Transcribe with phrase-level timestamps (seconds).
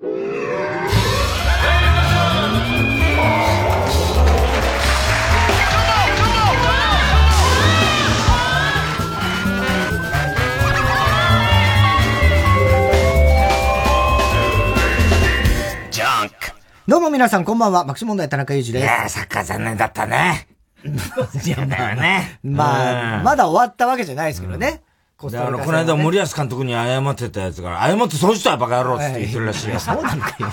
[0.00, 0.06] ど
[16.96, 18.82] うも皆さんこんばんは、爆笑問題田中裕二です。
[18.82, 20.48] いやサッカー残念だったね。
[21.44, 22.40] いや、まあね。
[22.42, 24.80] まあ、まだ終わったわけじゃないですけどね。
[25.28, 29.78] だから、この間森保監督に謝ってたやつから、謝ってそうしたらバカ野郎って言ってるらしいよ。
[29.80, 30.50] そうなんかよ。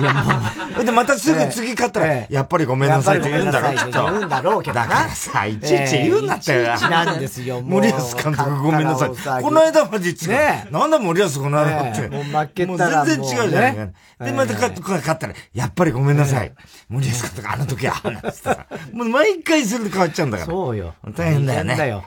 [0.00, 0.84] いや、もう。
[0.84, 4.04] で、またすぐ次勝ったら、やっぱりごめんなさいって言うんだろう、きっと。
[4.04, 6.62] 言うんだろうけどだからさ、いちいち言うんだってよ。
[6.88, 9.42] なんですよ、森保監督ごめんなさい。
[9.42, 12.08] この間まで言ってなんだ森保この野郎って。
[12.08, 13.86] もう負けたら全然違うじゃないか。
[14.24, 16.52] で、また勝ったら、やっぱりごめんなさい。
[16.88, 18.66] 森保監督、あの時は、なんつってさ。
[18.92, 20.50] もう毎回それで変わっちゃうんだから。
[20.50, 20.94] そうよ。
[21.14, 21.76] 大変だよね。
[21.76, 22.04] だよ。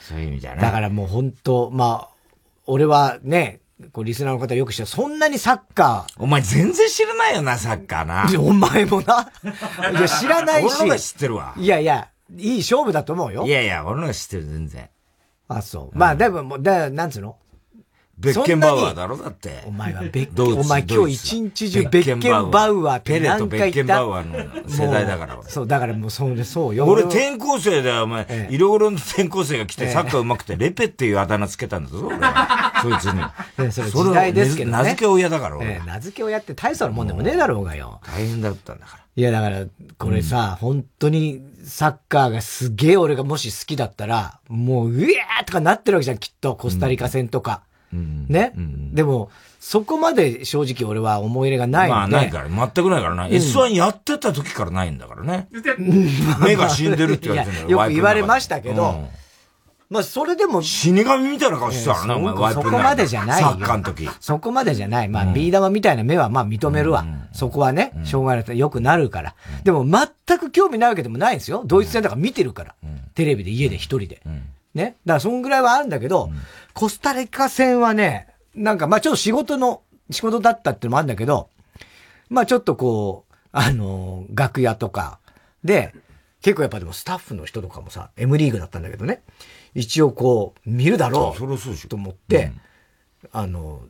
[0.00, 0.62] そういう意味じゃね。
[0.62, 2.08] だからもう本当まあ、
[2.66, 3.60] 俺はね、
[3.92, 6.22] こう、リスナーの方よく知って、そんなにサッカー。
[6.22, 8.26] お前全然知らないよな、サッカーな。
[8.40, 9.30] お前もな。
[9.90, 10.74] いや、知らないし。
[10.80, 11.54] 俺のが知ってるわ。
[11.56, 13.44] いやいや、いい勝負だと思うよ。
[13.46, 14.88] いやいや、俺のが知ってる、全然。
[15.48, 15.98] あ、そう。
[15.98, 17.36] まあ、だいぶ、もう、だ、なんつうの？
[18.22, 19.64] ベッケンバウアーだろだって。
[19.66, 25.50] お前はベッケン、お前今日一日中ベッケンバウアーペレとベッケンバウアーの世代だから俺。
[25.50, 26.86] そう、だからもうそれそうよ。
[26.86, 28.48] 俺転校生だよ、お前。
[28.50, 32.16] いろいろの転校生が来てサッカー上手くて、レペっていうあだ名つけたんだぞ、俺
[32.82, 33.72] そいつに。
[33.72, 34.78] それ時代ですけどね。
[34.78, 35.80] 名付け親だから俺。
[35.84, 38.00] 名付け親って大層なもんでもねえだろうがよ。
[38.06, 39.02] 大変だったんだから。
[39.14, 39.66] いや、だから、
[39.98, 46.56] これさ、本当にサッカーがすげえ俺がもし好きだったら、もう、うえーとかなってるわけじゃん、きっと。
[46.56, 47.62] コスタリカ戦とか。
[47.92, 48.52] ね、
[48.92, 51.90] でも、そこまで正直俺は思い入れがない。
[51.90, 53.28] まあないから、全くないからな。
[53.28, 55.48] S1 やってた時からないんだからね。
[56.42, 59.08] 目が死んでるって言われてるよく言われましたけど、
[59.92, 60.62] まあそれでも。
[60.62, 64.08] 死神みたいな顔してたからね、お前そこまでじゃないサッカーの時。
[64.20, 65.08] そこまでじゃない。
[65.08, 67.04] まあ、ビー玉みたいな目はまあ認めるわ。
[67.32, 68.58] そこはね、しょうがない。
[68.58, 69.34] よくなるから。
[69.64, 71.62] でも全く興味ないわけでもないんですよ。
[71.66, 72.74] ドイツ戦だから見てるから。
[73.14, 74.22] テレビで家で一人で。
[74.74, 74.96] ね？
[75.04, 76.30] だからそんぐらいはあるんだけど、
[76.74, 81.48] コスタリカ戦はね、なんかまあちょっと仕事の、仕事だったってのもあるんだけど、
[82.28, 85.18] まあちょっとこう、あのー、楽屋とか
[85.64, 85.94] で、
[86.40, 89.22] 結構やっぱでもスタッフの人とかもさ、M リーグだったんだけどね、
[89.74, 92.52] 一応こう、見るだろうと思って、
[93.24, 93.80] うん、あの、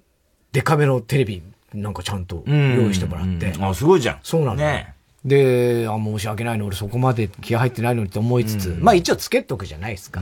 [0.53, 1.43] デカめのテレビ
[1.75, 3.47] なんかちゃんと用意してもらって。
[3.47, 4.19] うんうん、あ、すごいじゃん。
[4.23, 4.57] そうなの。
[4.57, 4.95] ね。
[5.25, 10.21] で、あ、申し訳ないの、俺そこまで気合入ってないのにって思いつつ、まあ一応つけとくじゃないですか。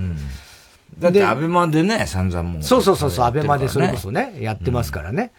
[1.00, 5.32] だってアベマでね、散々もう、そうそうそうそう、アベマでそれこそね、やってますからね。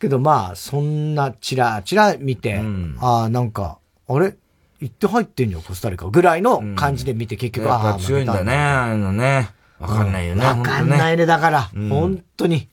[0.00, 2.60] けどまあ、そんなチラチラ見て、
[3.00, 4.34] ああ、なんか、あれ？
[4.80, 6.06] 行って入ってんよ、コスタリカ。
[6.06, 9.50] ぐらいの感じで見て、結局、ああ、強いんだね、あのね。
[9.78, 10.44] わかんないよね。
[10.44, 11.62] わかんないね、だから。
[11.88, 12.68] 本当に。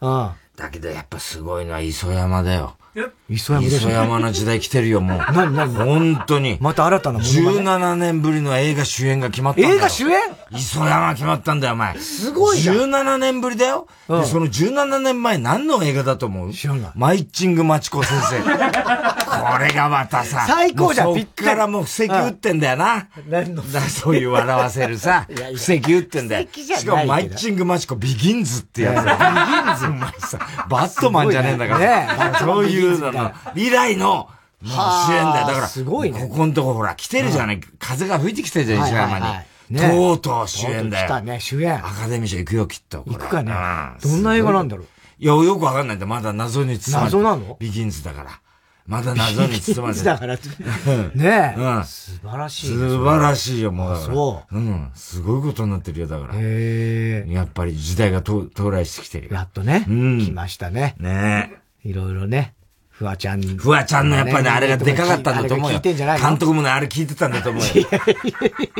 [0.00, 0.30] うん。
[0.56, 2.76] だけどやっぱすごいのは磯山だよ。
[3.34, 5.18] 磯山磯山の時代来てるよ、もう。
[5.32, 6.56] 何何本当に。
[6.60, 9.76] また新たなもの17年ぶりの映画主演が決まったんだよ。
[9.76, 10.20] 映画主演？
[10.52, 11.98] 磯山決まったんだよ、お前。
[11.98, 12.76] すごいじゃん。
[12.76, 13.86] 17年ぶりだよ。
[14.08, 16.52] うん、で、その17年前何の映画だと思う？
[16.52, 16.90] 知らない。
[16.94, 18.40] マイッチングマチコ先生。
[19.34, 20.44] これがまたさ。
[20.46, 23.08] 最高じゃん、そっからもう布石打ってんだよな。
[23.28, 25.26] 何のだそういう笑わせるさ。
[25.28, 26.46] 布石打ってんだよ。
[26.52, 29.04] しかもマイッチングマチコビギンズってやつ。
[29.04, 31.78] ビギンズお前さ、バットマンじゃねえんだから。
[31.80, 32.08] ね、
[32.38, 33.23] そういうのの。
[33.54, 34.28] 以来の、も
[34.62, 35.46] う主演だよ。
[35.46, 36.20] だから、すごいね。
[36.20, 37.60] ここのとこほら、来てるじゃない。
[37.78, 39.18] 風が吹いてきてるじゃん、石山
[39.70, 39.78] に。
[39.78, 41.06] とうとう主演だよ。
[41.06, 41.74] 来たね、主演。
[41.74, 43.04] アカデミー賞行くよ、きっと。
[43.06, 43.52] 行くかね。
[44.02, 44.86] どんな映画なんだろう？
[45.18, 46.06] いや、よくわかんないんだ。
[46.06, 47.16] まだ謎に包まれて。
[47.16, 47.56] 謎なの？
[47.60, 48.40] ビギンズだから。
[48.86, 49.70] まだ謎に包まれて。
[49.70, 50.34] ビギンズだから。
[50.34, 51.60] ねえ。
[51.60, 51.84] うん。
[51.84, 52.66] 素晴らしい。
[52.66, 53.96] 素晴らしいよ、もう。
[53.96, 54.56] そう。
[54.56, 54.90] うん。
[54.94, 56.34] すごいことになってるよ、だから。
[56.34, 57.32] へえ。
[57.32, 59.34] やっぱり時代が到来してきてるよ。
[59.34, 59.86] やっとね。
[59.88, 60.18] うん。
[60.20, 60.94] 来ましたね。
[60.98, 61.88] ねえ。
[61.88, 62.54] いろいろね。
[62.96, 63.42] フワちゃん。
[63.42, 65.80] フワちゃんのやっぱりね、あれがでかかったんだと思うよ。
[65.80, 67.86] 監督もね、あれ聞いてたんだと思うよ。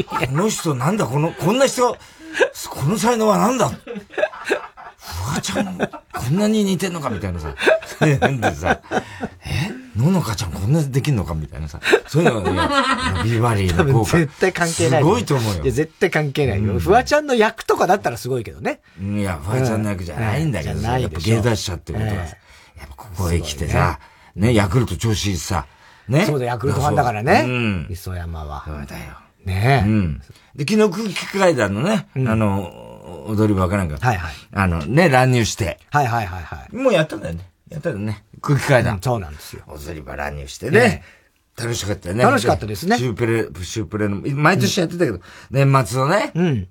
[0.06, 1.98] この人なんだ、この、こんな人、こ
[2.84, 3.76] の才能はなんだフ
[5.34, 7.54] ワちゃん、こんなに似てんのかみたいなさ。
[8.20, 8.80] なんでさ、
[9.44, 9.70] え？
[9.96, 11.80] ののかちゃんこんなできんのかみたいなさ。
[12.06, 14.18] そういうのがね、ビバリーの効果。
[14.18, 15.02] 絶対関係ない。
[15.02, 15.62] すごいと思うよ。
[15.62, 16.78] いや、絶対関係ないよ。
[16.78, 18.80] フワちゃんの役とかだったらすごいけどね。
[19.00, 20.98] いや、フワちゃんの役じゃないんだけどさ。
[20.98, 22.36] やっぱ芸達者ってことはさ。
[22.76, 24.00] やっぱここへ来てさ、
[24.34, 25.66] ね、ヤクルト調子いいさ。
[26.08, 26.26] ね。
[26.26, 27.44] そうだ、ヤクルトファンだからね。
[27.46, 27.86] うん。
[27.90, 28.64] 磯山は。
[28.66, 29.14] そうだよ。
[29.44, 29.88] ねえ。
[29.88, 30.20] うん。
[30.56, 33.96] で、昨日空気階段のね、あの、踊り場かなんか。
[34.00, 34.32] はいはい。
[34.52, 35.78] あの、ね、乱入して。
[35.90, 36.76] はいはいはいはい。
[36.76, 37.48] もうやったんだよね。
[37.68, 38.24] やったんだね。
[38.40, 39.00] 空気階段。
[39.00, 39.64] そうなんですよ。
[39.68, 41.02] 踊り場乱入してね。
[41.56, 42.24] 楽しかったよね。
[42.24, 42.98] 楽しかったですね。
[42.98, 46.32] シュープレ、シュープレの、毎年やってたけど、年末のね。
[46.34, 46.68] うん。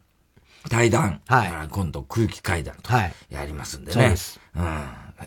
[0.70, 1.22] 対談。
[1.28, 1.68] はい。
[1.70, 2.94] 今度空気階段と。
[2.94, 3.14] はい。
[3.30, 3.94] やりますんでね。
[3.94, 4.40] そうです。
[4.56, 4.64] うん。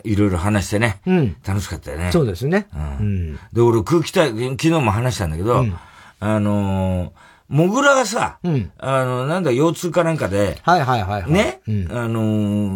[0.03, 1.01] いろいろ話してね。
[1.05, 1.35] うん。
[1.45, 2.11] 楽しかったよね。
[2.11, 2.67] そうですね。
[2.73, 3.35] うん。
[3.53, 5.65] で、俺空気体、昨日も話したんだけど、
[6.19, 7.13] あの
[7.49, 11.31] モグラがさ、うん、あの、なんだ、腰痛かなんかで、はいはいはい、はい。
[11.31, 12.21] ね、うん、あの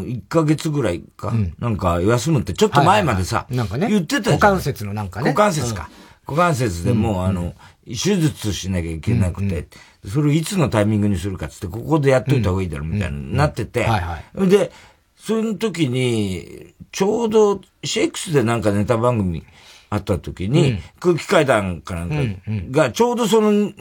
[0.03, 4.35] ー、1ヶ月ぐらいか、うん、なんか休むって、ちょっと前までさ、なんかね、言ってたじゃん。
[4.35, 5.25] 股関節のなんかね。
[5.31, 5.89] 股関節か。
[6.25, 7.53] 股関節でもう、あの、
[7.85, 9.67] 手術しなきゃいけなくて、
[10.07, 14.47] それをいつのタイミングにするかつって、ここでやっといた方がいいだろ、みたいになってて、はいはい。
[14.47, 14.71] で、
[15.17, 19.43] その時に、ちょうど、シェイクスでなんかネタ番組
[19.89, 22.41] あった時に、空気階段かなんか
[22.71, 23.71] が、ちょうどその、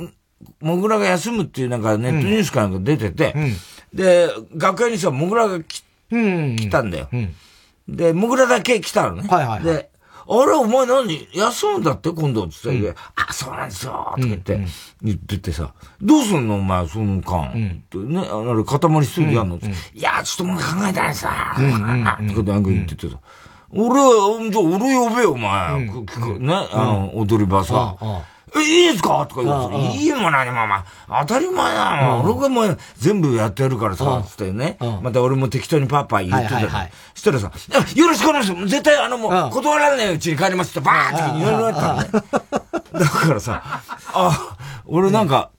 [0.61, 3.53] モグラが休むっていうなんかネットニュースかなんか出てて、うん、
[3.95, 7.09] で、楽屋にさ、モグラが来、うん、来たんだよ。
[7.13, 7.35] うん、
[7.89, 9.29] で、モグラだけ来たのね。
[9.29, 9.90] はいはい、はい、で、
[10.33, 11.29] あれ、お前何？
[11.35, 12.11] 休むんだって？
[12.11, 12.55] 今度って。
[12.71, 14.61] 言って、あ、そうなんですよとか言って、
[15.03, 16.55] 言っててさ、どうすんの？
[16.55, 17.49] お前、その間。
[17.49, 17.53] っ
[17.91, 19.59] てね、あれ、塊一人やんの、
[19.93, 21.57] いや、ちょっともう考えてないさ。
[21.57, 23.19] とかなんか言っててさ、
[23.73, 25.85] 俺は、俺呼べよ、お前。
[26.39, 27.97] ね、あの、踊り場さ。
[28.57, 29.27] え、いいですか？
[29.29, 31.97] とか言ういいも何も、まあ、当たり前だ。
[32.03, 32.25] もん。
[32.25, 34.77] 俺がもう全部やってやるからさ、つってね。
[35.03, 36.59] また俺も適当にパパ言ってた。
[36.61, 36.67] そ
[37.15, 37.53] したらさ、
[37.95, 38.67] よろしくお願いします。
[38.69, 42.05] 絶対あのもう、断られないうちに帰りますってバーンって言われたんだ
[43.01, 43.63] だからさ、
[44.15, 44.57] あ、
[44.87, 45.51] 俺なんか、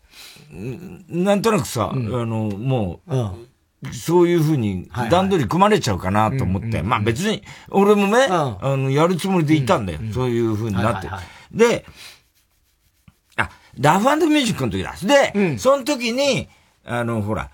[1.07, 9.99] なんとなくさ、あの、もう、そういうふうに段取り組まれちゃうかなと思って、まあ別に、俺もね、あの、やるつもりでいたんだよ。
[10.13, 11.09] そういうふうになって。
[11.53, 11.85] で、
[13.79, 14.95] ラフミュージックの時だ。
[15.01, 16.47] で、うん、その時に、
[16.85, 17.49] あの、ほら、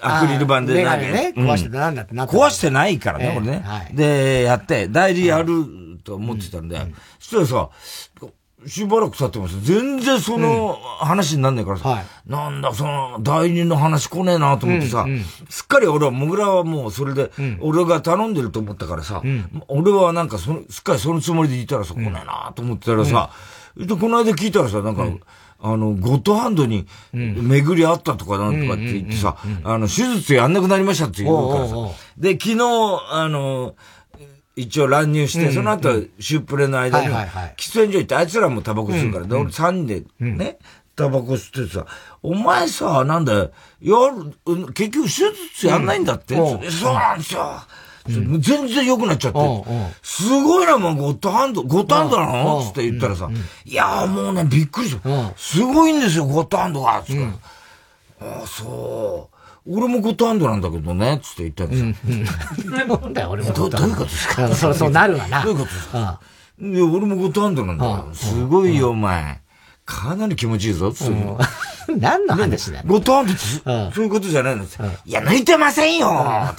[0.00, 3.94] アクリル板でなんね、壊してなんだってなって、壊してないからね、これね、はい。
[3.94, 5.64] で、やって、代理やる
[6.04, 7.70] と思ってたんで、うん、そしたらさ、
[8.66, 9.60] しばらく経ってます。
[9.62, 17.30] 全然その話になんないからさ、うんはい、なんだ、その代理の話来ねえなと思ってさ、うんうん、すっかり俺は、もぐらはもうそれで、
[17.60, 23.30] 俺が頼んでると思ったからさ、うん、俺はなんかその、すっかりそのつもりでいたらさ、来ねえなと思ってたらさ、
[23.76, 25.06] で、この間聞いたらさ、なんか、
[25.62, 31.74] あの、ゴッドハンドに巡り合ったとかなんとかって言ってさ、あの、手術やんなくなりましたって言うからさ。
[32.18, 32.58] で、昨日、
[33.10, 33.74] あの、
[34.56, 35.88] 一応乱入して、その後、
[36.18, 37.06] シュープレの間に、
[37.56, 40.02] 喫煙所行って、あいつらもタバコ吸うから、で、俺3人で
[40.34, 40.58] ね、
[40.94, 41.86] タバコ吸ってさ、
[42.22, 43.50] お前さ、なんだよ、
[43.80, 46.34] やる、結局手術やんないんだって、
[46.70, 47.52] そうなんですよ。
[48.06, 49.38] 全然良くなっちゃって。
[50.02, 53.30] すごいな、もうゴッドハンド、ゴッドハンドなのつって言ったらさ、
[53.64, 55.32] いやもうね、びっくりした。
[55.36, 57.24] すごいんですよ、ゴッドハンドがつって。
[58.20, 59.36] ああ、そう。
[59.76, 62.74] 俺もゴッドハンドなんだけどね、つって言ったんですよ。
[62.98, 63.68] なんだよ、俺もど。
[63.68, 64.48] どういうことですか？
[64.54, 65.42] そう、そうなるわな。
[65.42, 66.20] どういうことですか？
[66.60, 68.08] いや、俺もゴッドハンドなんだよ。
[68.12, 69.40] すごいよ、お前。
[69.84, 71.14] かなり気持ちいいぞ、つって。
[71.98, 72.84] 何の話だよ。
[72.86, 74.66] ゴトンってそういうことじゃないの、い
[75.12, 76.08] や、抜いてませんよ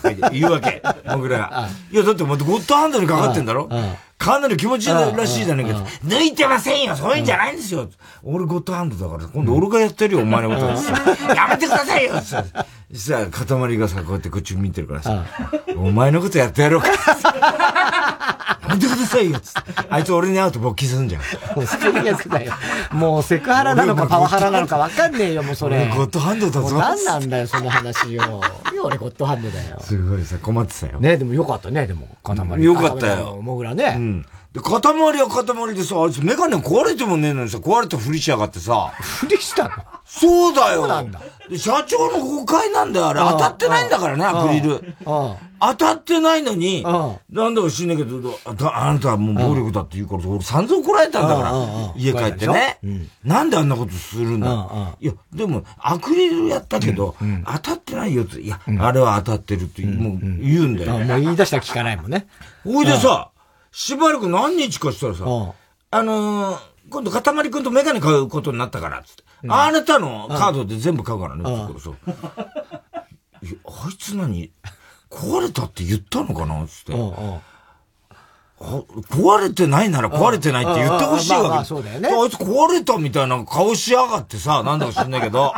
[0.02, 0.82] とか言うわけ、
[1.14, 1.38] 僕ら。
[1.50, 1.70] が。
[1.92, 3.70] いや、だってまたゴッドハンドにかかってんだろ？
[4.18, 7.90] かなり気持ちいいらしいじゃないけど、抜いてませんよそういうんじゃないんですよ。
[8.24, 10.66] 俺ゴッドハンドだから、今度俺がやってるよ、お前のこと
[11.34, 12.44] やめてくださいよさ、
[12.94, 15.26] さ、塊がさ、こうやってこっち見てるからさ、
[15.76, 16.88] お前のことやってやろうか。
[18.62, 19.62] やめてくださいよつって。
[19.90, 21.22] あいつ俺に会うと勃起すんじゃん。
[21.56, 22.54] もう最悪だよ。
[22.92, 25.88] もうセクハラなのかパワハラなのかわかんねえよ、もうそれ。
[25.90, 26.78] ゴッドハンドだぞ。
[26.78, 28.42] 何なんだよ、その話よ。
[28.84, 29.80] 俺ゴッドハンドだよ。
[29.80, 31.00] すごいさ、困ってたよ。
[31.00, 32.64] ねでもよかったね、でも、塊。
[32.64, 33.40] よかったよ。
[33.42, 33.96] もぐらね。
[33.98, 34.26] うん。
[34.54, 38.94] で、塊は塊でさ、あいつメガネ壊れてもねえのにさ、壊れてふりしやがってさ。
[39.02, 39.72] ふりしたの？
[40.06, 40.82] そうだよ。
[40.82, 41.22] そうなんだ。
[41.50, 43.20] で、社長の誤解なんだよ、あれ。
[43.20, 44.94] 当たってないんだからね、アクリル。
[45.04, 45.38] 当
[45.76, 48.52] たってないのに、なんだか知んないけど、あ
[48.90, 52.80] あなたはもう暴力だって言うから、俺散々怒られたんだから、家帰ってね。
[53.24, 54.96] なんであんなことするんだ？
[55.00, 60.92] いや、でも、アクリルやったけど、当たってないよって、いや、あれは当たってるってもう言うんだよ。
[60.92, 62.28] もう言い出したら聞かないもんね。
[62.64, 63.32] ほいでさ、
[63.74, 66.60] しばらく何日かしたらさ、あのー、
[66.92, 69.24] 今度、かたまりくんとメガネ買うことになったから、つって。
[69.50, 71.98] あなたのカードで全部買うからね、ってそう。
[72.06, 74.52] あいつ何？
[75.10, 76.94] 壊れたって言ったのかなつって。
[78.60, 81.48] 壊れてないなら壊れてないって言ってほしいわけ。
[81.50, 82.10] ああそうだよね。
[82.10, 85.52] あいつ壊れたみたいな顔しやがってさ、なんだか知 んないけど。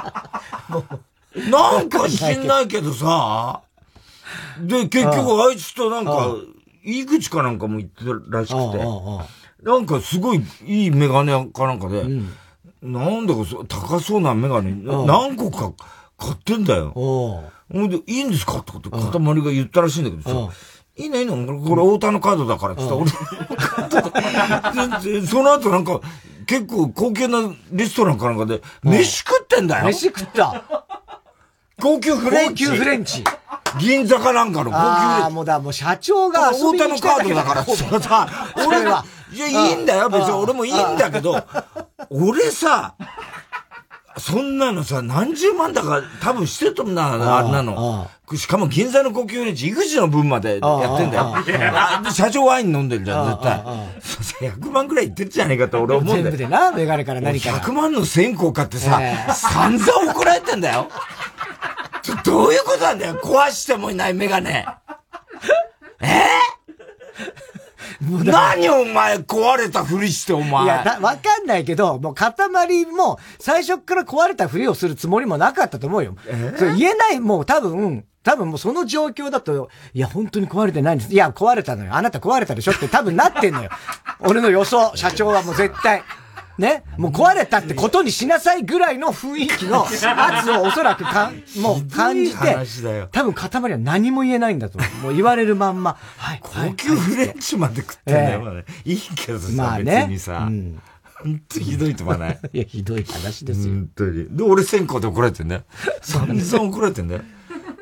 [1.52, 3.62] なんか知んないけどさ、
[4.60, 6.30] で、結局あいつとなんか、
[6.86, 8.78] 井口かなんかも言ってたらしくて、
[9.64, 12.30] なんかすごいいいメガネかなんかで、うん、
[12.82, 15.74] なんだか高そうなメガネ、何個か
[16.18, 16.92] 買ってんだよ。
[16.92, 20.54] ほんで、いいんですかってこと、塊が言ったらしいんだけどさ、
[20.98, 21.36] いいのいいの？
[21.62, 23.10] これ太田のカードだからって言った俺、
[25.28, 26.00] その後なんか、
[26.46, 27.40] 結構高級な
[27.72, 29.86] レストランかなんかで、飯食ってんだよ。
[29.88, 30.64] 飯食った。
[31.82, 32.66] 高級フレンチ。
[32.66, 33.24] 高級フレンチ。
[33.80, 38.28] 銀座かなんかの高級ああ、もうだ、もう社長が遊びに来ただけだから、さ、
[38.66, 39.04] 俺は、
[39.34, 41.44] いや、いいんだよ、別に俺もいいんだけど、
[42.10, 42.94] 俺さ、
[44.18, 48.08] そんなのさ、何十万だか多分してると思うな、あんなの。
[48.34, 51.36] しかも銀座の高級レンジ、井口の分までやってんだよ。
[52.14, 54.50] 社長ワイン飲んでるじゃん、絶対。
[54.50, 56.24] 100万くらいいってんじゃねえかと俺思うんだよ。
[56.24, 57.50] 全部でな、メガネから何か。
[57.50, 59.02] 100万の線香買ってさ、
[59.34, 60.88] 散々怒られてんだよ。
[62.24, 64.66] どういうことなんだよ壊してもいないメガネ。
[66.02, 66.08] え？
[68.04, 70.66] ー、何お前壊れたふりしてお前。
[70.66, 72.32] いや、わかんないけど、もう塊
[72.86, 76.16] も最初から壊れたふりをするつもりもなかったと思うよ。
[76.28, 76.32] え？
[76.32, 81.14] ー、それ言えない、もう多分、多分もうその状況だと、いや、本当に壊れてないんです。
[81.14, 81.94] いや、壊れたのよ。
[81.94, 83.70] あなた壊れたでしょって多分なってんのよ。
[84.20, 86.04] 俺の予想、社長はもう絶対。
[86.58, 92.56] ね、もう壊れたってことにしなさいぐらいの雰囲気の圧をおそらくかもう感じて、
[93.12, 94.92] 多分塊は何も言えないんだと思う。
[95.04, 96.40] もう言われるまんま、はい。
[96.42, 100.46] 高級フレンチまで食ってんだよ、えー、いいけどさ、まあね、別にさ。
[100.48, 100.82] うん
[101.18, 102.40] 本当ひどいと思わない？
[102.54, 103.74] いや、ひどい話ですよ。
[103.74, 104.28] 本当に。
[104.30, 105.62] で、俺線香で怒られてんだよ。
[106.04, 107.22] 散々怒られてんだよ。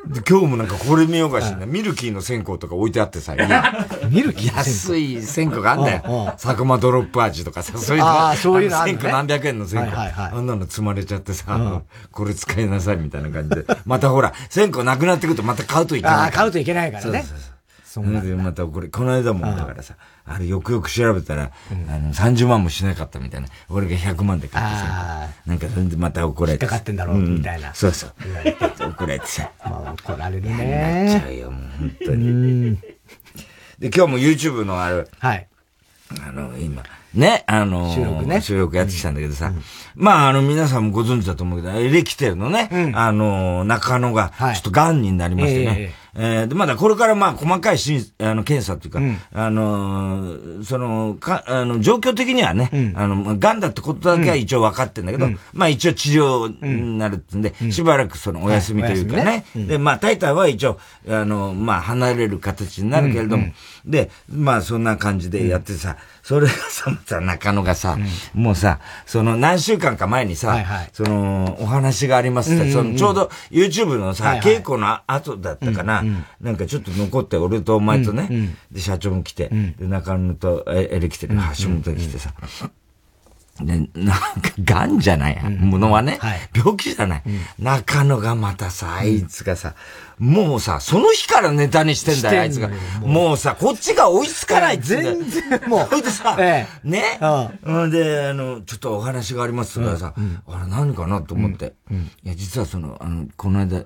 [0.08, 3.36] で、今日もなんかこれ見ようがしな、ミルキーの線香とか置いてあってさ、
[4.10, 6.34] ミルキー安い線香があんだよ。
[6.42, 8.10] 佐久間ドロップ味とかさ、そういうの。
[8.10, 9.00] ああ、そういうのある、ね。
[9.00, 9.98] 線香何百円の線香。
[9.98, 11.82] はいはいあんなの積まれちゃってさ、
[12.12, 13.66] これ使いなさいみたいな感じで。
[13.86, 16.16] またほら、線香なくなってくるとまた買うといけない。
[16.16, 17.12] ああ、買うといけないからね。
[17.22, 17.53] そうそうそう。
[17.94, 19.94] それでまたこれ、この間もだからさ、
[20.26, 23.48] あれよくよく調べたら、あの、30万もしなかったみたいな。
[23.70, 26.66] 俺が100万で買ってさ、なんかそれでまた怒られて。
[26.66, 27.72] 引っかかってんだろう、みたいな。
[27.76, 28.14] そうそう。
[28.24, 29.52] 言われて怒られてさ。
[29.64, 31.06] まあ怒られるね。
[31.06, 32.80] なっちゃうよ、もう本当に。
[33.78, 35.48] で、今日も YouTube のある、はい。
[36.28, 36.82] あの、今、
[37.14, 38.42] ね、あの収録ね。
[38.42, 39.54] 収録やってきたんだけどさ。
[39.96, 46.04] まあ、あの、皆さんもご存知だと思うけど、エレキテルのね、あの、中野が、ちょっと癌になりましてね。
[46.16, 59.66] えー、で、まだこれからまあ細かいしあの検査っていうか、うん、あのー、その、か、あの、状況的にはね、うん、あの、癌だってことだけは一応分かってんだけど、うん、まあ一応治療になるってんで、しばらくそのお休みというかね、はい、ね。
[59.66, 60.80] で、まあタイターは一応、
[61.10, 63.48] あの、まあ離れる形になるけれども、
[63.86, 67.98] で、まあそんな感じでやってさ、それがさ、中野がさ、
[68.36, 82.34] うん、もうさ、その何週間か前にさ、はいはい、その、お話がありますって、そのちょうど YouTube のさ、はいはい、稽古の後だったかな、うんうん、なんかちょっと残って、俺とお前とね、うんうん、で、社長も来て、で、中野とエレキテル、橋本来てさ、
[83.62, 84.20] で、なんか、
[84.64, 89.76] 癌じゃない、ものはね、はい、病気じゃない、うん、中野がまたさ、あいつがさ、
[90.18, 92.70] もうさ、その日からネタにしてんだよ、あいつが。
[93.02, 93.38] もう。
[93.38, 95.88] さ、こっちが追いつかないっつ全然もう。
[95.90, 97.20] それでさ、ええ、ね、
[97.64, 103.84] うん、で、あの、ちょっとお話がありますからさ、うん、あれ何かなと思って、うん、いや、実はその、あの、この間、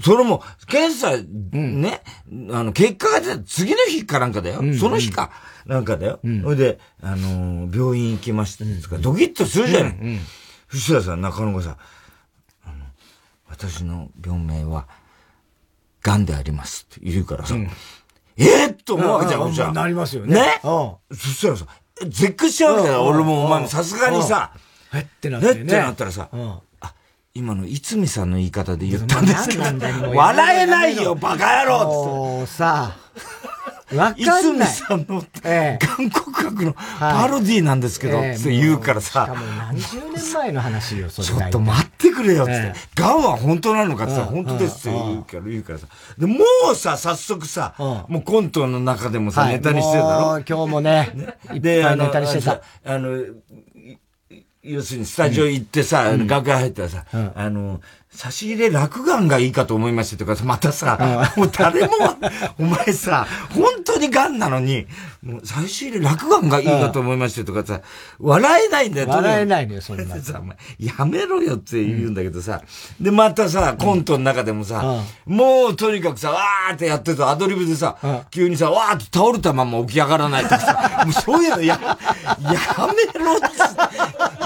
[0.00, 1.16] それも、検査、
[1.52, 2.02] ね、
[2.50, 4.62] あの、結果が出た次の日かなんかだよ。
[4.78, 5.30] その日か。
[5.66, 6.20] なんかだよ。
[6.22, 9.96] それで、あの病院行きましたですか、ドキッとするじゃない。
[10.70, 11.76] そしたらさ、中野がさ、
[12.64, 12.74] あの、
[13.48, 14.86] 私の病名は、
[16.02, 17.56] 癌でありますって言うからさ、
[18.36, 20.34] えっと思うわけじゃん、じゃなりますよね。
[20.34, 20.60] ね？
[20.62, 21.66] そしたらさ、
[22.06, 24.52] 絶句しちゃうわけだ俺もお前もさすがにさ、
[24.94, 25.62] えってなってね。
[25.62, 26.30] ってなったらさ、
[27.34, 29.62] 今のいつみさんの言い方で言ったんですけど、
[30.14, 32.96] 笑えないよ、バカ野郎もうさ、
[33.94, 34.22] わかんない。
[34.22, 39.24] いつみさんの、ええ、韓国学のパロディーなんですけど、って言うからさ。
[39.24, 41.28] しかも何十年前の話よ、それ。
[41.28, 42.72] ちょっと待ってくれよ、って。
[42.94, 45.86] ガンは本当なのかってさ、本当ですって言うから、言うからさ。
[46.18, 46.40] で、も
[46.72, 52.60] うさ、早速さ、もうコントの中でもさ、ネタにしてるだろ今日もね、で、ネタにしてた。
[52.84, 53.24] あの、
[54.62, 61.92] 要するにスタジオ行ってさ、うん、楽屋入ったらさ、うん、あの、差し入れ落眼がいいかと思いましたとか、またさ、もう誰も、
[62.58, 64.86] お前さ、本当に癌なのに、
[65.22, 67.80] もう差し入れ落眼がいいかと思いましたとかさ、
[68.20, 70.16] 笑えないんだよ、笑えないのよ、そんな。
[70.22, 70.40] さ、
[70.78, 72.62] やめろよって言うんだけどさ、
[73.00, 77.96] で、またさ、コントの中でもさ、もうとにかくさ、わーってやってるとアドリブでさ、
[78.30, 81.78] 急にさ、わーって倒れたまま起き上がらないとかさ、 もうそういうのや、
[82.40, 82.58] や
[83.12, 83.46] めろって、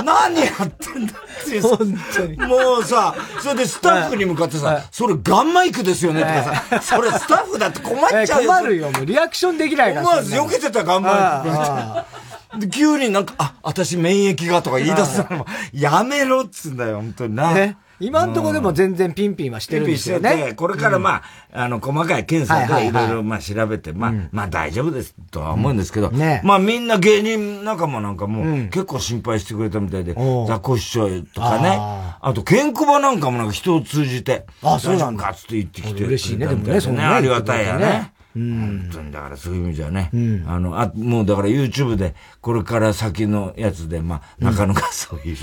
[0.05, 1.61] 何やってんだって。
[1.61, 1.79] 本
[2.15, 2.37] 当に。
[2.39, 8.49] もうさ、それでスタッフに向かってさ、それガンマイクですよねとかさ、それスタッフだって困っちゃうよ。
[8.53, 10.07] 困るよ、もうリアクションできないから。
[10.07, 12.59] 思わず避けてたガンマイク。
[12.59, 17.55] で、急になんか、あ、私免疫がとか言い出すのも、やめろっつうんだよ、本当にな。
[17.55, 17.79] ね。
[18.03, 20.29] 今んとこでも全然ピンピンはしてるんですよね。
[20.29, 26.11] ピンピンしてて、これからまあ、あの、細かい検査でいろいろまあ調べて、まあ、まあ大丈夫ですとは思うんですけど、
[26.43, 30.15] まあみんな芸人仲間なんかも結構心配してくれたみたいで、
[30.49, 35.33] ザコシショウとかね、あと、ケンコバなんかもなんか人を通じて、あ、そうなんだ。
[35.33, 36.05] つって言ってきて。
[36.05, 38.13] 嬉しいね、でもね、そんなありがたいよね。
[38.35, 45.37] うん、本当に、だからそういう意味じゃね、うん、あの、あ、もうだから YouTube で、これから先のやつで、まあ、中野がそういう、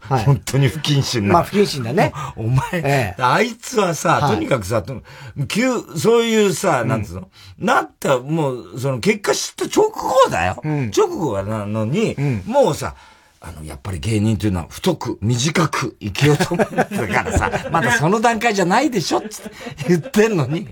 [0.00, 1.34] はい、本当に不謹慎な。
[1.34, 2.12] まあ不謹慎だね。
[2.36, 4.82] お前、ええ、あいつはさ、とにかくさ、
[5.48, 10.60] 急、そういうさ、なんつうの、うん、なった、もう、その結果知った直後だよ。
[10.64, 12.94] うん、直後なのに、うん、もうさ、
[13.40, 19.28] あの、やっぱり芸人というのは太く、短く生きようと思ってだからさ、 まだその段階じゃないでしょって
[19.86, 20.68] 言ってんのに、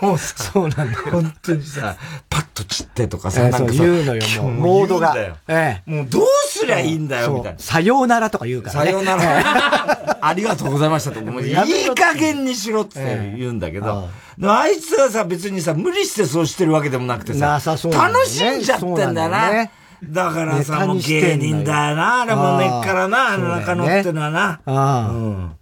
[0.00, 1.96] もうさ、そうなんだ本当にさ、
[2.30, 5.14] パッと散ってとかさ、なんか言うのよ、もう、モードが。
[5.48, 7.58] ええ、もうどうすりゃいいんだよ、みたいな。
[7.58, 8.86] さようならとか言うから、ね。
[8.86, 10.18] さようなら。
[10.22, 11.20] ありがとうございましたと。
[11.20, 11.54] もう いい
[11.94, 14.08] 加減にしろって言うんだけど、
[14.42, 19.70] あいつはさ、別にさ、無理してそうしてるわけでもなくてさ、楽しんじゃってんだよな。
[20.04, 24.60] だからさ、もう芸人だよな、あれも根っからな、あの中野ってのはな。
[24.66, 25.54] あ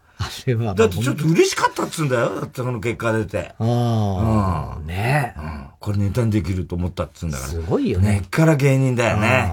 [0.46, 0.74] れは。
[0.74, 2.40] だってちょっと嬉しかったっつうんだよ。
[2.40, 3.54] だってこの結果出て。
[3.58, 4.80] ああ。
[4.84, 5.40] ねえ。
[5.78, 7.50] これネタにできると思ったっつうんだから。
[7.50, 8.12] すごいよね。
[8.14, 9.52] 根っから芸人だよね。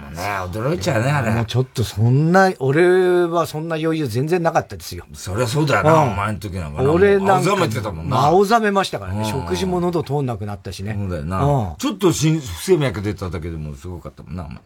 [0.00, 1.30] れもね、驚いちゃうね、あれ。
[1.30, 5.04] もうちょっとそんな、俺はそんな余裕全然なかったですよ。
[5.12, 7.34] そりゃそうだよな、お前の時なんか俺なんか。
[7.36, 8.16] 青ざめてたもんな。
[8.24, 9.24] 青ざめましたからね。
[9.24, 10.96] 食事も喉通んなくなったしね。
[10.98, 11.76] そうだよな。
[11.78, 14.58] ちょっと不整脈出ただけでもすごかったもんな、お前。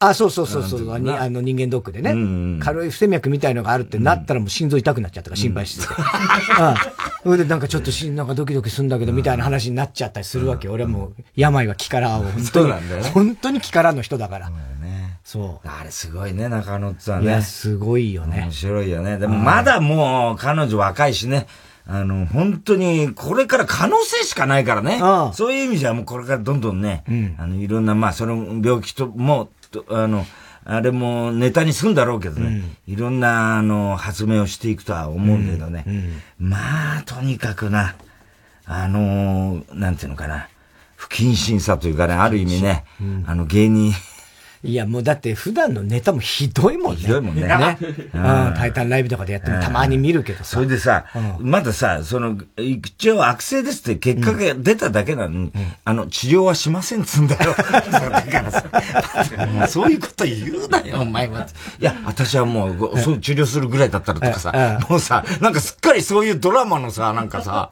[0.00, 5.94] あ、そうそうそうそう、あの人間ドックでね、うん、軽い不整脈みたいのがあるってなったらもう心臓痛くなっちゃったから心配してて。
[5.98, 6.74] うん。
[7.24, 10.68] それでなんかちょっとしなんかドキドキするんだけどみたいな話になっちゃったりするわけ。
[10.68, 12.80] 俺はもう病は気からを本当に、ね、
[13.12, 14.50] 本当に気からの人だから。
[15.24, 15.68] そう。
[15.68, 17.24] あれすごいね、中野ってはね。
[17.24, 18.42] いや、すごいよね。
[18.44, 19.18] 面白いよね。
[19.18, 21.46] でもまだもう彼女若いしね。
[21.90, 24.98] あの、本当に、これから可能性しかないからね。
[25.34, 30.26] そういう意味じゃもうこれからどんどんね、うん、あの、いろんな、まあ、その病気とも、とあの、
[30.64, 35.84] あれもネタにするんだろうけどね、うん、いろんな、あの、発明をしていくとは思うけどね。
[35.86, 37.96] うんうん、まあ、とにかくな、
[38.66, 40.48] あのなんていうのかな、
[40.96, 42.84] 不謹慎さというかね、ある意味ね、
[43.26, 43.92] あの、芸人、
[44.64, 47.00] いや、もうだって普段のネタもひどいもんね。
[47.00, 47.42] ひどいもんね。
[47.42, 47.78] ね。
[47.80, 48.54] うん。
[48.56, 50.44] タイタンライブとかでやってもたまに見るけどさ。
[50.44, 51.04] それでさ、
[51.38, 55.52] まださ、その、一応悪性ですって結果が出ただけなのに、
[55.84, 57.54] あの、治療はしませんっつんだよ。
[57.54, 61.46] だからさ、そういうこと言うなよ、お前は。
[61.78, 67.70] いや、私はもう、そう治療するぐらいだったらとかさ、もうさ、なんかすっかりそういうドラマのさ、なんかさ、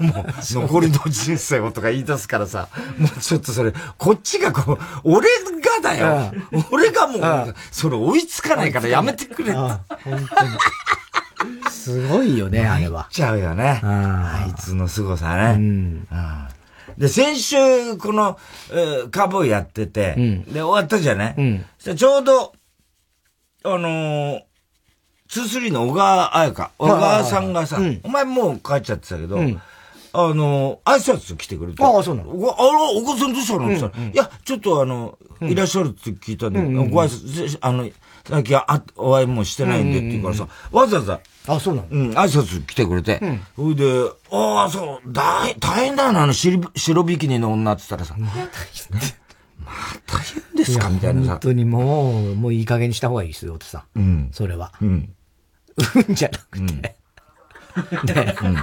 [0.00, 6.25] もう、残りの人生をとか言い出すからさ、もうちょっとそれ、こっちがこう、俺がだよ。
[6.70, 10.20] 俺がもう、それ追いつかないからやめてくれ本当に。
[11.70, 13.06] すごいよね、 あれは。
[13.10, 13.80] ちゃうよね。
[13.84, 15.54] あいつの凄さね。
[15.54, 16.08] うん、
[16.98, 18.38] で、先週、この、
[18.70, 21.64] えー、カボーやってて、うん、で、終わったじゃない、うん、
[21.96, 22.52] ちょうど、
[23.64, 24.42] あのー、
[25.28, 29.38] 23の小川彩香、小川さんがさ、お前もう帰っちゃってたけど、
[30.18, 31.84] あの、挨拶来てくれて。
[31.84, 32.30] ああ、そうなの？
[32.30, 37.88] あら、お母さんどうしたのって言ったら、いや、ちょっとあの、いらっしゃるって聞いたんで、ご挨拶、あの、
[38.28, 41.88] 最近あお会いもしてないんでって言うからさ、わざわざ、あ、そうなの？
[41.90, 43.20] うん、挨拶来てくれて。
[43.56, 43.84] ほ、いで、
[44.30, 48.54] ああ、そう、大、大変だよな、あの白、白ビキニの女って言ったらさ、また言って。
[49.64, 49.72] ま
[50.06, 50.88] た言うんですか？
[50.88, 51.28] みたいなさ。
[51.32, 53.84] 本当にもう、もういい加減にした方がいいですよ、ってさ。
[53.96, 54.28] うん。
[54.32, 54.72] それは。
[54.80, 54.88] うん。
[56.08, 56.96] うんじゃなくて。
[58.14, 58.36] ね。
[58.42, 58.56] うん。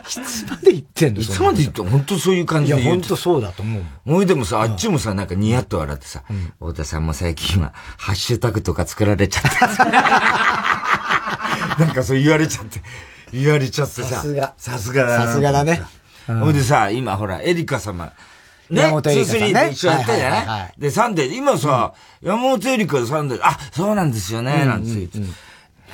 [0.00, 3.84] いつまで言ってんのいつまで言って本当そういう感じでいや、本当そうだと思う。
[4.04, 6.22] もうでもさ、あっちもさ、なんかニヤッと笑ってさ、
[6.58, 9.48] 太田さんも最近は、ハッシュタグとか作られちゃって。
[11.84, 12.80] なんかそう言われちゃって、
[13.32, 14.08] 言われちゃってさ。
[14.08, 14.54] さすが。
[14.56, 15.26] さすがだな。
[15.26, 15.82] さすがだね。
[16.26, 18.12] ほいでさ、今ほら、エリカ様、
[18.70, 19.52] ね、山本エリカさん、ね。
[19.52, 20.72] で一緒やったじゃない？
[20.78, 25.18] で、サンデー、今さ、山本エリカでサンデー、あ、そうなんですよね、なんて言って。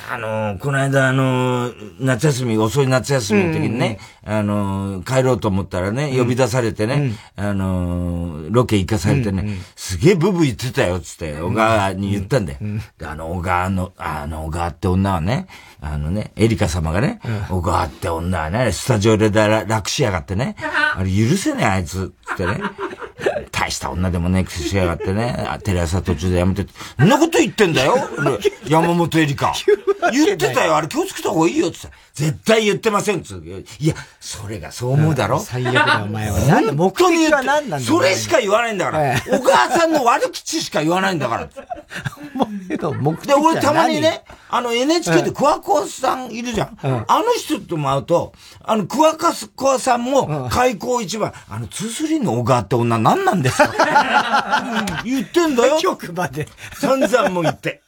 [0.08, 12.58] あの、この間、あの、夏休み、遅い夏休みの時にね、うん、あの、帰ろうと思ったらね、呼び出されてね、うん、あの、ロケ行かされてね、うんうん、すげえブブ言ってたよ、つって、小川に言ったんだよ。
[12.98, 15.46] で、あの、小川の、あの、小川って女はね、
[15.80, 20.56] あのね、エリカ様がね、小川って女はね、スタジオで楽しやがってね、
[20.94, 22.60] あれ許せねえ、あいつ、つってね。
[23.50, 26.66] 大した女でもね、くしやがってね、テレ朝途中でやめて、
[26.98, 27.96] そんなこと言ってんだよ。
[28.66, 29.52] 山本エリカ。
[30.12, 33.42] 言ってたよ、あれ気をつけた方がいいよって言った絶対言ってませんつ
[33.78, 35.40] いや、それがそう思うだろ？
[35.40, 36.38] 最悪だ、お前は。
[36.40, 37.02] 何だ、目的
[37.32, 39.14] は何なんだそれしか言わないんだから。
[39.38, 41.48] お母さんの悪口しか言わないんだから。
[42.68, 46.78] で、俺たまにね、あの NHK で桑子さんいるじゃん。
[46.84, 53.64] うん、あの人とも会うと、あの桑子さんも開口一番、あのツースリーの小川って女何なんですか、
[55.02, 55.78] うん、言ってんだよ。
[55.80, 56.46] 局まで。
[56.74, 57.80] 散々も言って。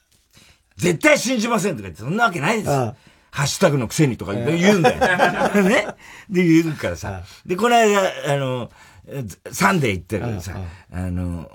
[0.79, 2.93] 絶対信じませんとか言って、そんなわけないです。
[3.33, 5.63] ハッシュタグのくせにとか言うんだよ。
[5.65, 5.87] ね。
[6.29, 7.23] で、言うからさ。
[7.47, 8.71] で、この間、あの、
[9.51, 10.55] サンデー行ってるさ、
[10.93, 11.49] あの、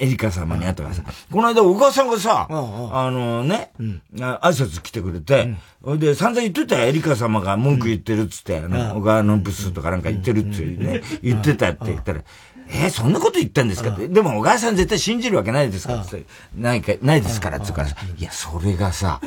[0.00, 3.70] エリカ様に会ったからさ、この間お母さんがさ、あのね、
[4.16, 5.54] 挨拶来てくれて、
[5.98, 12.22] で、散々言ってたよ、エリカ様が文句言ってるっつって、あの、小川のブスとかなんか言ってるってね、言ってたって言ったら、
[12.68, 13.90] えー、そんなこと言ったんですか？
[13.90, 14.08] って。
[14.08, 16.00] でも小川さん絶対信じるわけないですから。
[16.02, 16.24] って。
[16.56, 17.58] ないか、ないですから。
[17.58, 19.20] って言うからさ、いや、それがさ、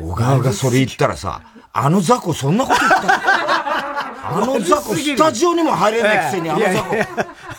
[0.00, 2.98] 小川がそれ言ったらさ、あの雑魚そんなこと言った
[4.34, 6.74] あの雑魚スタジオにも入れないくせにあの雑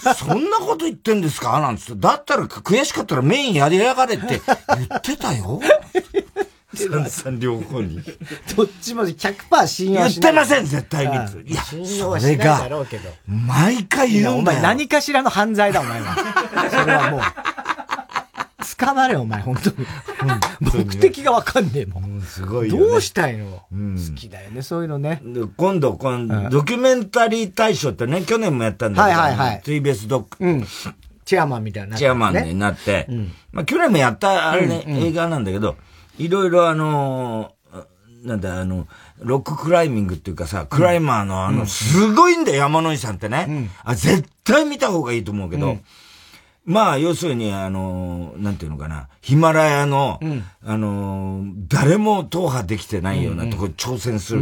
[0.04, 1.60] 魚、そんなこと言ってんですか？
[1.60, 2.02] なんつって。
[2.02, 4.40] だったら悔しかったらメインやりやがれって
[4.78, 5.60] 言ってたよ。
[6.76, 8.02] 三さん両方に。
[8.56, 10.10] どっちも100%信用しない。
[10.10, 11.14] 言ってません、絶対に。
[11.14, 12.70] いや、それが、
[13.28, 16.16] 毎回言うんだ前何かしらの犯罪だ、お前は。
[16.70, 17.22] それはもう。
[18.84, 19.76] 捕まれ、お前、本当に。
[20.86, 22.22] 目的がわかんねえもん。
[22.22, 25.22] すごいよ、どうしたいの、好きだよね、そういうのね。
[25.58, 29.62] 今度、今度、ドキュメンタリー大賞ってね、去年もやったんだけど、はいはいはい。
[29.64, 30.44] TBS ドック。
[30.44, 30.68] うん。
[31.26, 33.08] チェアマンみたいな、チェアマンになって、
[33.52, 35.78] まあ去年もやった、あれね、映画なんだけど、
[36.18, 37.54] いろいろあの
[38.24, 38.88] なんだ、あの、
[39.20, 43.70] ロッククライミングっていうかさ、クライマーのあの、すごいんだよ、山野井さんってね。
[43.84, 45.78] あ、絶対見た方がいいと思うけど、
[46.66, 54.42] まあ、要するに、あの、なんていうのかな、ヒマラヤの、うん、あの、誰も踏破できてないようなところに挑戦する、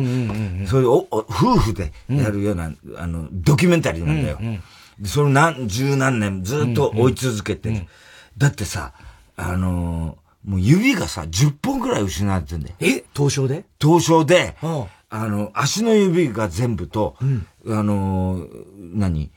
[0.67, 4.37] そういう夫婦でやるような、うん、あの、ドキュメンタリーなんだよ。
[4.39, 4.47] うん
[4.99, 7.87] うん、その何、十何年ずっと追い続けて、うんうん、
[8.37, 8.93] だってさ、
[9.35, 12.75] あの、もう指がさ、10本くらい失われてんだよ。
[12.79, 13.03] え？
[13.13, 13.65] 凍傷で？
[13.79, 19.31] 凍傷で、あの、足の指が全部と、あの、何？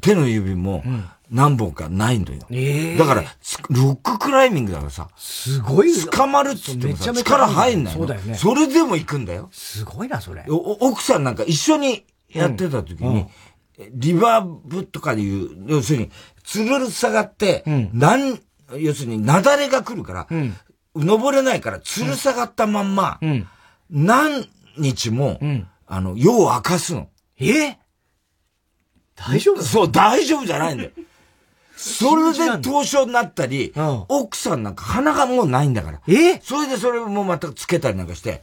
[0.00, 0.84] 手の指も、
[1.30, 2.40] 何本かないんだよ。
[2.50, 3.22] ええー、だから、
[3.70, 5.08] ロッククライミングだからさ。
[5.16, 8.34] すごい捕まるっつってもさ、力入んないそうだよね。
[8.34, 9.48] それでも行くんだよ。
[9.50, 10.44] すごいな、それ。
[10.48, 13.26] 奥さんなんか一緒にやってた時に、
[13.78, 16.10] うん、リバーブとかで言う、要するに、
[16.44, 18.38] つるる下がって、うん、なん
[18.78, 20.56] 要するに、雪崩が来るから、うん、
[20.96, 23.48] 登れないから、つる下がったまんま、うん、
[23.90, 27.08] 何日も、うん、あの、夜を明かすの。
[27.38, 27.76] え？
[29.14, 30.90] 大丈夫そう、大丈夫じゃないんだよ。
[31.76, 36.00] それで凍傷になったり、うん、奥さんなんか鼻がもうないんだから。
[36.06, 36.40] え？
[36.40, 38.42] それでそれもまたつけたりなんかして、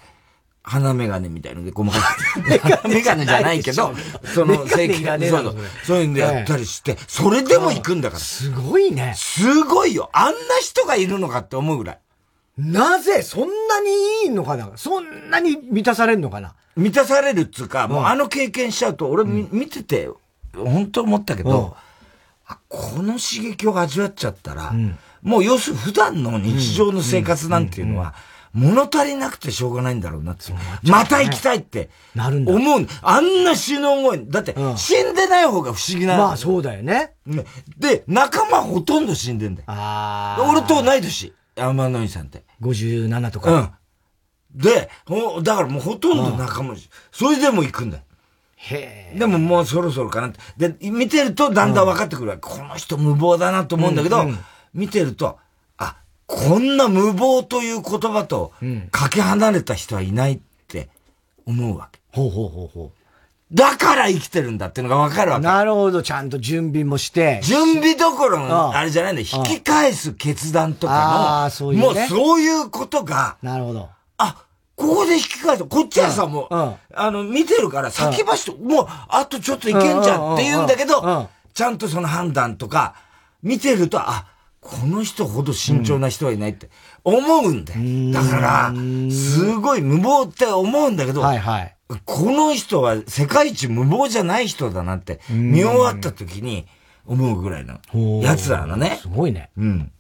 [0.70, 1.98] 鼻メガネみたいので細か
[2.38, 2.90] い。
[2.90, 3.94] メガネじゃないけど、
[4.36, 5.56] その正規がね、そうそう。
[5.84, 8.20] そういうんでやったりして、それでも行くんだから。
[8.20, 9.16] すごいね。
[9.18, 10.10] すごいよ。
[10.14, 12.00] あんな人がいるのかって思うぐらい。
[12.58, 20.10] なぜそんなにいいのかなそんなに満たされるのかな満たされるっつうか、もうあの経験しちゃうと、俺見てて、
[20.54, 21.76] 本当思ったけど、
[22.68, 28.14] この刺激を味わっちゃったら、うん、もう要するに普段の日常の生活なんていうのは、
[28.54, 30.54] 物足りなくてしょうがないんだろうなって。
[30.90, 31.90] また行きたいって。
[32.16, 32.54] なるんだ。
[32.54, 32.88] 思う。
[33.02, 34.26] あんな死の思い。
[34.28, 36.18] だって、死んでない方が不思議な。
[36.18, 37.14] まあそうだよね。
[37.78, 39.66] で、仲間ほとんど死んでんだよ。
[39.70, 40.50] ああ。
[40.50, 41.34] 俺と同い年。
[41.56, 42.44] 天野井さんって。
[42.62, 43.52] 57とか。
[43.52, 44.62] うん。
[44.62, 44.90] で、
[45.44, 46.76] だからもうほとんど仲間、
[47.12, 48.04] それでも行くんだよ。
[48.56, 50.70] へでももうそろそろかなって。
[50.70, 54.26] で、見てるとだんだん分かってくるわ、うん、この人無謀だなと思うんだけど、
[54.74, 55.36] 見てると、あ、
[56.30, 58.54] こんな無謀という言葉と、
[58.92, 60.88] かけ離れた人はいないって
[61.48, 62.00] 思うわけ。
[62.12, 63.00] ほうほうほうほう。
[63.52, 65.44] だから生きてるんだっていうのが分かるわけ。
[65.44, 67.42] なるほど、ちゃんと準備もして。
[67.44, 69.28] 準備どころの、あれじゃないんだよ。
[69.34, 73.90] 引き返す決断とかの、ああ、そういう、ね、もうそういうことが、なるほど。
[74.18, 74.36] あ、
[74.76, 75.66] ここで引き返す。
[75.66, 76.78] こっちはさ、もう、あ
[77.10, 82.94] の、見てるから、先走って、もう、あとちょっといけんじゃんって言うんだけど、ちゃんとその判断とか、
[83.42, 84.28] 見てると、あ、
[84.70, 86.70] この人ほど慎重な人はいないって
[87.04, 88.14] 思うんだよ。
[88.14, 88.74] だから、
[89.12, 96.68] すごい無謀って思うんだけど、はいはい、この人は世界一無謀じゃない人だなって、見終わった時に
[97.08, 97.80] 思うぐらいの
[98.22, 99.00] やつらのね。
[99.02, 99.50] すごいね。
[99.58, 99.92] うん。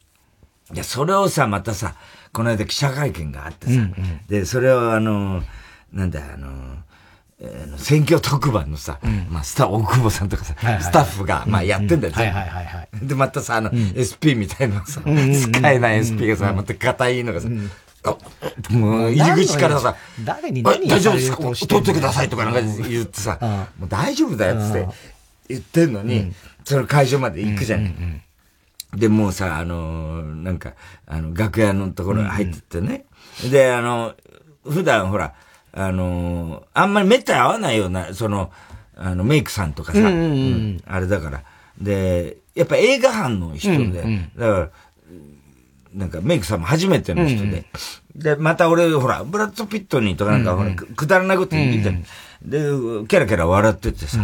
[0.71, 1.95] いや、それをさ、またさ、
[2.31, 3.93] この間記者会見があってさ、うんうん、
[4.27, 5.41] で、それをあの、
[5.91, 6.83] なんだ、あの、
[7.41, 12.89] えー、選挙特番のさ、うん、まあ、スター、大久保さんとかさ、はいはい、スタッフが、まあ、やってんだよ、はいはいはいはい。
[13.01, 17.47] で、またさ、あの、うん、SP みたいなさ、使えない SP がさ、また硬いのがさ、
[18.69, 21.37] もう、入り口からさ、誰に何大丈夫ですか？
[21.37, 23.37] 取ってくださいとかなんか言ってさ、
[23.79, 24.87] もう大丈夫だよって
[25.47, 26.33] 言ってんのに、
[26.65, 28.21] その会場まで行くじゃん。
[28.95, 30.73] で、もうさ、あのー、なんか、
[31.05, 33.05] あの、楽屋のところ入ってってね。
[33.43, 34.15] うん、で、あの、
[34.63, 35.35] 普段ほら、
[35.79, 38.51] あのー、あんまりめったに合わないような、その、
[38.97, 41.43] あの、メイクさんとかさ、うん、うん、あれだから。
[41.79, 44.69] で、やっぱ映画班の人で、うんうん、だから、
[45.93, 47.65] なんかメイクさんも初めての人で、
[48.15, 51.91] うん、で、また俺、ほら、ブラッド・ピットにとかなんか、ほら、くだらないこと言って、
[52.43, 52.59] で、
[53.07, 54.19] キャラキャラ笑っててさ、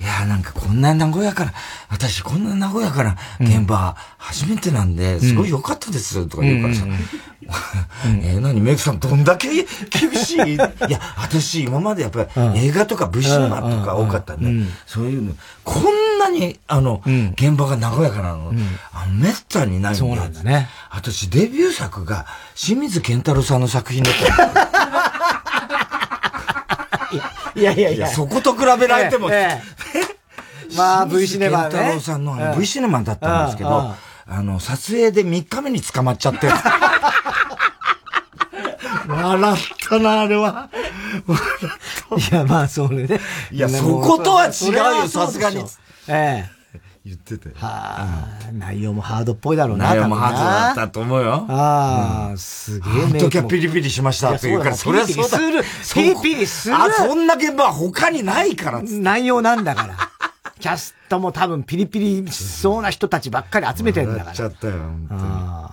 [0.00, 1.52] いやなんかこんな名古屋から、
[1.88, 6.84] 私こんな名古屋から現場初めてなんで、すごい良かったです、とか言うからさ。
[8.22, 8.60] えー、何？
[8.60, 9.66] メイクさんどんだけ厳
[10.14, 10.54] しい？
[10.54, 15.34] いや、私今までやっぱり映画とか V シネマとか多かったんで、そういうの、
[15.64, 17.02] こんなに、あの、
[17.34, 18.52] 現場が和やかなの、
[18.92, 19.98] あの、めったにないんで。
[20.00, 20.68] そうなんだね。
[20.90, 24.88] 私デビュー作が清水健太郎さんの作品だった。
[27.58, 28.06] いやいやいや。
[28.08, 29.28] そこと比べられても、
[30.76, 31.76] まあ、V シネマね。
[31.76, 33.94] 太郎さんの V シネマだったんですけど、
[34.26, 36.48] あの、撮影で3日目に捕まっちゃって。
[39.08, 39.56] 笑っ
[39.88, 40.68] たな、あれは。
[42.30, 43.20] いや、まあ、それね。
[43.50, 45.64] いや、そことは違うよ、さすがに。
[46.08, 46.57] ええ。
[47.08, 47.48] 言ってて。
[47.54, 49.86] はあ、内容もハードっぽいだろうな。
[49.86, 51.46] 内容もハードだったと思うよ。
[51.48, 52.92] ああ、すげえ。
[53.04, 55.38] あの時はピリピリしましたっていうから、それはそうだ。
[55.94, 56.74] ピリピリする。
[56.74, 59.96] あ、そんな現場は他にないから内容なんだから。
[60.60, 64.32] キャストも多分ピリピリしそうな人たちばっかり集めてんだから。
[64.32, 65.68] ちゃったよ、本当に。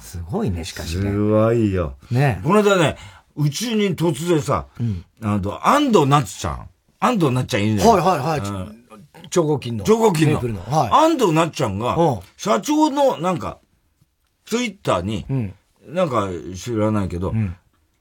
[0.00, 1.10] すごいね、しかしね。
[1.10, 1.96] すごいよ。
[2.10, 2.96] ねこの間ね、
[3.36, 4.66] うちに突然さ、
[5.22, 6.68] あの、安藤夏ちゃん。
[7.00, 7.98] 安藤夏ちゃんいるじゃん。
[7.98, 8.87] はいはいはい。
[9.30, 9.84] 超合金の。
[9.84, 10.40] 超合金の。
[10.42, 10.60] の。
[10.68, 11.96] はい、安藤なっちゃんが、
[12.36, 13.58] 社長のなんか、
[14.44, 15.26] ツイッターに、
[15.86, 17.32] なんか知らないけど、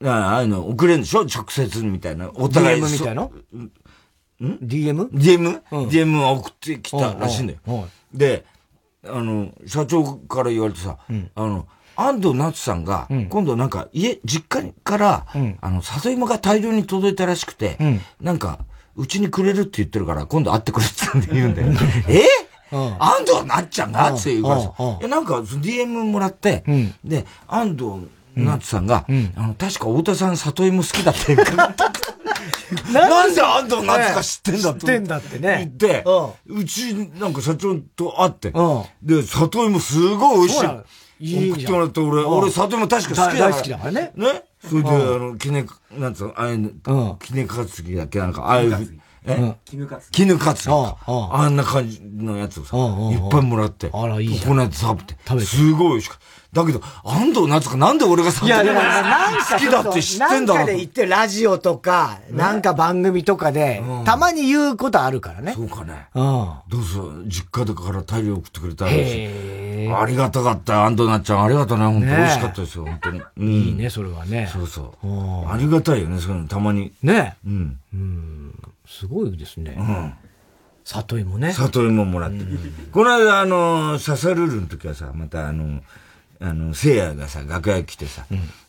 [0.03, 1.21] ああいうの送れんでしょ？
[1.25, 2.29] 直接みたいな。
[2.35, 3.71] お互い DM みたいなん
[4.41, 7.87] ?DM?DM?DM を送ってきたらしいんだよ。
[8.13, 8.45] で、
[9.05, 10.97] あの、社長から言われてさ、
[11.35, 15.25] あの、安藤夏さんが、今度なんか家、実家から、
[15.61, 17.77] あの、里芋が大量に届いたらしくて、
[18.21, 18.59] なんか、
[18.97, 21.67] うちにくれるって言ってるから、今度会ってくれって言うんだよ。
[22.09, 22.25] え？
[22.99, 24.11] 安藤なっちゃんが？
[24.13, 24.73] って言うからさ。
[24.99, 26.63] いや、なんか、DM もらって、
[27.03, 29.05] で、安藤なっさんが、
[29.35, 31.75] あの、確か太田さん里芋好きだって言う から。
[32.91, 34.79] なんで安藤夏か知ってんだって。
[34.81, 35.71] 知ってんだってね。
[35.79, 36.03] 言って、
[36.47, 38.51] うち、なんか社長と会って、
[39.01, 40.65] で、里芋すごい美味し
[41.19, 41.51] い。
[41.51, 43.49] 送ってもらって俺、俺里芋確か好きだから。
[43.51, 44.11] 大好きだからね。
[44.15, 44.43] ね？
[44.59, 48.19] それで、あの、きね、なんつうの、ああいうの、きねかつきだっけ？
[48.19, 49.55] なんか、ああいう、え？
[49.65, 50.09] 絹かつ。
[50.09, 53.89] 絹かつあんな感じのやつをさ、いっぱいもらって。
[53.93, 55.15] あら、いいこのやつ食べて。
[55.27, 55.47] 食べて。
[55.47, 56.25] すごい美味しかった。
[56.57, 58.61] だけど、安藤夏かなんで俺が好きだ
[59.81, 60.59] って知ってんだろ。
[60.59, 65.53] なんかで言ってラジオとか、なんか番組とかで、たまに言うことあるからね。
[65.55, 66.07] そうかね。
[66.13, 66.23] うん。
[66.67, 69.93] どうぞ、実家だから大量送ってくれたらしい。
[69.93, 71.43] ありがたかった、安藤夏ちゃん。
[71.43, 71.85] ありがとうね。
[71.85, 73.21] 本当美味しかったですよ、本当に。
[73.37, 74.49] いいね、それはね。
[74.51, 75.49] そうそう。
[75.49, 76.91] ありがたいよね、そういうの、たまに。
[77.03, 77.37] ね。
[77.45, 77.79] うん。
[77.93, 78.53] うん。
[78.87, 79.75] すごいですね。
[79.77, 80.13] うん。
[80.83, 81.51] 里芋ね。
[81.51, 82.45] 里芋もらって。
[82.93, 85.81] この間、あの、ササルルの時はさ、またあの、
[86.39, 88.25] あの、聖夜がさ、楽屋来てさ、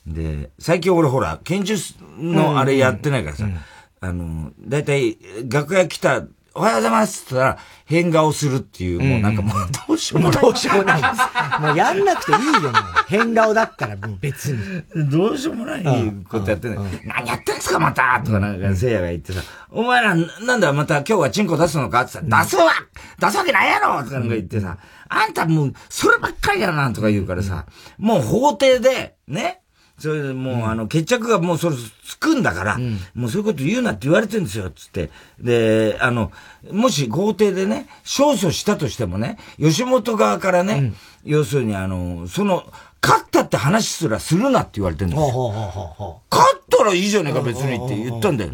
[0.07, 3.59] うん、で、最近俺ほら、拳術のあれやってないからさ、うんうん、
[4.01, 5.19] あの、だいたい
[5.51, 9.55] 楽屋来た、おはようございますって言ったら、変顔するっていう、もうなんかもう
[9.87, 10.43] どうしようもない。
[10.43, 11.63] どうしようもないです。
[11.63, 12.73] もうやんなくていいよ、もう。
[13.07, 14.83] 変顔だったらもう 別に。
[15.09, 16.79] どうしようもないことやってない。
[17.05, 22.73] 何やってんすか、またとかなんか、せいやが言ってさ、お前ら、なんだ、また今日はチンコ出すのかって言ったら、出すわ
[23.21, 24.79] 出すわけないやろとかなんか言ってさ、
[25.09, 27.67] あんたもう、そればっかりやなとか言うからさ、
[27.99, 29.63] もう法廷で、ね、
[29.99, 35.11] それでもう、うん、あの、決着がもうそれつくんだから、うん、もうそういうこと言うなって言われてるんですよ、つって。
[35.41, 36.31] で、あの、
[36.71, 46.23] もし豪邸でね、勝訴したとしてもね、吉本側からね、うん、要するにあの、その、勝ったって話すらするなって言われてるんですよ。
[46.31, 48.53] 勝ったらいいじゃねえか、別にって言ったんだよ。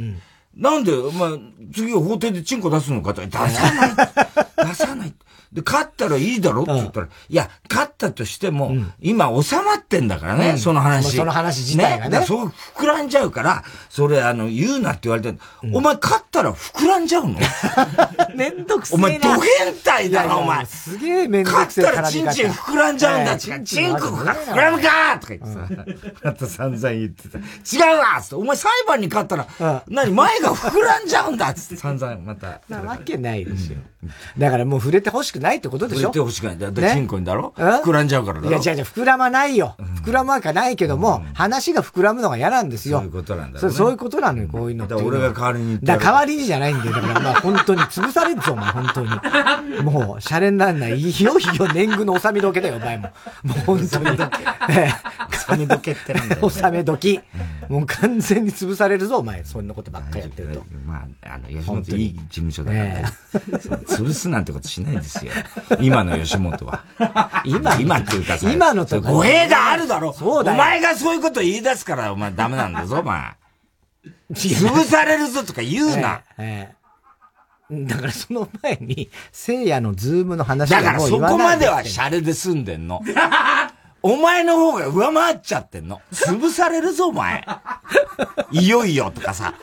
[0.56, 1.38] なんで、お前、
[1.72, 4.68] 次法廷でチンコ出すのかって出さない。
[4.68, 5.14] 出さない。
[5.54, 6.62] で、勝ったらいいだろ？
[6.62, 11.16] って言ったら、いや、勝ったとしても、今収まってんだからね、その話。
[11.16, 12.18] その話自体がね。
[12.20, 12.26] ね。
[12.26, 15.38] そう膨らんじゃうから、それ、あの、言うなって言われて、
[15.72, 17.38] お前勝ったら膨らんじゃうの？
[18.34, 20.66] めんどくせえお前、ド変態だろ、お前。
[20.66, 23.36] すげえめんどくせえ勝ったらチンチン膨らんじゃうんだ。
[23.36, 24.24] チンチン膨
[24.56, 25.68] らむかとか言ってさ、
[26.24, 27.38] また散々言ってた。
[27.38, 29.46] 違うわつって、お前裁判に勝ったら、
[29.88, 31.76] 何、前が膨らんじゃうんだつって。
[31.80, 32.60] 散々また。
[32.68, 33.78] なわけないですよ。
[34.38, 36.00] だからもう触れて欲しくないってことでしょ？
[36.00, 36.58] 触れて欲しくない。
[36.58, 37.52] だってチンコにだろ？
[37.56, 38.50] 膨らんじゃうからだろ？
[38.50, 39.76] いや、違う違う、膨らまないよ。
[40.04, 42.98] 膨らむわけないけども、話が膨らむのが嫌なんですよ。
[42.98, 46.92] そういうことなんだそうそういうことなのよ、こういうのだから俺が代わりに言ってだ代わりにじゃないんだよ。
[46.92, 49.08] だからまあ本当に潰されるぞ、お前、本当に。
[49.82, 50.98] もう、シャレになんない。
[50.98, 53.10] いよいよ年貢の納め時だよ、お前も。
[53.42, 54.06] もう本当に。
[54.06, 57.20] 納め時ってなんだよ、納め時。
[57.68, 59.44] もう完全に潰されるぞ、お前。
[59.44, 60.64] そんなことばっかりやってると。
[60.86, 63.08] まあ、あの、吉本いい事務所だから、
[63.60, 65.32] 潰すなんてことしないですよ。
[65.80, 66.84] 今の吉本は。
[67.44, 70.12] 今、今っていうかさ、今のと語弊があるだろ。
[70.12, 73.34] そうだお前がそういうこと言い出すから、お前ダメなんだぞ、お前。
[74.32, 76.22] 潰されるぞとか言うな。
[76.38, 76.84] ええ
[77.70, 83.00] だからその前に、聖夜のズームの話だからそこまではシャレで済んでんの。
[84.06, 86.02] お前の方が上回っちゃってんの。
[86.12, 87.42] 潰されるぞ、お前。
[88.50, 89.54] いよいよとかさ。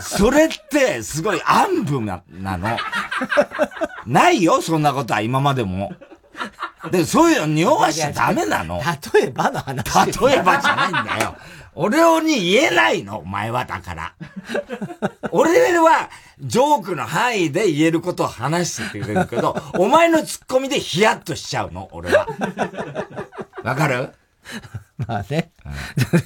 [0.00, 2.76] それって、すごい暗部な、なの。
[4.04, 5.92] ないよ、そんなことは今までも。
[6.90, 8.82] で、そういうの匂わしちゃダメなの。
[9.14, 10.18] 例えばの話。
[10.26, 11.36] 例えばじゃないんだよ。
[11.76, 14.12] 俺に言えないの、お前はだから。
[15.30, 16.10] 俺は、
[16.40, 22.26] ジョークの範囲で言えることを話してくれるけど、お前のツッコミでヒヤッとしちゃうの、俺は。
[23.64, 24.10] わかる？
[25.06, 25.50] まあね。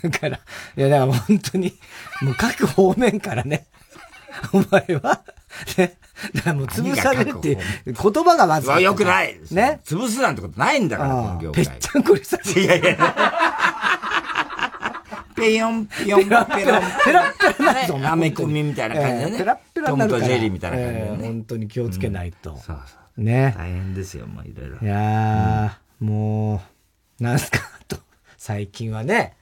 [0.03, 0.39] だから、
[0.77, 1.77] いや、だから本当に、
[2.23, 3.67] もう各方面からね、
[4.53, 5.23] お前は、
[5.77, 5.97] ね、
[6.35, 8.71] だからもう潰されるって言葉がまず。
[8.81, 9.39] よくない。
[9.51, 9.81] ね？
[9.85, 11.67] 潰すなんてことないんだから、この業界。
[11.67, 12.97] ぺっちゃんこりさいやいや。
[15.35, 17.99] ペヨン、ペヨン、ペロン、ペラペラなぞ。
[18.05, 19.39] アメコミみたいな感じでね。
[19.39, 21.17] ペラペラトムとジェリーみたいな感じでね。
[21.21, 22.57] 本当に気をつけないと。
[22.59, 23.23] そうそう。
[23.23, 23.55] ね。
[23.57, 24.77] 大変ですよ、もういろいろ。
[24.81, 26.61] いやー、もう、
[27.23, 27.97] なんすか、と、
[28.37, 29.37] 最近はね。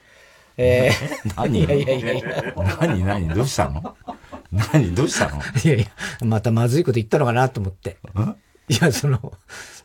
[0.55, 1.61] えー、何？
[1.61, 2.53] いやいやいやいや。
[2.79, 3.03] 何？
[3.03, 3.29] 何？
[3.29, 3.97] どうしたの？
[4.51, 4.93] 何？
[4.93, 5.41] どうしたの？
[5.65, 5.87] いやいや、
[6.23, 7.97] またまずいこと言ったのかなと思って。
[8.69, 9.33] いや、その、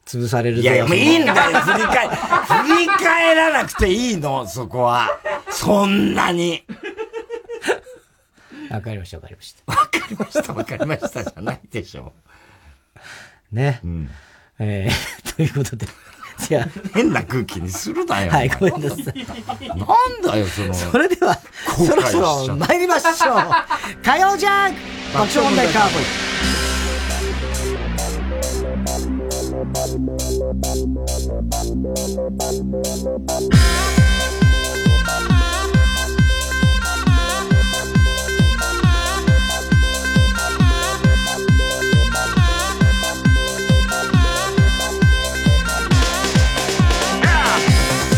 [0.05, 5.09] 潰されるいやいや、もういいんだよ、振り返、振り返らなくていいの、そこは。
[5.49, 6.67] そんなに。
[8.71, 9.73] わかりました、わかりました。
[9.73, 12.13] わかりました、わかりましたじゃないでしょ。
[13.51, 13.81] ね。
[13.83, 14.11] うん。
[14.59, 15.87] えー、ということで。
[16.39, 16.69] じゃあ。
[16.95, 18.31] 変な空気にするなよ。
[18.31, 19.05] はい、ごめんなさい。
[19.05, 20.75] なんだよ、その。
[20.75, 21.39] それでは、
[21.77, 23.15] そろそろ参りましょう。
[24.03, 24.75] 火曜ジャン
[25.15, 26.03] 爆笑問題カーボー
[34.03, 34.06] イ。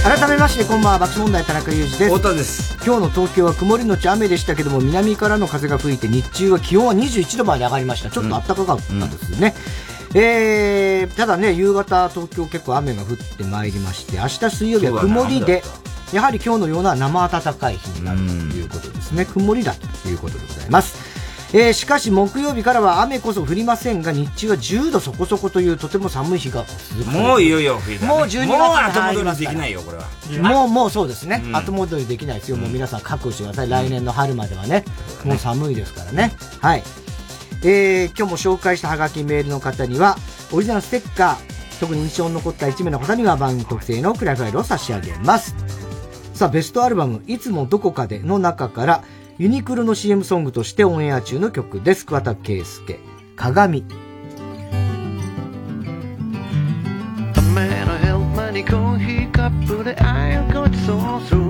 [0.08, 2.16] 改めましてこんばんは爆笑問題田中裕二です。
[2.16, 2.82] 太田です。
[2.82, 8.08] 今日の東京は曇りのち雨でしたけども南からの風が吹いて日中は気温は21度まで上がりました。
[8.08, 9.54] ちょっと暖かかったですね、
[10.14, 10.18] うん。
[10.18, 15.62] えー、ただね、夕方、東京結構雨が降ってまいりまして、明日水曜日は曇りで、
[16.14, 18.24] やはり今日のような生暖かい日になると
[18.56, 19.26] いうことですね。
[19.26, 21.17] 曇りだということでございます。
[21.52, 28.48] えー、しかし木曜日からは雨こそ降りませんが日中は10度そこそこというとても寒い日が続くもういよいよ冬だ、ね、もう12月に
[29.00, 30.04] 入りますできないよこれは。
[30.52, 34.84] もうもうそうですね、うん、後戻りできないですよ、もう皆さん覚悟してください、来年の春まではね、
[35.24, 36.32] もう寒いですからね。
[36.60, 36.82] はい。
[37.62, 40.16] えー、今日も紹介したハガキメールの方には、
[40.52, 45.54] オリジナルステッカー、特に印象に残った1名の方には番組特製のクラファイルを差し上げます。
[46.34, 49.04] さあ、ベストアルバム、いつもどこかでの中から、
[49.38, 52.04] ユニクロの CM ソングとしてオンエア中の曲です。
[52.04, 52.98] 桑田佳祐、
[53.36, 53.84] 鏡。
[58.68, 61.40] コーヒーカップで愛をごちそうする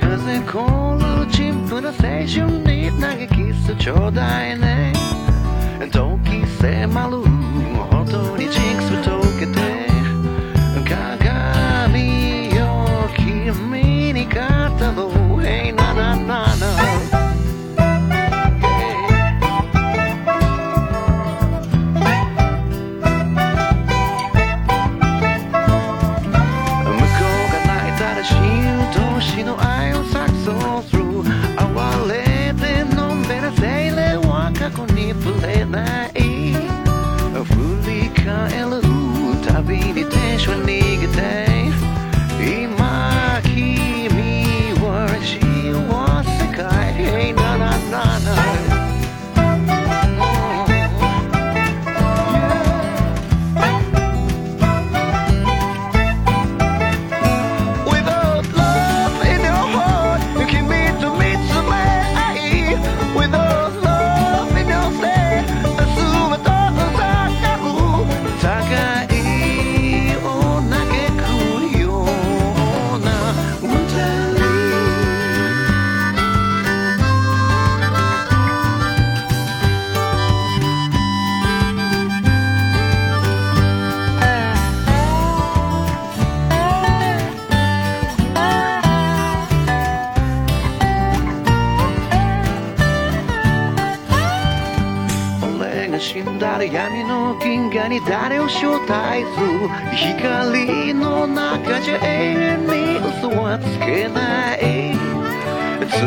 [0.00, 4.92] 風凍る陳腐な青春に投げキスちょうだいね
[5.90, 7.18] 時迫る
[7.90, 8.48] ほどに
[39.72, 40.01] beaming.
[97.92, 99.68] に誰を招待する？
[100.16, 102.06] 光の中じゃ永
[102.56, 104.96] 遠に嘘はつけない。
[105.92, 106.00] 罪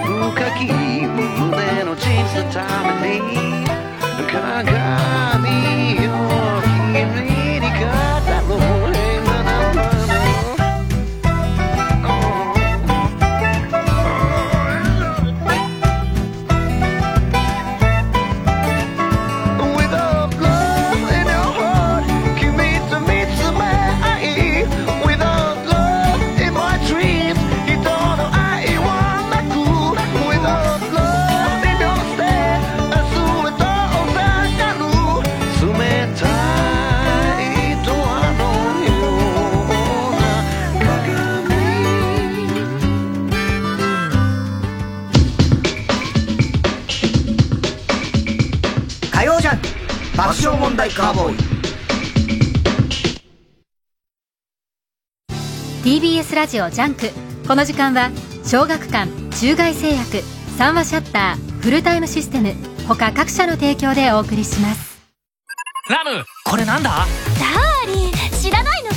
[0.00, 0.08] 深
[0.56, 0.64] き
[1.04, 2.64] 胸の小さた
[3.02, 3.66] めに。
[4.26, 5.35] 輝く
[56.36, 57.08] ラジオジャンク。
[57.48, 58.10] この時間は
[58.44, 59.10] 小学館
[59.40, 60.20] 中外製薬
[60.58, 62.52] 三和シャッターフルタイムシステム
[62.86, 65.00] 他各社の提供でお送りします。
[65.88, 66.90] ラムこれなんだ？
[66.90, 68.96] ダーリン知らないのけ？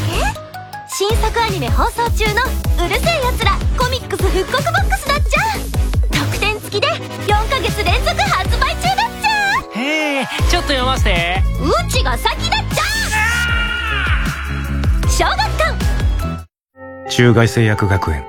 [0.89, 2.41] 新作アニメ放送中の
[2.85, 5.39] 「うる星やつらコミックス復刻ボックス」だっちゃ。
[6.11, 9.79] 特典付きで4ヶ月連続発売中だっちゃ。
[9.79, 11.41] へえちょっと読ませて。
[11.61, 12.48] うちが先
[17.19, 18.23] 中外製薬学園。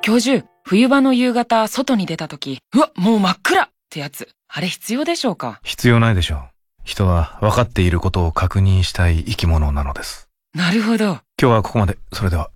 [0.00, 5.60] 教授冬場の夕方外に出た時うわもう真っ暗ってやつあれ必要でしょうか？
[5.64, 6.38] 必要ないでしょう。
[6.82, 10.30] 人は分かっていることを確認したい生き物なのです。
[10.54, 11.04] なるほど。
[11.04, 11.98] 今日はここまで。
[12.14, 12.48] それでは。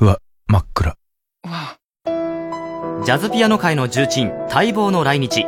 [0.00, 0.16] うわ
[0.46, 0.96] 真っ暗。
[1.42, 1.76] わ
[3.04, 5.44] ジャズピアノ界の重鎮待望の来日。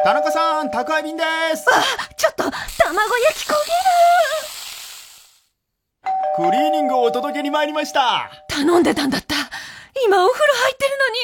[0.05, 1.23] 田中さん宅配便で
[1.55, 1.65] す。
[1.67, 1.81] あ
[2.15, 2.63] ちょっと卵焼
[3.43, 3.57] き焦げ
[6.45, 6.51] る。
[6.51, 8.29] クリーニングをお届けに参りました。
[8.47, 9.33] 頼んでたんだった。
[10.05, 11.17] 今お風呂入ってるのに。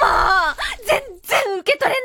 [0.00, 0.06] も
[0.52, 0.54] う
[0.86, 2.00] 全然受け取れ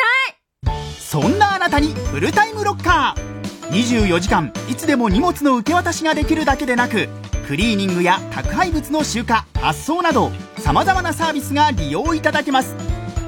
[0.65, 0.81] ない。
[0.99, 3.21] そんなあなたにフルタイムロッカー。
[3.69, 7.07] 24時間いつでも荷物の受け渡しができるだけでなく
[7.47, 9.27] クリーニングや宅配物の集荷
[9.61, 12.75] 発送などさまざまなサービスが利用いただけます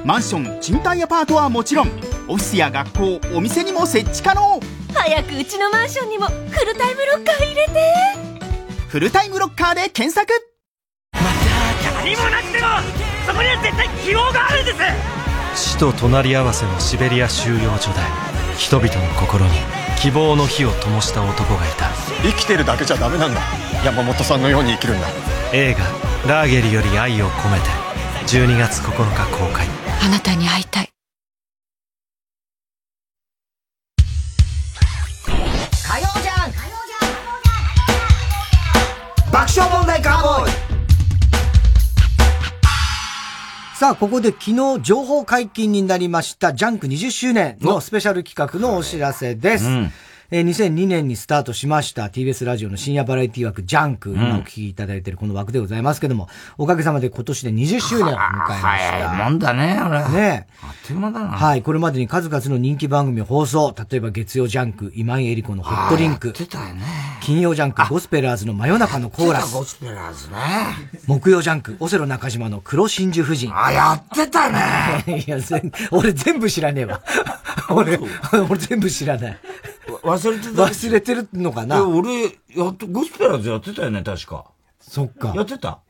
[0.04, 1.88] マンション賃貸アパートはもちろん
[2.28, 4.60] オフィスや学校お店にも設置可能。
[4.92, 7.72] 早くうちのマンションにもフルタイムロッカー入れて。
[8.86, 10.30] フルタイムロッカーで検索。
[11.14, 12.66] また何もなくても
[13.26, 14.78] そこには絶対希望があるんです。
[15.72, 18.00] 死と隣り合わせのシベリア収容所で
[18.58, 19.52] 人々の心に
[19.98, 21.88] 希望の火を灯した男がいた。
[22.22, 23.40] 生きてるだけじゃダメなんだ。
[23.82, 25.06] 山本さんのように生きるんだ。
[25.54, 25.80] 映画
[26.28, 27.64] 「ラーゲリより愛を込めて」
[28.26, 29.66] 12月9日公開。
[30.02, 30.88] あなたに会いたい。
[35.86, 36.52] 火曜じゃん。
[39.30, 40.52] 爆笑問題カーボーイ。
[43.76, 49.66] さあ、ここで昨日情報解禁になりましたジャンク20周年のスペシャル企画のお知らせです。
[49.66, 49.92] うん
[50.30, 58.54] えー、2002年にスタートしました TBS ラジオの深夜バラエティ枠ジャンク、今お聞きいただいているこの枠でございますけども、おかげさまで今年で20周年を迎えました。
[58.54, 60.08] 早いもんだね、俺。
[60.08, 61.28] ねあっという間だな。
[61.28, 63.74] はい、これまでに数々の人気番組を放送。
[63.90, 66.32] 例えば月曜ジャンク、今井絵理子のホットリンク。
[66.32, 66.82] てたよね。
[67.20, 69.54] 金曜ジャンク、ゴスペラーズの真夜中のコーラス。
[69.54, 70.36] ゴスペラーズね。
[71.06, 73.52] 木曜ジャンク、オセロ中島の黒真珠夫人。
[73.54, 75.04] あ、やってたね。
[75.26, 75.38] いや、
[75.90, 77.02] 俺全部知らねえわ。
[77.68, 77.98] 俺、
[78.32, 79.38] 俺全部知らない。
[80.02, 80.64] 忘れてた。
[80.64, 81.86] 忘れてるのかな？
[81.86, 84.44] 俺、やっと、ゴスペラーズやってたよね、確か。
[84.80, 85.32] そっか。
[85.34, 85.80] やってた？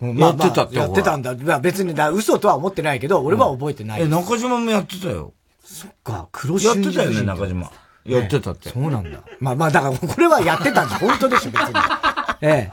[0.00, 0.76] やってたって。
[0.76, 1.34] やってたんだ。
[1.34, 4.02] まあ別にだ、嘘とは思ってないけど、俺は覚えてない。
[4.02, 5.32] え、中島もやってたよ。
[5.64, 6.82] そっか、黒真珠。
[6.82, 7.70] やってたよね、中島。
[8.04, 8.70] やってたって。
[8.70, 9.20] そうなんだ。
[9.40, 10.96] まあまあ、だからこれはやってたんだ。
[11.00, 11.74] 本当でしょ、別に。
[12.40, 12.70] え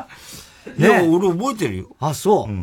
[0.78, 0.82] え。
[0.82, 1.96] いや、俺覚えてるよ。
[2.00, 2.54] あ、そう。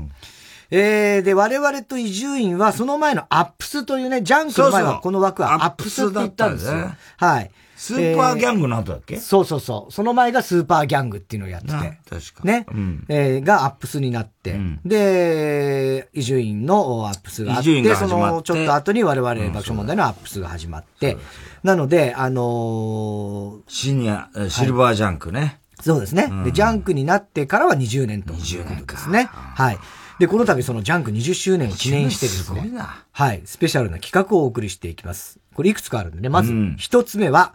[0.70, 6.92] えー、で、我々と伊集院はその前のアップスというね、ジャンクの前はこの枠はアップスって言ったんですよ。
[7.18, 7.50] はい。
[7.82, 9.92] スーパーギャングの後だっけ、えー、そうそうそう。
[9.92, 11.72] その前がスーパーギャングっていうのをやってて。
[12.08, 12.64] 確かね。
[12.70, 21.20] うん、えー、がアップスになって、うん、で、伊集院のアップスがあって、そのちょっと後に我々爆笑問題のアップスが始まって、うん、
[21.64, 25.40] なので、あのー、シニア、シルバージャンクね。
[25.40, 29.24] はいそうですね、で、ジャンクになってからは20年ということですね。
[29.24, 29.78] はい。
[30.20, 32.70] で、この度そのジャンク20周年を記念してですね。
[33.10, 33.42] はい。
[33.44, 35.40] スペシャルな企画をお送りしていきます。
[35.54, 36.28] これいくつかあるんでね。
[36.28, 37.54] まず、一つ目は、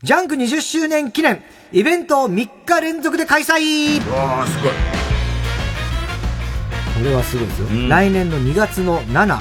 [0.00, 1.42] ジャンク20周年記念、
[1.72, 4.72] イベントを3日連続で開催わー、すごい。
[6.98, 7.66] これはすごいですよ。
[7.68, 9.40] うん、来年の2月の7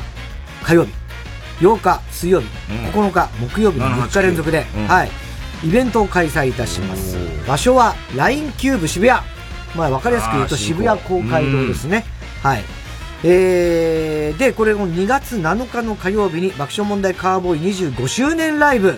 [0.64, 0.94] 火曜日、
[1.60, 5.12] 8日水曜日、うん、9日木曜日の3日連続で、うん、はい。
[5.64, 7.18] イベントを開催いたします。
[7.48, 9.20] 場所は LINE キューブ渋谷。
[9.76, 12.04] まあ、わかりやすく言うと渋谷公会堂ですね。
[12.42, 12.64] はい。
[13.24, 18.98] えー、で、これも2月7日の火曜日に爆笑問題カーボーイ25周年ライブ、うん、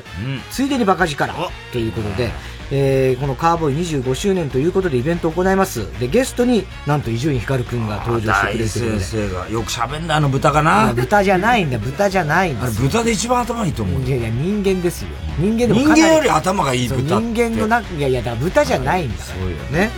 [0.51, 1.34] ついでにバカ力
[1.72, 2.30] ということで、
[2.72, 5.88] えー、このカーボーイ25周年ということでイベントを行います。
[5.99, 9.49] で、ゲストになんと伊集院光くんが登場してくれてる先生が。
[9.49, 10.93] よく喋んだ、あの豚かな。
[10.93, 12.65] 豚じゃないんだ、豚じゃないんだ。
[12.65, 14.01] あれ豚で一番頭いいと思う。
[14.01, 15.09] いやいや、人間ですよ。
[15.39, 19.24] 人間でも人間より頭がいい豚人間のな、いやいや、だから豚じゃないんだ。
[19.24, 19.89] そうよね。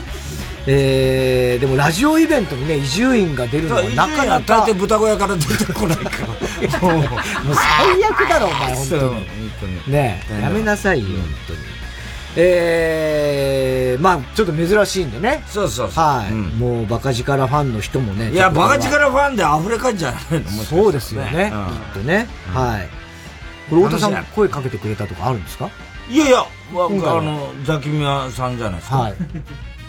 [0.68, 4.64] えー、でもラジオイベントにね、伊集院が出るのはなかなか。
[4.64, 6.28] 大体豚小屋から出てこないから。
[6.82, 7.04] もう
[7.56, 9.92] 最悪だろ、お前、本当に。
[9.92, 11.60] ねやめなさいよ、本当に。
[12.38, 15.44] えー、まあちょっと珍しいんでね。
[15.48, 16.04] そうそうそう。
[16.06, 16.32] はい。
[16.32, 18.32] うん、もうバカ力ファンの人もね。
[18.32, 21.52] いや、バカ力ファンで溢れかんじゃないのそうですよね。
[21.54, 22.28] うん、きっとね。
[22.56, 22.88] うん、はい。
[23.70, 25.70] これ、太田さん声かけてくれたとかあるんですか？
[26.10, 28.98] いやいや、あの、ザキミヤさんじゃないですか。
[28.98, 29.14] はい。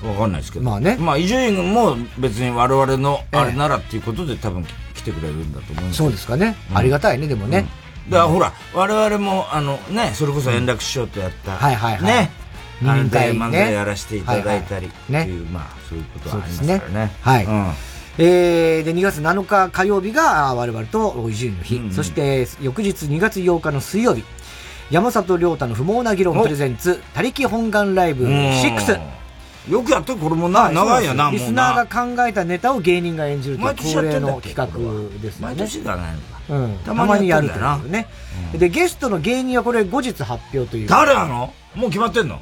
[0.08, 0.64] わかんないですけど。
[0.64, 0.96] まあね。
[0.98, 6.56] まあ、伊集院も別に我々のあれならっていうことで多分来てくれるんだと思うんですそうですかね。
[6.74, 7.66] ありがたいね、でもね。
[8.08, 12.04] だからほら、我々も、あのね、それこそ円楽師匠とやった、はいはいはい。
[12.04, 12.30] ね。
[12.80, 17.12] 二人会漫才やらせていただいたりっていう、まあ、そういうことはありますからね。
[17.20, 17.46] はい。
[18.18, 21.80] えー、で、2月7日火曜日が我々と伊集院の日。
[21.92, 24.24] そして、翌日2月8日の水曜日。
[24.90, 29.21] 山里亮太の不毛な議論プレゼンツ、他力本願ライブ6。
[29.68, 34.66] よくやってるこれもな、長いよな、リスナーが考えたネタを芸人が演じるという恒例の企画
[35.20, 35.46] ですね。
[35.46, 36.14] 毎年だね。
[36.48, 36.78] うん。
[36.84, 38.08] たまにやるというね。
[38.52, 40.88] で、ゲストの芸人はこれ後日発表という。
[40.88, 41.54] 誰なの？
[41.76, 42.40] もう決まってんの？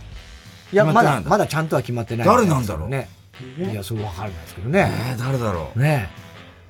[0.73, 2.27] いや、まだ、まだちゃんとは決まってない。
[2.27, 2.89] 誰なんだろう？
[2.89, 3.09] ね。
[3.59, 4.91] いや、それわかるんですけどね。
[5.15, 5.79] え誰だろう？
[5.79, 6.09] ね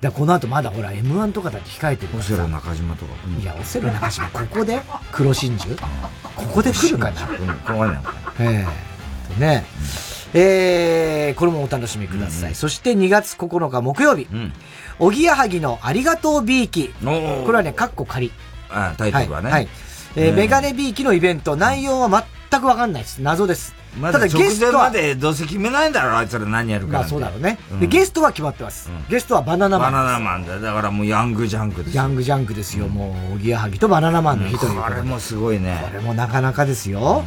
[0.01, 3.12] だこの後まだほら M1 とかだって控えてるオセロ中島とか。
[3.38, 4.80] いや、オセロ中島、ここで？
[5.12, 5.76] 黒真珠？
[6.34, 7.28] ここで来るかな？
[7.28, 8.03] うん、怖いな。
[8.40, 8.66] え
[9.36, 9.64] えね
[10.35, 12.51] えー、これもお楽しみください。
[12.51, 14.26] うん、そして2月9日木曜日、
[14.99, 16.89] おぎやはぎのありがとうビーキ。
[17.01, 18.33] これはね、カッコ仮。
[18.70, 19.51] あタイトルはね。
[19.51, 19.68] はい。
[20.16, 23.22] えー、メガネビーキのイベント、内容は全くわかんないです。
[23.22, 23.74] 謎です。
[23.99, 24.85] ま、ただゲストは。
[24.85, 26.99] までどうせ決めないんだろう、あいつら何やるか。
[26.99, 27.87] まあそうだろうね、うん、で。
[27.87, 28.91] ゲストは決まってます。
[28.91, 29.93] うん、ゲストはバナナマン。
[29.93, 32.89] バナナマンだだからもうヤングジャンクですヤングジャンクですよ。
[32.89, 35.81] もう、おぎやはぎとバナナマンの日というこれもすごいね。
[35.83, 37.24] これもなかなかですよ。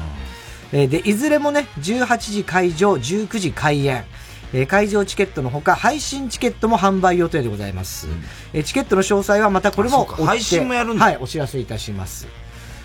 [0.73, 4.03] えー、で、いずれもね、18時会場、19時開演。
[4.55, 8.07] えー、会場チケットのほか、配信チケットも販売予定でございます。
[8.07, 12.27] うん、えー、チケットの詳細はまたこれも配信もやるんだはい、お知らせいたします。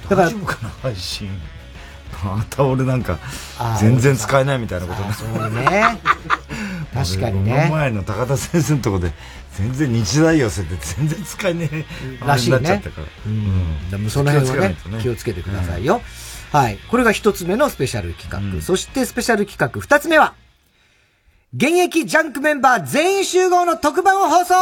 [0.09, 1.31] だから、大丈夫かな、配信。
[2.25, 3.19] また俺なんか、
[3.81, 5.15] 全然使えないみたいなことね。
[5.15, 5.99] そうね。
[6.95, 7.67] 確かにね。
[7.69, 9.13] この前の高田先生のとこで、
[9.57, 11.85] 全然日大寄せて全然使えねえ。
[12.27, 12.83] らしいね。
[13.27, 13.91] うん。
[13.91, 15.97] でもその辺はね、気をつけてくださいよ。
[15.97, 16.79] うんはい。
[16.91, 18.39] これが一つ目のスペシャル企画。
[18.39, 20.35] うん、そしてスペシャル企画二つ目は、
[21.55, 24.55] 現役ジャンクメンバー全員集合の特番を放送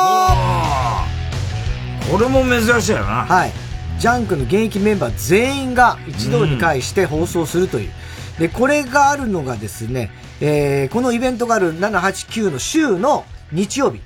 [2.11, 3.24] これも珍しいよな。
[3.24, 3.53] はい。
[3.99, 7.91] ジャンクの現役メンバー全員が一堂に会して放送するという。
[8.34, 10.11] うん、で、これがあるのがですね、
[10.41, 14.01] えー、このイベントがある789の週の日曜日。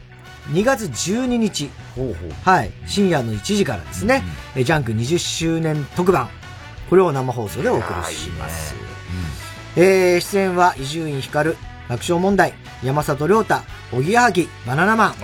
[0.52, 1.70] 2月12日。
[1.94, 2.70] ほうほうはい。
[2.86, 4.22] 深夜の1時からですね、
[4.56, 6.28] うん、ジャンク20周年特番。
[6.90, 8.74] これを生放送でお送りします。
[8.74, 8.88] いいね
[9.76, 11.50] うん、えー、出演は伊集院光、
[11.88, 13.54] 爆笑問題、山里亮太、
[13.92, 15.14] おぎやはぎ、バナナマン。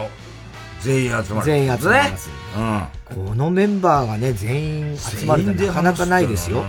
[0.80, 1.46] 全員集まる。
[1.46, 2.28] 全員集まります。
[2.28, 3.26] ね、うん。
[3.26, 6.64] このメンバーがね、全員集まるってなかなかないですよ。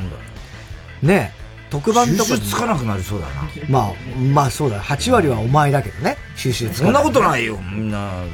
[1.03, 1.31] ね
[1.69, 2.23] 特番とか。
[2.23, 3.43] 収集つかなくなりそうだな。
[3.69, 3.93] まあ、
[4.33, 4.81] まあそうだ。
[4.81, 6.17] 8割はお前だけどね。
[6.35, 8.29] 収集つかそんなことないよ、みんなで。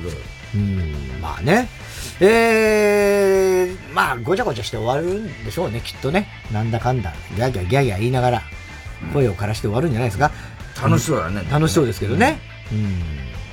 [0.56, 1.68] うん、まあね。
[2.20, 6.28] えー、まあ、ごちゃごちゃして終わるんでしょうね、きっとね。
[6.52, 8.42] なんだかんだ、ギャギャギャギャ言いながら、
[9.14, 10.32] 声を枯らして終わるんじゃないですか。
[10.82, 11.44] 楽しそうだね。
[11.50, 12.40] 楽しそうですけどね。
[12.72, 13.02] うん。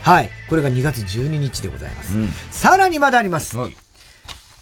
[0.03, 0.31] はい。
[0.49, 2.17] これが2月12日でございます。
[2.17, 3.57] うん、さらにまだあります。
[3.57, 3.77] はい、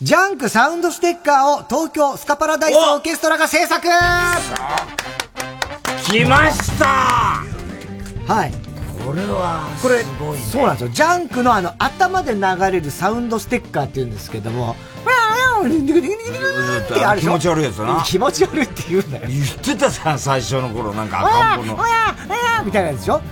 [0.03, 3.89] ジャンクサウンドステッカーを東京スカパラダイスオーケストラが制作来
[6.25, 6.87] ました
[8.27, 8.68] はい。
[9.09, 10.03] これは、これ、
[10.37, 10.89] そうなんですよ。
[10.91, 12.41] ジャンクのあの、頭で流
[12.71, 14.77] れるサウンドステッカーって言うんですけども、
[17.19, 18.03] 気持ち悪いやつな。
[18.05, 19.11] 気持ち悪いって言うん。
[19.11, 19.25] だよ。
[19.27, 21.09] 言ってたじゃん、最初の頃、なん。
[21.09, 21.61] か赤ん。
[21.61, 21.79] 坊の。
[22.67, 23.23] みたいなやつでしょ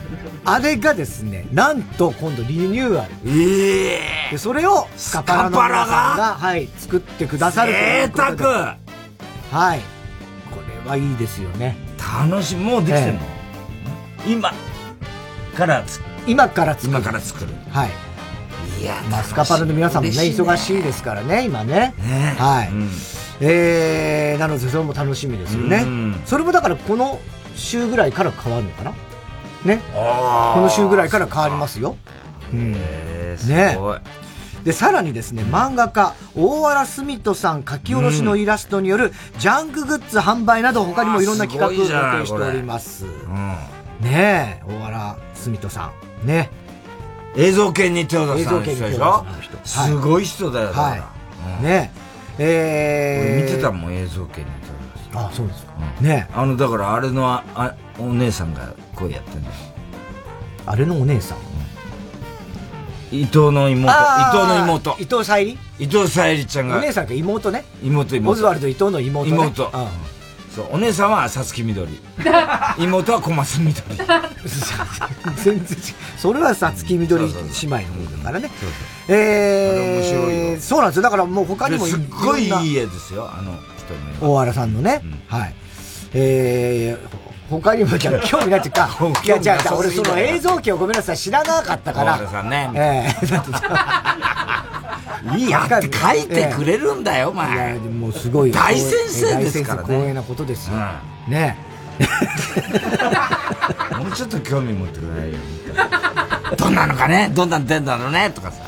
[0.46, 1.82] あれがですね、なん。
[1.82, 3.12] と今度リニューアル。
[3.26, 6.16] ええー、で、それをスカパラの皆さん。
[6.16, 8.30] が、はい、作ってくださるということで。
[8.30, 8.78] 贅沢
[9.52, 9.80] はい。
[10.50, 11.76] これはいいですよね。
[12.30, 13.16] 楽しみ、もうできてん。
[13.16, 13.20] の、
[14.24, 14.52] えー、今
[15.56, 15.84] から
[16.26, 16.90] 今から作る。
[16.90, 17.50] 今から作る。
[17.70, 17.90] はい。
[18.80, 21.94] いや、マスカパラの皆さんもね、忙しいですからね、今ね。
[21.98, 22.68] ねはい。
[22.70, 22.90] うん、
[23.40, 25.84] えー、なので、それも楽しみですよね。
[26.26, 27.18] それもだから、この
[27.56, 28.92] 週ぐらいから変わるのかな？
[29.64, 29.80] ね。
[29.94, 31.96] この週ぐらいから変わりますよ。
[32.52, 32.72] うん。
[32.72, 33.78] ね。
[34.62, 43.06] で、さらにですね、漫画家、大原澄人さん書き下ろしのイラストによる、ジャンクグッズ販売など、他にもいろんな企画を予定しております。
[44.00, 45.92] ねえ、大原澄人さ
[46.22, 46.26] ん。
[46.26, 46.50] ね。
[47.36, 49.26] 映像系に手を出した人でしょ？
[49.64, 50.96] すごい人だよ、は
[51.60, 51.62] い。
[51.62, 51.90] ね
[52.38, 53.46] え。
[53.46, 55.26] 見てたもん、映像系に手を出した。
[55.26, 55.72] あ、そうですか。
[56.00, 59.54] ねあの、だからあれの、あ、お姉さんがこうやってんだよ。
[60.66, 61.38] あれのお姉さん？
[63.12, 63.92] 伊藤の妹。
[63.92, 64.96] 伊藤の妹。
[64.98, 65.58] 伊藤沙莉？
[65.78, 66.78] 伊藤沙莉ちゃんが。
[66.78, 67.64] お姉さんが妹ね。
[67.82, 68.32] 妹、妹。
[68.32, 69.36] オズワルド伊藤の妹、ね。
[69.36, 69.70] 妹。
[70.56, 72.00] そう、お姉さんはさつきみどり。
[72.82, 73.98] 妹は小松みどり。
[75.44, 75.94] 全然違う。
[76.16, 78.50] それはさつきみどり姉妹の方だからね。
[79.06, 81.02] えー、面白いそうなんですよ。
[81.02, 85.02] だからもう他にもすっごいいい絵ですよ、あの人の大原さんのね。
[85.28, 85.54] はい。
[86.14, 88.88] えー、他にも、じゃ興味ないっていうか、
[89.24, 92.18] いや、じゃあ、俺その映像機をごめんなさい、知らなかったから。
[92.28, 92.70] さんね。
[92.74, 93.26] ええ
[95.38, 97.52] いいやって書いてくれるんだよ、お前。
[97.52, 98.52] いや、もうすごい。
[98.52, 99.88] 大先生ですからね。
[99.88, 100.76] 光栄なことですよ。
[101.28, 101.56] ね
[103.98, 105.38] もうちょっと興味持ってくれないよ。
[106.58, 107.30] どんなのかね？
[107.34, 108.30] どんなん出んだろうね？
[108.30, 108.58] とかさ。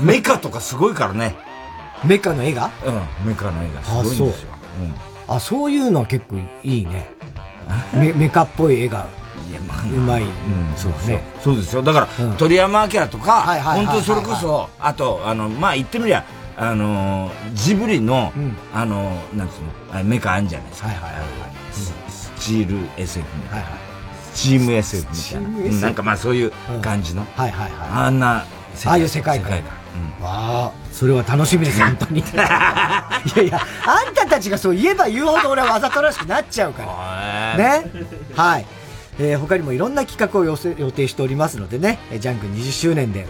[0.00, 1.36] メカとかすごいからね。
[2.04, 2.70] メカの絵が？
[2.84, 4.50] うん、メカの絵がすごいんですよ。
[5.30, 7.08] あ、そういうのは結構いいね。
[7.94, 9.06] メメカっぽい絵が
[9.92, 10.30] うまい、うん、
[10.76, 11.22] そうですね。
[11.40, 11.82] そうですよ。
[11.82, 16.24] だから、鳥山明とか、本当それこそ、あと、あの、まあ、言ってみりゃ、
[16.56, 18.32] あのジブリの、
[18.74, 19.52] あのなんつ
[19.92, 20.88] うの、メカあるんじゃないですか。
[20.88, 21.22] はいはいはい。
[22.10, 23.66] スチール SF みたいな。
[24.34, 25.80] チーム SF みたいな。
[25.80, 26.52] なんかまあそういう
[26.82, 27.24] 感じの。
[27.34, 27.88] はいはいはい。
[28.06, 29.62] あんな、ああいう世界観。
[29.90, 30.26] 世界観。
[30.26, 32.20] わあ、それは楽しみです、本当に。
[32.22, 37.56] いやいや、あんたたちがそう言えば言うほど俺はわざとらしくなっちゃうから。
[37.56, 37.84] ね？
[38.34, 38.66] はい。
[39.18, 43.26] えー、他にもいろんな企画を予定しておりますのでね、ジャンク20周年で、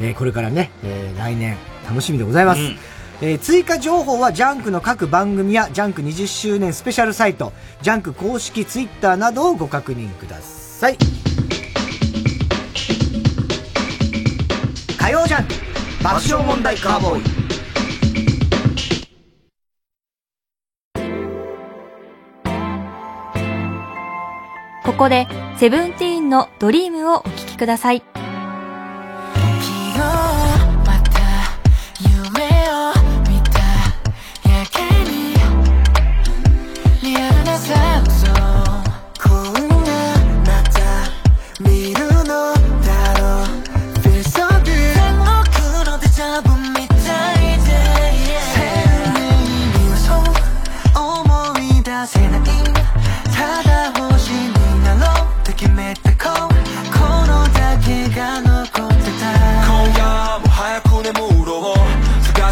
[0.00, 1.56] えー、これからね、えー、来年
[1.86, 2.60] 楽しみでございます。
[2.60, 2.78] うん
[3.20, 10.98] えー、追加情報はジャンクの各番組やジャンク20周年スペシャルサイト、ジャンク公式ツイッターなどをご確認ください。
[14.98, 15.73] 火曜ジャンク
[16.04, 17.22] 爆笑問題カーボーイ
[24.84, 25.26] ここで
[25.56, 28.23] セブンティーンのドリームをお聴きください。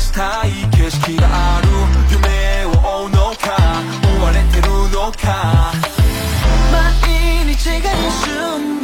[0.03, 1.29] したい景色が
[1.59, 1.69] ある。
[2.11, 2.71] 夢を
[3.03, 3.57] 追うのか
[4.19, 5.73] 追われてるのか。
[6.73, 8.82] 毎日が一瞬。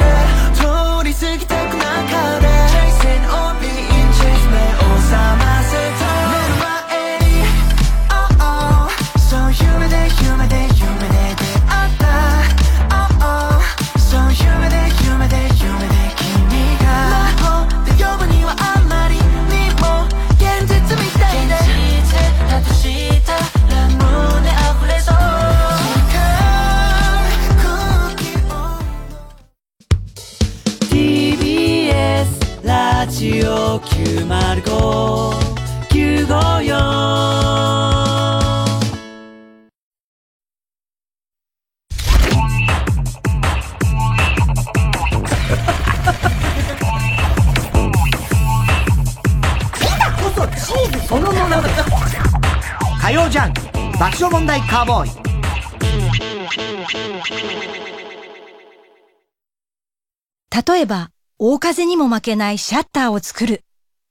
[60.79, 61.09] 例えば、
[61.39, 63.65] 大風にも負けないシャッターを作る。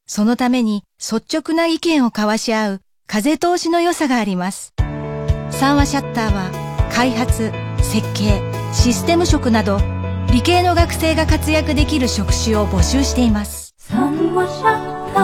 [0.06, 4.74] そのために率直な意見を交わし合う風通しの良さがあります。
[5.50, 8.42] 三和シャッターは開発、設計、
[8.74, 9.80] システム職など
[10.30, 13.72] 理系の学生が活躍できる職種を募集しています。
[13.78, 15.20] 三和シャッタ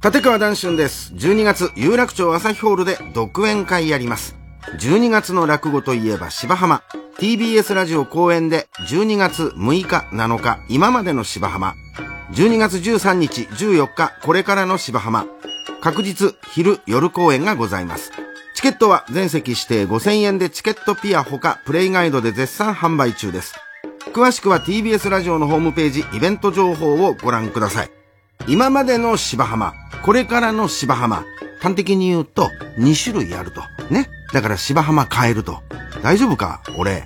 [0.00, 1.12] ー立川談春です。
[1.14, 4.36] 12月、有楽町朝日ホールで独演会やります。
[4.78, 6.84] 12月の落語といえば芝浜。
[7.18, 11.74] TBS ラジオ公演で12月6日、7日、今までの芝浜。
[12.32, 15.26] 12月13日、14日、これからの芝浜。
[15.80, 18.12] 確実、昼、夜公演がございます。
[18.54, 23.54] チケットは全席指定5000円でチケットピアほかプレイガイドで絶賛販売中です。
[24.12, 28.01] 詳しくは TBS ラジオのホームページイベント情報をご覧ください。
[28.48, 29.72] 今までの芝浜、
[30.04, 31.24] これからの芝浜。
[31.60, 33.60] 端的に言うと、2種類あると。
[33.88, 34.08] ね。
[34.32, 35.62] だから芝浜変えると。
[36.02, 37.04] 大丈夫か俺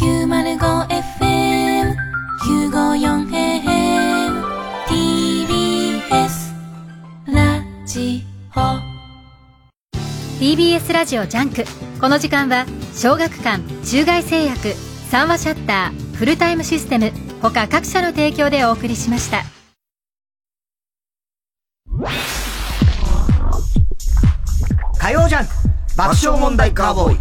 [0.00, 1.94] ？905FM
[2.40, 4.42] 954AM
[4.88, 6.52] TBS
[7.26, 8.24] ラジ
[8.56, 8.60] オ
[10.40, 11.64] TBS ラジオジャンク
[12.00, 14.74] この時間は小学館中外製薬
[15.10, 19.44] 三和シャッターフルタイムシステム他各社の提供でお送りしました。
[24.98, 25.52] 火曜ジャンク。
[25.96, 27.18] 爆笑問題カーボーイ。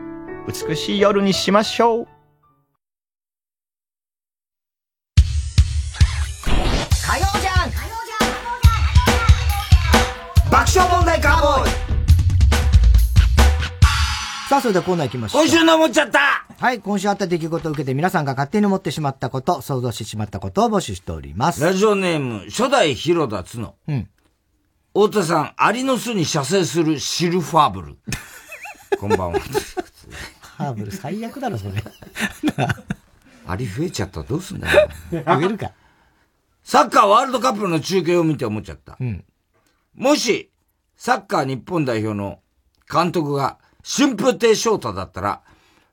[0.67, 2.18] 美しい夜にしましょう。
[10.79, 11.69] 爆笑問題カーボーイ
[14.47, 15.43] さあ、それではコーナー行きましょう。
[15.43, 21.61] 今週の思っちゃったはい、今週あった出来事を受けて皆さんが勝手に思ってしまったこと、想像してしまったことを募集しております。
[21.61, 23.75] ラジオネーム、初代広田つの。
[23.89, 24.09] うん。
[24.93, 27.97] 太田さん、アリの巣に射精するシルファーブル。
[28.99, 29.39] こんばんは。
[30.57, 31.83] ハーブル最悪だろ、それ。
[33.47, 34.89] アリ増えちゃったらどうすんだよ。
[35.11, 35.71] 増えるか。
[36.63, 38.95] サッカーワールドカップの中継を見て思っちゃった。
[38.99, 39.25] うん。
[39.95, 40.49] もし、
[40.99, 42.41] サッカー日本代表の
[42.91, 45.41] 監督が春風亭昇太だったら、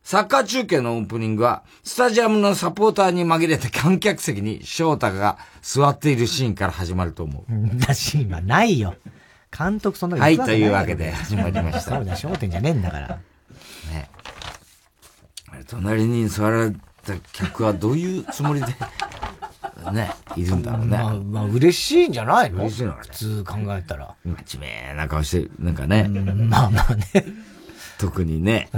[0.02, 7.52] サッカー中継のオープニングは、スタジアムのサポーターに紛れて観客席に翔太が座っているシーンから始まると思う。
[7.52, 8.96] なシーンはないよ。
[9.56, 11.92] 監督そんなはい、というわけで始まりました。
[11.92, 13.08] そうだ、焦点じゃねえんだから。
[13.08, 14.10] ね。
[15.68, 16.72] 隣に座られ
[17.04, 18.74] た客はどういうつもりで、
[19.92, 20.86] ね、いるんだろうね。
[20.86, 22.58] まあ、まあ、嬉しいんじゃないの？
[22.64, 23.08] 嬉しいのかね。
[23.10, 24.14] 普通考えたら。
[24.24, 26.08] 真面目な顔して、なんかね。
[26.08, 27.06] まあまあね。
[27.98, 28.68] 特にね、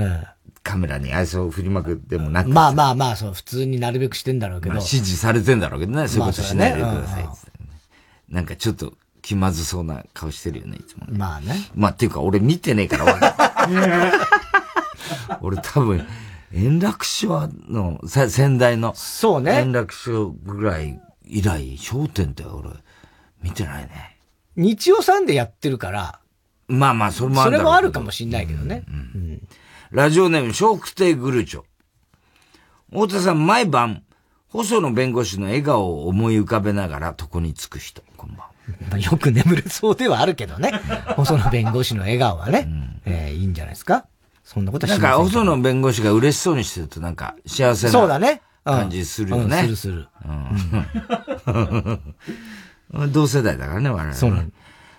[0.63, 2.51] カメラに愛想を振りまくでもなく。
[2.51, 4.75] まあまあまあ、そう、普通になるべくしてんだろうけど。
[4.75, 7.37] まあ指示されてんだろうけどね、そういうことしないでくださいまあ。
[8.29, 11.19] なんかちょっと気まずそうな顔してるよね、いつもね。
[11.19, 11.55] まあね。
[11.75, 14.19] まあっていうか俺見てねえから。
[15.41, 16.07] 俺多分、
[16.53, 18.95] 円楽師匠の、せ先代の。
[18.95, 19.53] そうね。
[19.61, 22.71] 円楽師匠ぐらい以来、焦点って俺、
[23.43, 24.19] 見てないね。
[24.57, 26.21] 日曜さんでやってるから、
[26.69, 28.85] まあまあ、それもあそれるだろうもあるかもしんないけどね。
[29.91, 31.63] ラジオネーム、笑福亭グルーチョ。
[32.91, 34.03] 太田さん、毎晩、
[34.49, 38.03] 細野弁護士の笑顔を思い浮かべながら床につく人。
[38.17, 38.51] こんばんは。
[38.91, 40.73] ま あよく眠れそうではあるけどね。
[41.17, 42.69] 細野弁護士の笑顔はね。
[43.05, 44.07] えーいいんじゃないですか。
[44.49, 49.59] そんなことはなんか、細野弁護士が嬉しそうにしてると、なんか、幸せな感じするよね。
[49.61, 50.09] うんするする。
[52.95, 53.13] うん。
[53.13, 54.15] 同世代だからね、我々。
[54.15, 54.45] そうなの。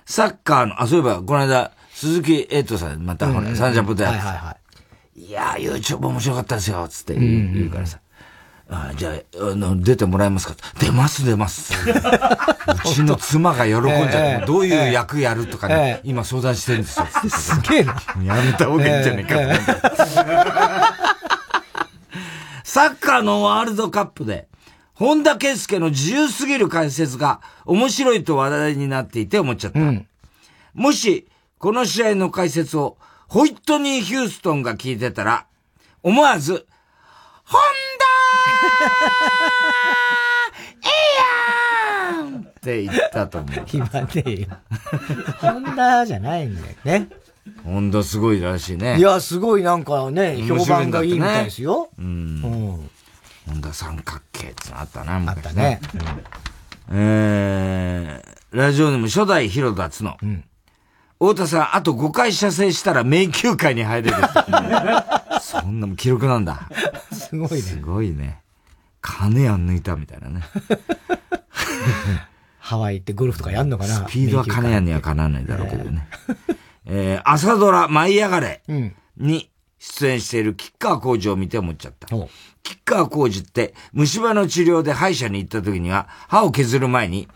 [0.05, 4.55] サッカーの、あ、そういえば、この間、鈴木エイトさん、また、ほら、サンジャポではいはいは
[5.15, 5.31] い。
[5.31, 7.99] やー、YouTube 面白かったですよ、つって言うからさ。
[8.71, 10.55] あじゃあ、あの、出てもらえますか？
[10.79, 11.73] 出ます、出ます。
[11.83, 17.07] うちの妻が喜んじゃって、ええどういう役やるとかね、ええ今相談してるんですよ。
[17.29, 17.95] すげえな。
[18.23, 19.35] やめた方がいいんじゃないか
[22.63, 24.47] サッカーのワールドカップで、
[24.93, 29.79] 本田圭佑の自由すぎる解説が面白いと話題になっていて思っちゃった。
[30.75, 32.97] もし、この試合の解説を、
[33.27, 35.45] ホイットニー・ヒューストンが聞いてたら、
[36.03, 36.67] 思わず、
[37.45, 38.08] 本田
[40.83, 40.87] え
[42.13, 43.65] えやんって言ったと思う。
[43.71, 44.47] 言わねえよ。
[45.41, 47.09] ホンダじゃないんだよね。
[47.63, 48.97] 本田すごいらしいね。
[48.97, 51.89] いや、すごいなんかね、評判がいいみたいですよ。
[51.97, 52.05] うん。
[52.05, 52.89] うん。
[53.47, 55.81] 本田三角形ってのあったな、昔あったね。
[56.91, 60.17] えー、ラジオネーム初代広田つの。
[61.19, 64.17] 太田さん、あと5回射精したら迷宮会に入れる。
[65.49, 66.69] そんなもん記録なんだ。
[67.11, 67.61] すごいね。
[67.61, 68.41] すごいね。
[69.01, 70.41] 金やん抜いたみたいなね。
[72.59, 74.07] ハワイ行ってゴルフとかやんのかな？
[74.07, 76.07] スピードは金やんにはかなわないだろうけどね。
[76.85, 78.95] えー、朝ドラ舞い上がれうん。
[79.17, 82.07] に出演している吉川浩司を見て思っちゃった。
[82.63, 87.27] 吉川浩司って虫歯の治療で歯医者に行った時には歯を削る前に、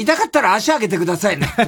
[0.00, 1.64] 痛かったら足上げてくださいね、と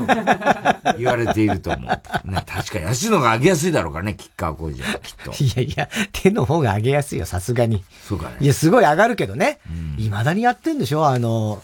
[0.99, 2.30] 言われていると思う。
[2.30, 5.33] ね、確かに足のが上げやすいだろうからね、吉川浩司はきっと。
[5.45, 7.85] いやいや、手の方が上げやすいよ、さすがに。
[8.09, 8.37] そうかね。
[8.41, 9.59] いや、すごい上がるけどね。
[9.99, 11.07] 未だにやってんでしょ？
[11.07, 11.62] あの、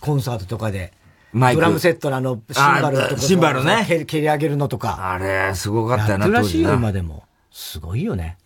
[0.00, 0.92] コンサートとかで。
[1.32, 5.12] マイクドラムセットのあの、シンバルのとこあシンバルね蹴り蹴り上げるのとか。
[5.12, 7.22] あれ、すごかったよな、らしい今でも。
[7.52, 8.36] すごいよね。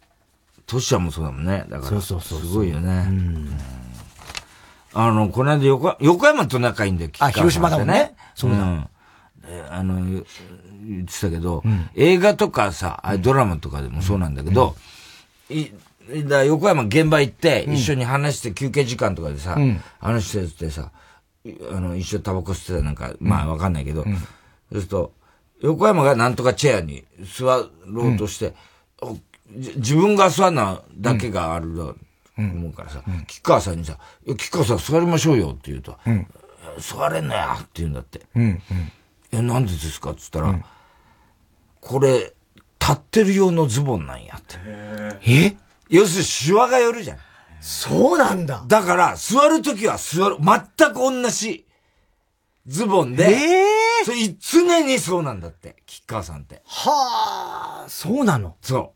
[0.66, 1.64] トシちゃんもそうだもんね。
[1.68, 3.06] だから、そうそうそうすごいよね。
[4.94, 8.14] あの、この間横、横山と仲いいんだよ、あ広島だもんね。
[8.34, 8.58] そうだ。
[8.58, 8.88] ん。
[9.42, 10.20] であの、言
[11.02, 11.62] ってたけど、
[11.94, 14.76] 映画とかさ、ドラマとかでもそうなんだけど、
[15.50, 15.70] い
[16.26, 19.80] だ横山現場行って、一緒に話して、休憩時間とかでさ、うん。
[20.00, 20.90] 話しててさ、
[21.44, 24.14] いあの、一緒にタバコ吸ってたなんか、まあわかんないけど、そう
[24.76, 25.12] すると、
[25.60, 28.54] 横山がなんとかチェアに座ろうとして、
[29.50, 31.96] 自分が座るのだけがあると
[32.36, 36.26] 思うからさ、吉川さんにさ、いや吉川さん座りましょうよって言うと、うん。
[36.78, 38.22] 座れんのやって言うんだって。
[38.34, 38.62] うん。
[39.32, 40.10] え、なんでですか？
[40.10, 40.64] って言ったら、
[41.80, 42.32] これ、
[42.80, 44.56] 立ってる用のズボンなんやって。
[45.26, 45.56] え
[45.88, 47.18] 要するにシワが寄るじゃん。
[47.60, 48.64] そうなんだ。
[48.66, 51.66] だから、座るときは座る、全く同じ
[52.66, 53.64] ズボンで、え
[54.04, 56.62] それ常にそうなんだって、吉川さんって。
[56.66, 58.94] はあ、そうなのそ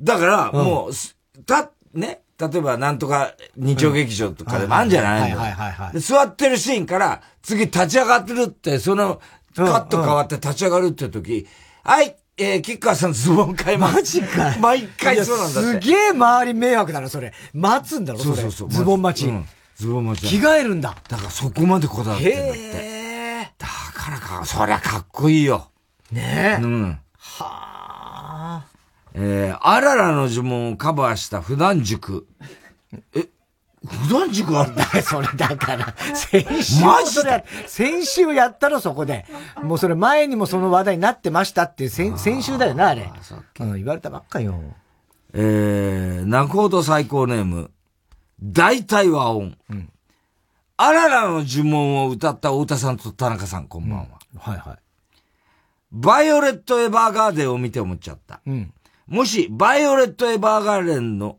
[0.00, 0.04] う。
[0.04, 1.16] だから、うんもうす、
[1.46, 5.38] た、ね、例えばなんとか日曜劇場とかでもあるんじゃないの？
[5.38, 9.20] はいはいはいはいで座ってるシーンから、次立ち上がってるって、その、
[9.54, 11.46] カット変わって立ち上がるって時、
[11.84, 13.94] はい、えー、吉川さんズボン買います。
[13.96, 17.32] マジかい毎回そうなんだすげえ周り迷惑だな、それ。
[17.52, 18.36] 待つんだろ、それ。
[18.36, 18.70] そうそうそう。
[18.70, 19.28] ズボン待ち。
[19.28, 20.38] うんズボン待ち。
[20.38, 20.94] 着替えるんだ。
[21.08, 22.58] だからそこまでこだわってんだって。
[22.58, 22.62] へ
[23.42, 23.52] え。
[23.56, 25.70] だからか、そりゃかっこいいよ。
[26.12, 26.62] ねえ。
[26.62, 26.98] うん。
[27.16, 27.69] はあ。
[29.14, 32.26] えー、あららの呪文をカバーした普段塾。
[33.14, 33.28] え、
[33.86, 36.84] 普段塾あるんだ それだから、先週。
[36.84, 39.26] マジで先週やったろ、そこで。
[39.62, 43.10] もうそれ前にもその話題になってましたっていう、先先週だよな、あれ。
[43.60, 44.60] うん、言われたばっかよ。
[45.32, 47.70] えー、泣くほど最高ネーム、
[48.42, 49.56] 大体和音。
[50.76, 54.06] あららの呪文を歌った太田さんと田中さん、こんばんは。
[54.38, 54.78] はいはい。
[55.92, 58.40] バイオレット・エヴァーガーデンを見て思っちゃった。
[58.46, 58.72] うん。
[59.10, 61.36] もし、バイオレット・エヴァーガーデンの、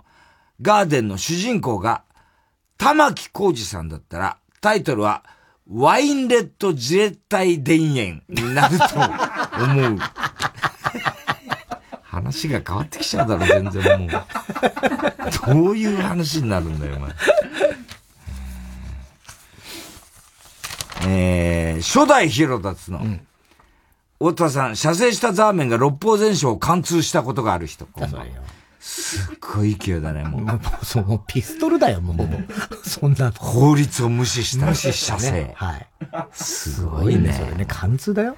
[0.61, 2.03] ガーデンの主人公が、
[2.77, 5.23] 玉木浩二さんだったら、タイトルは、
[5.69, 8.83] ワインレッド自衛隊田園になると
[9.63, 9.99] 思う。
[12.03, 14.09] 話が変わってきちゃうだろ、全然もう。
[15.53, 17.11] どういう話になるんだよ、お前。
[21.07, 22.99] えー、初代広田つの。
[24.21, 27.87] 太田さん、射精したザーメンが六方全書を貫通したことがある人。
[27.87, 28.27] こんばんは
[28.79, 30.41] すっごい勢いだね、もう。
[30.41, 32.27] もう、そう、もうピストルだよ、もう。
[32.87, 33.31] そんな。
[33.31, 35.53] 法律を無視した無視し精ね。
[35.55, 35.87] はい。
[36.31, 37.33] すごいね。
[37.33, 38.37] それね、貫通だよ。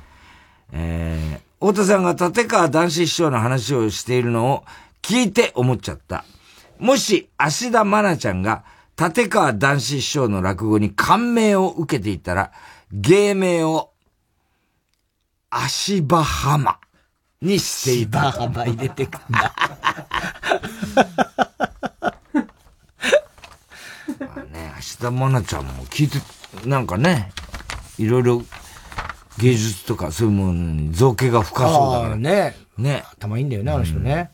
[0.71, 4.63] えー、太田さんが立川男子師匠の話をしているのを
[5.01, 6.25] 聞いて思っちゃった。
[6.79, 8.63] もし、芦田愛菜ちゃんが、
[8.99, 12.51] 立川男子師匠の落語に感銘を受けていたら、
[12.91, 13.91] 芸名を、
[15.55, 16.79] 足場浜
[17.41, 18.29] にしていた。
[18.29, 19.53] 足場浜入れてくんだ。
[24.19, 26.17] まあね、芦田愛菜ちゃんも聞いて、
[26.67, 27.31] なんかね、
[27.99, 28.41] いろいろ
[29.37, 32.15] 芸術とかそういうものに造形が深そうだから。
[32.15, 32.55] ね。
[32.77, 33.03] ね。
[33.11, 34.31] 頭いいんだよね、あの人ね。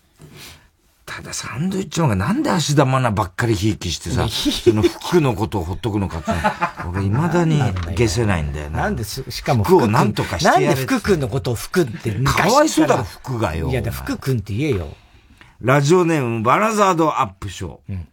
[1.19, 6.31] ただサンドイッチマンがなんで足玉なばっかりひいきしてさ、 その服のことをほっとくのかって、
[6.87, 7.59] 俺未だに
[7.97, 8.83] 消せないんだよな。
[8.83, 13.69] なんでしかも服をなんとかしてなんで福君のことを福ってかわいそうだろ、服がよ。
[13.69, 14.87] いや、福君って言えよ。
[15.59, 17.77] ラジオネームバラザードアップショー。
[17.89, 18.07] うん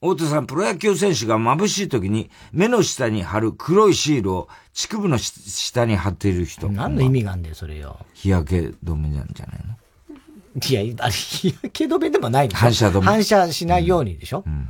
[0.00, 6.68] 大手さん、プロ野球選手が眩しい時に目の下に貼る黒いシールを乳首の下に貼っている人。
[6.68, 7.98] 何の意味があんだよ、それよ。
[8.14, 9.74] 日焼け止めなんじゃないの？
[10.68, 12.60] いや、あれ、日焼け止めでもないでしょ。
[12.60, 13.06] 反射止め。
[13.06, 14.44] 反射しないようにでしょ。
[14.46, 14.68] うん。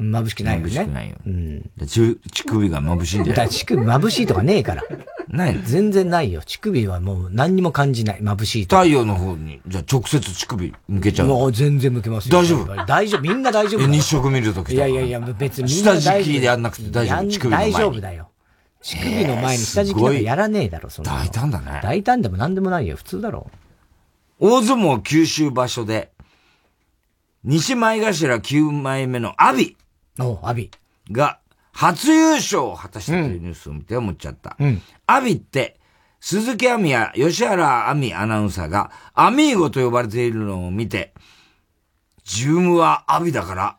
[0.00, 0.72] 眩しくないよね。
[0.72, 1.16] 眩しくないよ。
[1.24, 1.70] うん。
[1.86, 3.36] 乳首が眩しいんだよ。
[3.36, 4.82] だ乳首眩しいとかねえから。
[5.28, 6.42] ない全然ないよ。
[6.44, 8.20] 乳首はもう何にも感じない。
[8.20, 8.76] 眩しいと。
[8.76, 11.28] 太陽の方に、じゃあ直接乳首向けちゃう。
[11.28, 12.36] もう全然向けますよ。
[12.36, 12.86] 大丈夫？
[12.86, 13.20] 大丈夫。
[13.20, 13.86] みんな大丈夫。
[13.86, 16.00] 日食見るときいやいやいや、別にみんな。
[16.00, 17.28] 下敷きでやんなくて大丈夫。
[17.28, 17.72] 乳首の前に。
[17.72, 18.30] 大丈夫だよ。
[18.82, 21.12] 乳首の前に下敷きなんかやらねえだろ、そんな。
[21.12, 21.80] 大胆だね。
[21.82, 22.96] 大胆でも何でもないよ。
[22.96, 23.50] 普通だろ。
[24.38, 26.10] 大相撲九州場所で、
[27.44, 29.76] 西前頭9枚目のアビ。
[30.18, 30.70] おアビ。
[31.10, 31.40] が、
[31.72, 34.56] 初優勝を果たしたというニュースを見て思っちゃった。
[34.58, 34.82] うん。
[35.06, 35.78] アビって、
[36.20, 41.12] 鈴木亜美や吉原亜美アナウンサーがアミーゴと呼ばれているのを見て、
[42.24, 43.78] ジュームはアビだから、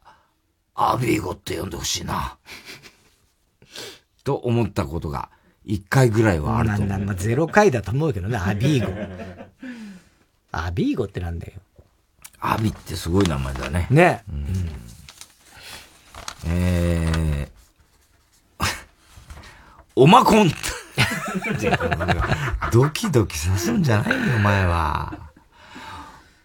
[0.75, 2.37] アビーゴって呼んでほしいな。
[4.23, 5.31] と思ったことが、
[5.63, 6.87] 一回ぐらいはあると思う。
[6.89, 8.93] まあ、まあ、ゼロ回だと思うけどね、アビーゴ。
[10.57, 11.53] アビーゴってなんだよ。
[12.39, 13.87] アビってすごい名前だね。
[13.89, 14.23] ね。
[14.29, 14.69] うん、
[16.47, 18.63] えー、
[19.95, 20.51] おまこん。
[22.71, 25.13] ドキドキさすんじゃないよ、お前は。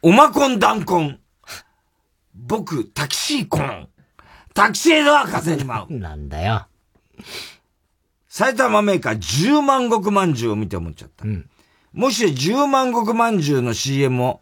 [0.03, 1.21] おまこん団コン。
[2.35, 3.89] 僕、タキシーコン。
[4.55, 5.99] タキシードは風に舞う。
[5.99, 6.67] なんだよ。
[8.29, 11.25] 埼玉メーカー10万石まんじゅうを見て思っちゃった。
[11.25, 11.50] うん、
[11.93, 14.41] もし10万石まんじゅうの CM を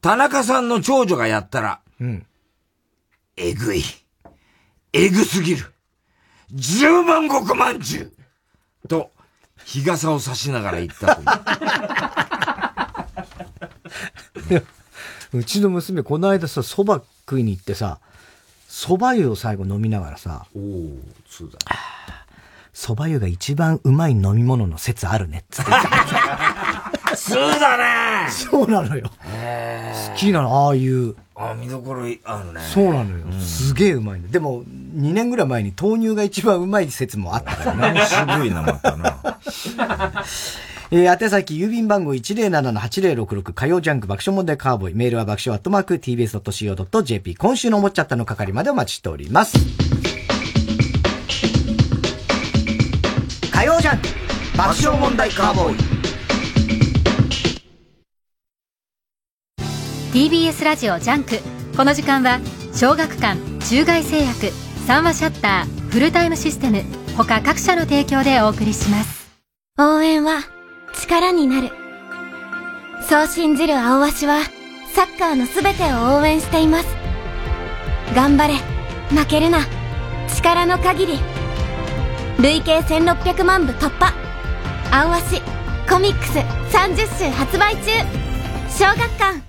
[0.00, 2.26] 田中さんの長女がやったら、うん。
[3.36, 3.82] えぐい。
[4.92, 5.72] えぐすぎる。
[6.54, 8.12] 10万石まんじゅ
[8.84, 9.10] うと、
[9.64, 11.22] 日傘を差しながら言ったと
[15.36, 17.98] うちの娘、この間さ、蕎麦食いに行ってさ、
[18.68, 20.98] 蕎麦湯を最後飲みながらさ、おお
[21.28, 21.58] そうだ。
[22.72, 25.70] 蕎麦湯が一番うまい飲み物の説あるね、つって。
[27.18, 29.10] そうだねそうなのよ。
[30.10, 31.14] 好きなの、ああいう。
[31.34, 32.60] ああ、見どころあるね。
[32.60, 33.24] そうなのよ。
[33.24, 34.28] うん、すげえうまいんだ。
[34.28, 38.00] でも、2年ぐらい前に豆乳が一番うまい説もあったからね。
[38.06, 39.18] 渋いな、またな。
[40.90, 44.94] えー、宛先、郵便番号107-8066火曜ジャンク爆笑問題カーボーイ。
[44.94, 47.36] メールは爆笑アットマーク tbs.co.jp。
[47.36, 49.58] 今週の思っちゃったの係までお待ちしております。
[53.52, 54.08] 火曜ジャンク
[54.56, 55.97] 爆笑問題カーボーイ。
[60.12, 61.38] TBS ラジオジャンク。
[61.76, 62.40] この時間は
[62.72, 63.38] 小学館
[63.68, 64.52] 中外製薬
[64.86, 66.82] 三和シャッターフルタイムシステム
[67.14, 69.28] 他各社の提供でお送りします。
[69.78, 70.40] 応援は
[70.94, 71.68] 力になる。
[73.06, 74.40] そう信じる青鷲は
[74.94, 76.86] サッカーの全てを応援しています。
[78.14, 78.54] 頑張れ。
[79.14, 79.58] 負けるな。
[80.34, 81.18] 力の限り。
[82.40, 84.14] 累計1600万部突破。
[84.90, 85.42] 青鷲
[85.86, 86.38] コミックス
[86.74, 87.90] 30週発売中。
[88.70, 89.47] 小学館。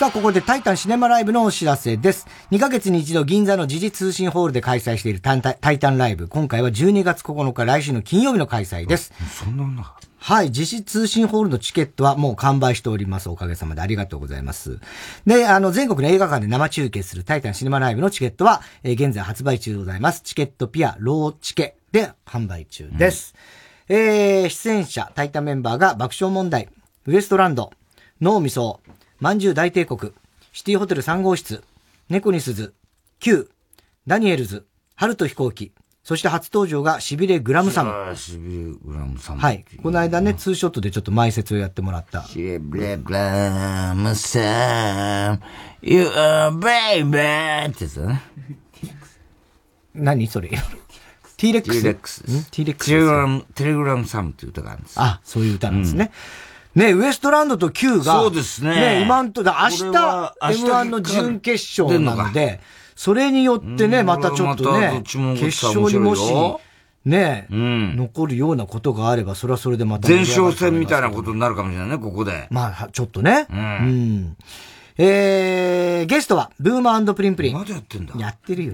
[0.04, 2.28] さあ、ここでタイタンシネマライブのお知らせです。
[2.52, 5.36] 2ヶ月に一度銀座の時事通信ホールで開催しているタ
[5.72, 6.28] イタンライブ。
[6.28, 9.14] 今回は12月9日来週の金曜日の開催です。
[9.30, 13.30] そんなはい、実施通信ホールのチケットはもう完売しております。
[13.30, 14.82] おかげさまでありがとうございます。
[15.26, 20.20] で、あの、全国の映画館で生中継するタイタンシネマライブのチケットは、えー、現在発売中でございます。
[20.20, 23.36] チケットピアローチケで販売中です。
[23.88, 26.68] うん、えー、出演者、タイタンメンバーが爆笑問題、
[27.06, 27.72] ウエストランド、
[28.20, 28.82] 脳みそ、
[29.20, 30.12] まんじゅう大帝国、
[30.52, 31.64] シティホテル3号室、
[32.10, 32.74] 猫に鈴、
[33.20, 33.50] Q、
[34.08, 35.72] ダニエルズ、春と飛行機、
[36.04, 38.16] そして初登場がしびれグラムサム。
[38.18, 39.40] しびれグラムサム。
[39.40, 39.64] はい。
[39.82, 42.24] この間ね、ツーショットでちょっと前説をやってもらった。
[42.24, 45.42] しびれグラムサム、
[45.82, 47.72] You are baby!
[47.72, 48.22] ってやつだね。
[49.96, 50.28] 何？
[50.28, 50.50] それ
[51.38, 51.72] ?T-Rex?
[51.72, 52.50] T-Rex。
[52.52, 52.86] T-Rex。
[52.86, 55.00] テレグラム、テレグラムサムっていう歌があるんです。
[55.00, 56.06] あ、そういう歌なんですね。
[56.06, 56.12] うん、
[56.76, 58.72] ねウエストランドと Q が、そうですね。
[58.98, 59.84] ね今んと、だ明日、
[60.42, 62.60] M1 の準決勝なので、
[62.96, 65.18] それによってね、またちょっとね、決
[65.66, 66.22] 勝にもし、
[67.06, 70.08] ね、うん、残るようなことがあれば、それはそれでまた。
[70.08, 72.48] 前哨戦みたいなことになるかもしれないね、ここで。
[72.50, 73.48] まあ、ちょっとね。
[73.50, 73.58] うん。
[73.60, 74.38] うん、
[74.98, 77.56] えー、ゲストは、ブーマープリンプリン。
[77.56, 78.14] まだやってんだ。
[78.18, 78.74] やってるよ。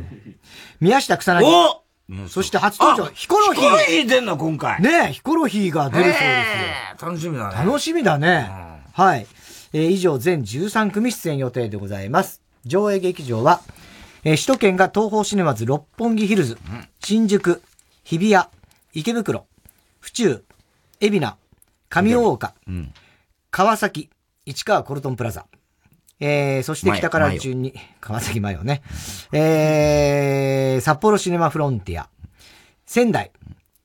[0.80, 1.44] 宮下草薙。
[1.44, 1.89] お
[2.28, 3.64] そして初登場、ヒコロヒー。
[3.64, 4.82] ヒコロヒー出んの、今回。
[4.82, 7.08] ねヒコロヒーが出るそうですよ。
[7.08, 7.66] 楽しみだね。
[7.66, 8.50] 楽しみだね。
[8.98, 9.28] うん、はい。
[9.74, 12.42] えー、以上、全13組出演予定でございます。
[12.66, 13.62] 上映劇場は、
[14.24, 16.58] えー、首都圏が東方シネマズ六本木ヒルズ、
[17.00, 17.62] 新宿、
[18.04, 18.46] 日比谷、
[18.94, 19.46] 池袋、
[20.00, 20.44] 府中、
[21.00, 21.38] 海老名、
[21.90, 22.94] 上大岡、うん、
[23.52, 24.10] 川崎、
[24.46, 25.46] 市川コルトンプラザ。
[26.20, 28.82] えー、そして北から順に、川崎マヨね。
[29.32, 32.10] えー、札幌シネマフロンティア、
[32.86, 33.32] 仙台、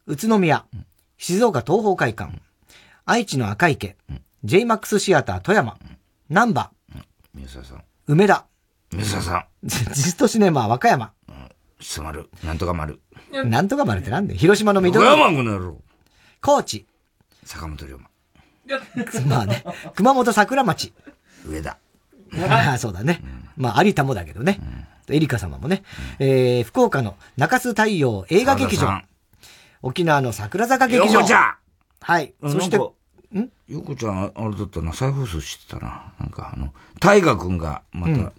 [0.06, 0.64] 宇都宮、
[1.16, 2.32] 静岡東方会館、
[3.04, 3.96] 愛知の赤池、
[4.44, 5.78] JMAX シアター富山、
[6.28, 6.70] 南波、
[8.06, 8.46] 梅田、
[8.92, 9.46] 水沢さん。
[9.64, 11.12] ジストシネマ和歌山。
[11.28, 11.48] うん。
[11.80, 12.30] すまる。
[12.44, 13.00] なんとか丸。
[13.32, 15.04] なんとか丸ってなんで広島の緑。
[15.04, 15.80] 和歌山この野郎。
[16.40, 16.86] 高知。
[17.44, 18.10] 坂本龍馬。
[19.26, 19.64] まあね。
[19.94, 20.92] 熊本桜町。
[21.46, 21.78] 上田。
[22.48, 23.20] ああ、 そうだね。
[23.22, 24.60] うん、まあ、有田もだけどね。
[25.08, 25.82] うん、エリカ様もね。
[26.20, 29.02] うん、えー、福岡の中洲太陽映画劇場。
[29.82, 31.12] 沖縄の桜坂劇場。
[31.12, 31.54] 横ちゃん
[32.00, 32.34] はい。
[32.42, 36.12] そして、ん横ちゃん、あれだったな、再放送してたな。
[36.18, 38.32] なんかあの、大河君がまた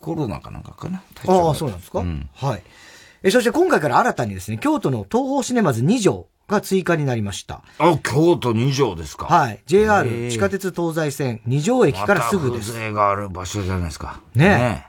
[0.00, 1.02] コロナかなんかかな？
[1.26, 2.62] ああ、そうなんですか、うん、はい。
[3.22, 7.62] え、そして今回から新たにですね、京都の東方シネマズ2条が追加になりました。
[7.78, 9.26] あ、京都2条ですか。
[9.26, 9.60] はい。
[9.66, 12.70] JR 地下鉄東西線2条駅からすぐです。
[12.70, 14.20] ま風情がある場所じゃないですか。
[14.34, 14.86] ねね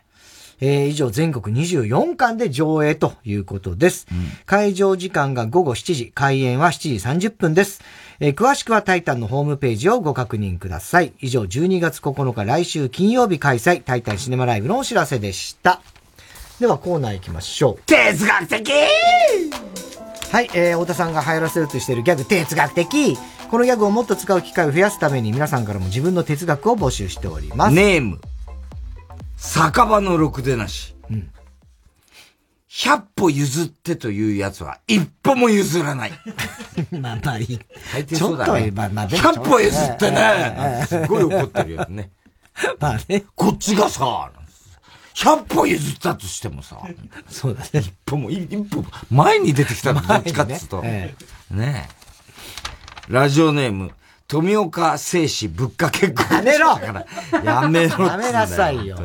[0.59, 7.81] えー、以上全国24巻で上映ということです、うん、会場時間が午後7時、開演は7時30分です。
[8.19, 11.13] えー、詳しくはタイタンのホームページをご確認ください。
[11.19, 15.81] 以上、12月9日来週金曜日開催、タイタンシネマライブのお知らせでした。
[16.59, 17.83] ではコーナー行きましょう。
[17.85, 18.71] 哲学的
[20.31, 23.17] はい、えー、太田さんが流行らせるとしているギャグ、哲学的
[23.49, 27.75] このギャグをもっと使う機会を増やすために皆さんからも自分の哲学を募集しております。
[27.75, 28.19] ネーム。
[29.37, 30.95] 酒場のろくでなし。
[31.09, 31.31] うん。
[32.69, 36.11] 100歩譲ってというやつは一歩も譲らない。
[36.91, 37.59] まあまあいい。
[37.93, 38.71] 大抵そうだね。
[38.71, 40.85] まあまあ、100歩譲ってね。
[40.87, 42.11] すごい怒ってるよね。
[42.79, 43.23] まあね。
[43.33, 44.29] こっちがさ、
[45.17, 46.79] 100歩譲ったとしてもさ。
[47.27, 47.79] そうだね。
[47.79, 50.81] 一歩も、一歩、前に出てきたのどっちかっつうと。
[50.83, 51.15] ね
[51.49, 51.89] ね
[53.09, 53.93] ラジオネーム、
[54.27, 56.25] 富岡製紙ぶっかけ婚。
[56.37, 56.67] やめろ
[57.43, 58.97] やめろやめなさいよ。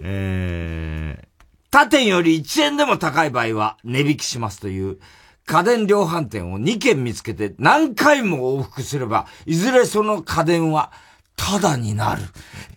[0.00, 1.26] えー、
[1.70, 4.98] 他店より1円でも高い場合は値引きしますという
[5.46, 10.90] 家電量販店を2軒見つけて何回も往復すれば、いずれその家電は
[11.36, 12.22] ただになる。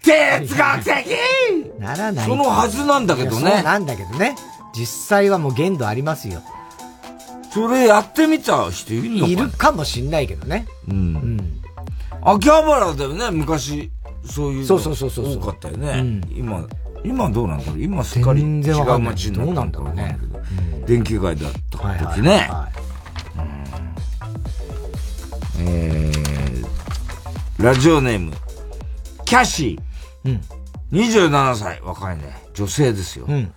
[0.03, 0.95] 哲学的
[1.79, 2.27] ならない。
[2.27, 3.51] そのはずなんだけどね。
[3.51, 4.35] そうなんだけどね。
[4.75, 6.41] 実際はもう限度ありますよ。
[7.51, 9.35] それやってみた人いるのかい？
[9.35, 10.67] るかもしんないけどね。
[10.87, 10.95] うん。
[10.95, 11.61] うん。
[12.21, 13.89] 秋葉原だよね、昔。
[14.25, 15.91] そういうそうそうそうそう多かったよね。
[15.99, 16.67] うん、今、
[17.03, 17.81] 今どうなんだろう？
[17.81, 20.19] 今すっかり違う街になったんだろうね。
[20.85, 21.89] 電気街だった時ね。
[21.89, 22.71] はいはいはい
[25.59, 28.33] うん、えー、ラジオネーム、
[29.27, 30.29] キャシー。
[30.29, 30.41] うん。
[30.97, 32.23] 27歳、若いね。
[32.53, 33.25] 女性ですよ。
[33.27, 33.53] うん。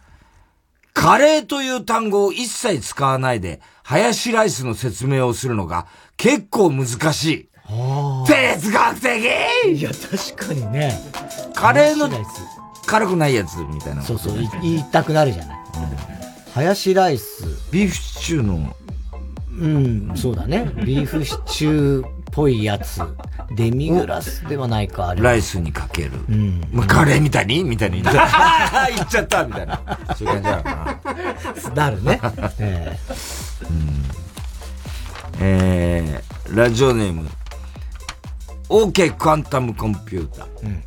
[0.92, 5.86] カレーという単語を一切使わないで、ハヤシライスの説明をするのが
[6.16, 7.48] 結構難しい。
[8.26, 10.98] 哲学的いや、確かにね。
[11.54, 12.08] カレーの
[12.84, 15.58] 辛くないやつみたいな、そうそう、言いたくなるじゃない。
[15.58, 17.44] うん、ハヤシライス。
[17.70, 18.76] ビーフシチューの。
[19.60, 20.72] うん、そうだね。
[20.84, 23.00] ビーフシチューっぽいやつ。
[23.56, 25.22] デミグラスではないか、あれ。
[25.22, 26.12] ライスにかける。
[26.28, 26.62] うん。
[26.72, 27.64] まあ、カレーみたいに？
[27.64, 28.90] みたいに 言っちゃった。
[28.94, 29.80] 言っちゃったみたいな。
[30.16, 31.00] そういう感じなのか
[31.74, 31.74] な。
[31.74, 32.20] なるね。
[32.58, 34.04] えー、うん
[35.42, 37.28] えー、ラジオネーム、
[38.68, 40.46] OK クアンタムコンピューター。
[40.64, 40.82] うん、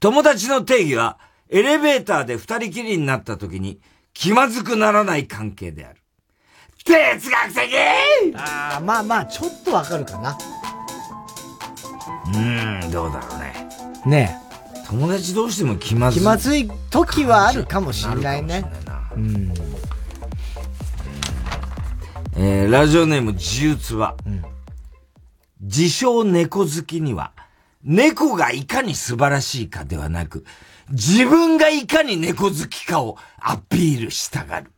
[0.00, 3.80] 友達の定義は、エレベーターで二人きりになった時に
[4.12, 5.99] 気まずくならない関係である。
[6.84, 10.38] 哲学的ああ、まあまあ、ちょっとわかるかな。
[12.26, 13.68] うーん、どうだろうね。
[14.06, 14.86] ねえ。
[14.88, 16.20] 友達同士でも気まずい。
[16.20, 18.64] 気まずい時はあるかもしれないね。
[19.14, 19.54] うん。
[22.36, 24.42] えー、ラジオネーム自由つは、うん、
[25.60, 27.32] 自称猫好きには、
[27.84, 30.44] 猫がいかに素晴らしいかではなく、
[30.90, 34.72] 自分がいかに猫好きかをアピールしたがる。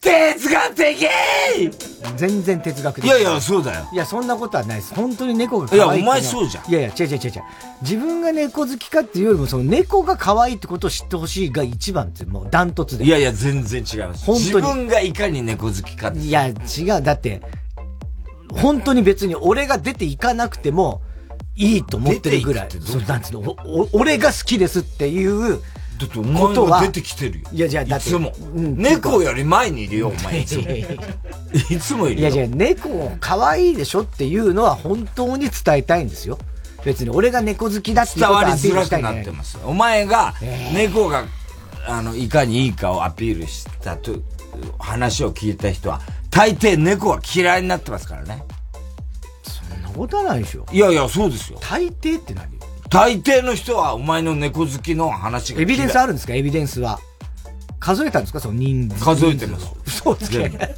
[0.00, 1.10] 哲学的
[2.16, 3.04] 全然哲学的。
[3.04, 3.88] いやいや、そうだよ。
[3.92, 4.94] いや、そんなことはないです。
[4.94, 6.02] 本当に猫が可愛い。
[6.02, 6.70] いや、お前そうじゃん。
[6.70, 7.42] いやいや、違う違う違う違う。
[7.82, 13.04] 自分が猫好きかっていうよりも、その猫が可愛いってことを知ってほしいが一番って、もうダントツで。
[13.04, 14.24] いやいや、全然違います。
[14.24, 14.44] 本当に。
[14.44, 16.52] 自分がいかに猫好きかいや、違
[16.98, 17.02] う。
[17.02, 17.42] だって、
[18.52, 21.02] 本当に別に俺が出ていかなくても、
[21.56, 22.68] いいと思ってるぐらい。
[22.80, 25.60] そう、なんつうの、お、俺が好きですっていう、
[25.98, 27.48] だってお前が出てきてるよ。
[27.52, 28.08] いやじゃあだって。
[28.08, 28.32] いつも。
[28.54, 30.62] 猫より前にいるよ、お前いつも。
[31.70, 32.20] いつもいるよ。
[32.20, 36.38] いやじゃあ猫可愛いでしょっていうのは本当に伝えたいんですよ。
[36.84, 39.58] 別に俺が猫好きだって伝わりづらくなってます。
[39.64, 40.34] お前が
[40.72, 41.24] 猫が、
[41.86, 44.20] あの、いかにいいかをアピールしたと、
[44.78, 46.00] 話を聞いた人は、
[46.30, 48.44] 大抵猫は嫌いになってますからね。
[49.42, 50.66] そんなことはないでしょ。
[50.70, 51.58] いやいや、そうですよ。
[51.60, 52.57] 大抵って何？
[52.90, 56.34] 大抵の人はお前の猫好きの話がエビデンスあるんですか？
[56.34, 56.98] エビデンスは。
[57.80, 58.40] 数えたんですか？
[58.40, 59.04] その人数。
[59.04, 59.66] 数えてます。
[59.86, 60.74] そうですね。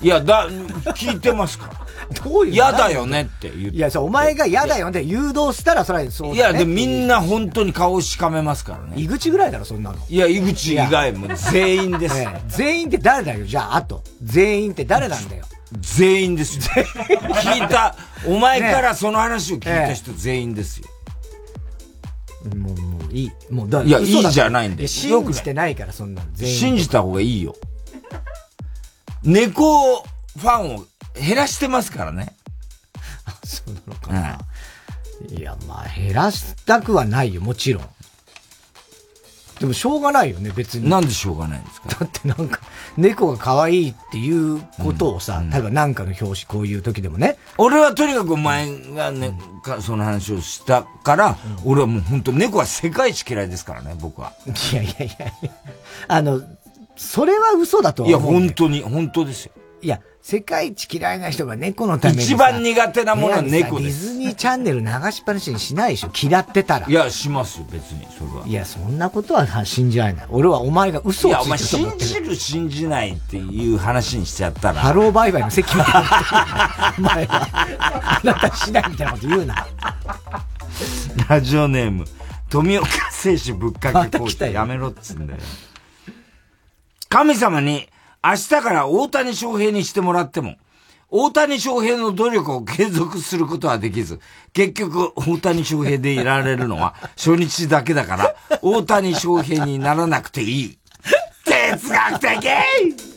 [0.00, 0.48] いや、だ、
[0.94, 1.66] 聞いてますか？
[1.66, 1.72] ら。
[2.24, 3.76] どういう嫌だよねって言って。
[3.76, 9.02] いや、そう、お前が嫌だよね誘導したらそれはそうだ、ね、いや、でみんな本当に顔をしかめますからね。
[9.02, 9.98] 井口ぐらいだろ、そんなの。
[10.08, 12.40] いや、井口以外も全員です、ね。
[12.46, 14.02] 全員って誰だよ、じゃあ、あと。
[14.22, 15.44] 全員って誰なんだよ？
[15.80, 16.62] 全員ですよ。
[16.62, 17.94] 聞いた、
[18.26, 20.86] お前からその話を聞いた人全員ですよ。
[22.44, 23.32] もう、もういい。
[23.50, 24.86] もう、だいや、いいじゃないんで。
[24.86, 27.56] 信じてないから、そんな信じた方がいいよ。
[29.22, 30.84] 猫ファンを
[31.14, 32.36] 減らしてますからね。
[33.24, 34.38] あ、そうなのかな。
[35.28, 37.84] うん、いや、まあ、減らしたくはないよ、もちろん。
[39.58, 40.88] でもしょうがないよね、別に。
[40.88, 41.88] なんでしょうがないんですか？
[41.88, 42.60] だってなんか、
[42.96, 47.36] 猫が可愛いっていうことをさ、うん、例えばなんかの表紙、こういう時でもね。
[47.56, 54.32] 俺はとにかくお前がね、うん、その話をしたから、うん、俺はもう本当猫は世界一嫌いですからね、僕は。
[54.72, 55.32] いやいやいや
[56.06, 56.40] あの、
[56.96, 58.20] それは嘘だと思う。
[58.20, 59.52] いや、本当に、本当ですよ。
[59.82, 60.00] いや、
[60.30, 62.22] 世界一嫌いな人が猫のために。
[62.22, 64.04] 一番苦手なものは猫です。
[64.04, 66.86] ディズニーチャンネル流しっぱなしにしないでしょ嫌ってたら。
[66.86, 68.46] いや、しますよ、別に、それは。
[68.46, 70.26] いや、そんなことは信じられない。
[70.28, 74.80] 俺はお前が嘘をついてるいや、お前信じる、信じないっていう話にしちゃったら。
[74.80, 76.94] ハローバイバイの席みたいな。
[76.98, 77.48] お前は、
[77.78, 79.66] あなたしないみたいなこと言うな。
[81.26, 82.04] ラジオネーム、
[82.50, 85.40] 富岡製紙ぶっかけコーチやめろっつんだよ。
[87.08, 87.88] 神様に、
[88.24, 90.56] 明日から大谷翔平にしてもらっても、
[91.10, 94.20] 大谷翔平の努力を継続することはできず、
[94.52, 100.78] 結局大谷翔平でいられるのは 初日だけだから、大谷翔平にならなくていい。
[101.44, 103.08] 哲学的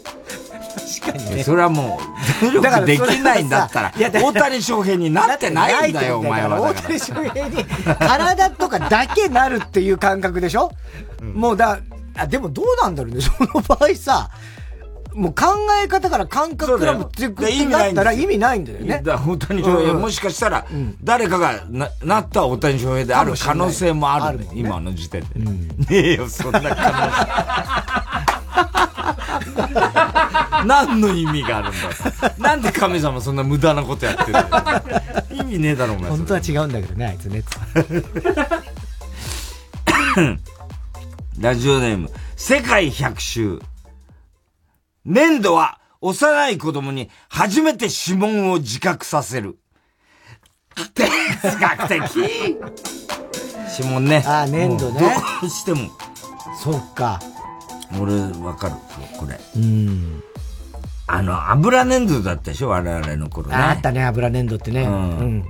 [1.02, 1.44] 確かにね。
[1.44, 2.00] それはも
[2.42, 6.62] う、努力できないんだったら、大谷翔平になってないんだよ、お前は。
[6.62, 7.66] 大谷翔平に、
[8.00, 10.72] 体とかだけなるっていう感覚でしょ、
[11.22, 11.80] うん、もうだ、
[12.16, 14.30] あ、でもどうなんだろうね、その場合さ、
[15.14, 15.46] もう考
[15.84, 17.28] え方から感覚クラブって
[17.66, 19.02] なったら意味ないんだよね。
[19.04, 20.66] だ大谷翔平、もしかしたら、
[21.04, 25.40] 誰かがななった大谷翔平である可能性もある、ね、今の時点で。
[25.40, 26.76] ねえよ、そんな可能
[27.16, 27.22] 性。
[30.66, 31.78] 何の意味があるんだ
[32.38, 34.38] なんで神様そんな無駄なことやってる
[35.36, 36.10] 意味ねえだろ、お前。
[36.10, 37.44] 本当は違うんだけどね、あいつね。
[41.40, 43.60] ラジオネーム、世界百周。
[45.06, 49.58] 粘土は幼い子供に初めて指紋を自覚させる。
[50.94, 52.02] 哲学的
[53.78, 54.24] 指紋ね。
[54.26, 55.00] ああ、粘土ね。
[55.42, 55.90] どうしても。
[56.64, 57.20] そっか。
[58.00, 58.14] 俺、
[58.44, 58.76] わかる。
[59.18, 59.40] これ。
[59.56, 60.24] うん。
[61.08, 62.70] あの、油粘土だったでしょ？
[62.70, 63.56] 我々の頃ね。
[63.56, 64.84] あったね、油粘土ってね。
[64.84, 65.18] うん。
[65.18, 65.46] うん、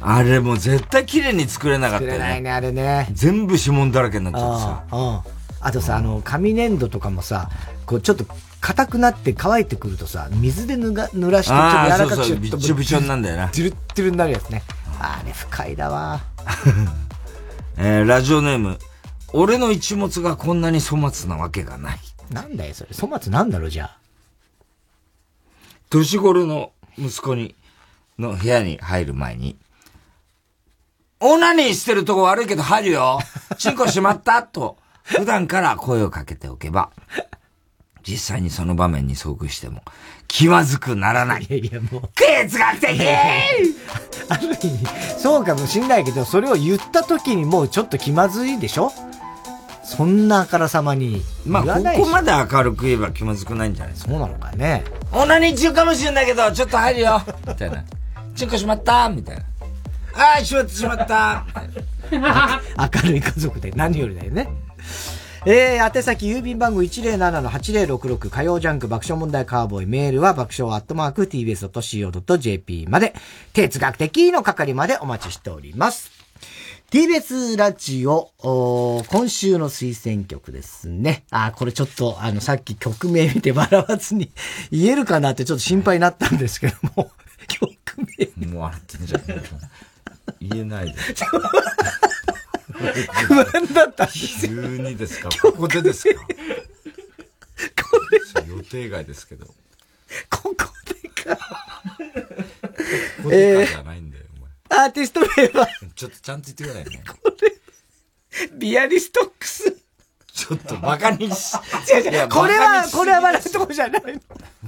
[0.00, 2.18] あれも絶対綺麗に作れなかったよね。
[2.18, 3.08] 作れないね、あれね。
[3.12, 4.84] 全部指紋だらけになっちゃってさ。
[4.90, 5.22] あ
[5.60, 7.50] あとさ、あの、紙粘土とかもさ、
[7.84, 8.24] こう、ちょっと
[8.62, 12.56] 硬くなって乾いてくるとさ、水でぬが濡らしてちょっと柔らかくしると。
[12.56, 13.48] びちょびちょになんだよな。
[13.48, 14.62] トゥルットゥルになるやつね。
[15.00, 16.20] あれ深いだわ。
[17.76, 18.78] えー、ラジオネーム、
[19.32, 22.00] 俺の一物がこんなに粗末なわけがない。
[22.30, 22.90] なんだよ、それ。
[22.98, 23.98] 粗末なんだろう、じゃあ。
[25.90, 27.56] 年頃の息子に、
[28.18, 29.56] の部屋に入る前に、
[31.18, 33.18] オナニーしてるとこ悪いけど入るよ。
[33.58, 34.44] チンコ閉まった？
[34.44, 36.90] と、普段から声をかけておけば、
[38.06, 39.82] 実際にその場面に遭遇しても、
[40.28, 41.44] 気まずくならない。
[41.44, 42.02] いやいやもう。
[42.14, 43.00] 哲学的
[44.28, 44.58] ある意味、
[45.18, 48.92] そうかもしんないけど、それを言った時にもうちょっと気まずいでしょ？
[49.84, 54.10] そんなあからさまにまあ、ここまで明るく言えば気まずくないんじゃないですか？
[54.12, 54.84] そうなのかね。
[55.12, 57.84] オナ中かもしれないけど、ちょっと入るよみたいな。
[58.34, 59.08] チンコ閉まった？
[59.10, 59.42] みたいな。
[60.14, 61.44] ああ、閉まってしまった
[62.12, 64.48] 明るい家族で何よりだよね。
[65.44, 73.12] えー、宛先郵便番号107-8066火曜ジャンク爆笑問題カーボーイメールは爆笑アットマーク tbs.co.jp まで
[73.52, 76.12] 哲学的の係までお待ちしております。
[76.92, 81.24] TBS ラジオ、今週の推薦曲ですね。
[81.32, 84.30] あ、これちょっと、あの、さっき曲名見て笑わずに
[84.70, 87.10] 言えるかなってちょっと心配になったんですけども、
[87.48, 87.72] 曲
[88.38, 88.46] 名。
[88.46, 89.22] もう笑ってんじゃん。
[90.40, 90.94] 言えないで。
[92.82, 94.52] 不安だったんですよ。
[94.62, 95.28] 急にですか？
[95.40, 96.20] ここでですか？
[96.20, 96.26] こ
[98.10, 98.20] れ。
[98.48, 99.46] 予定外ですけど。
[99.46, 100.54] ここ
[100.86, 101.36] でか。
[101.36, 101.42] こ
[103.24, 104.40] こでかじゃないんだよ、お
[104.74, 104.84] 前。
[104.84, 105.26] アーティスト名
[105.60, 105.68] は？
[105.94, 107.02] ちょっとちゃんと言ってくださいね。
[107.06, 107.52] これ、
[108.58, 109.76] ビアリストックス。
[110.32, 111.54] ちょっとバカにし、
[111.92, 112.28] 違う違う。
[112.30, 114.20] これは、これは笑うとこじゃないの。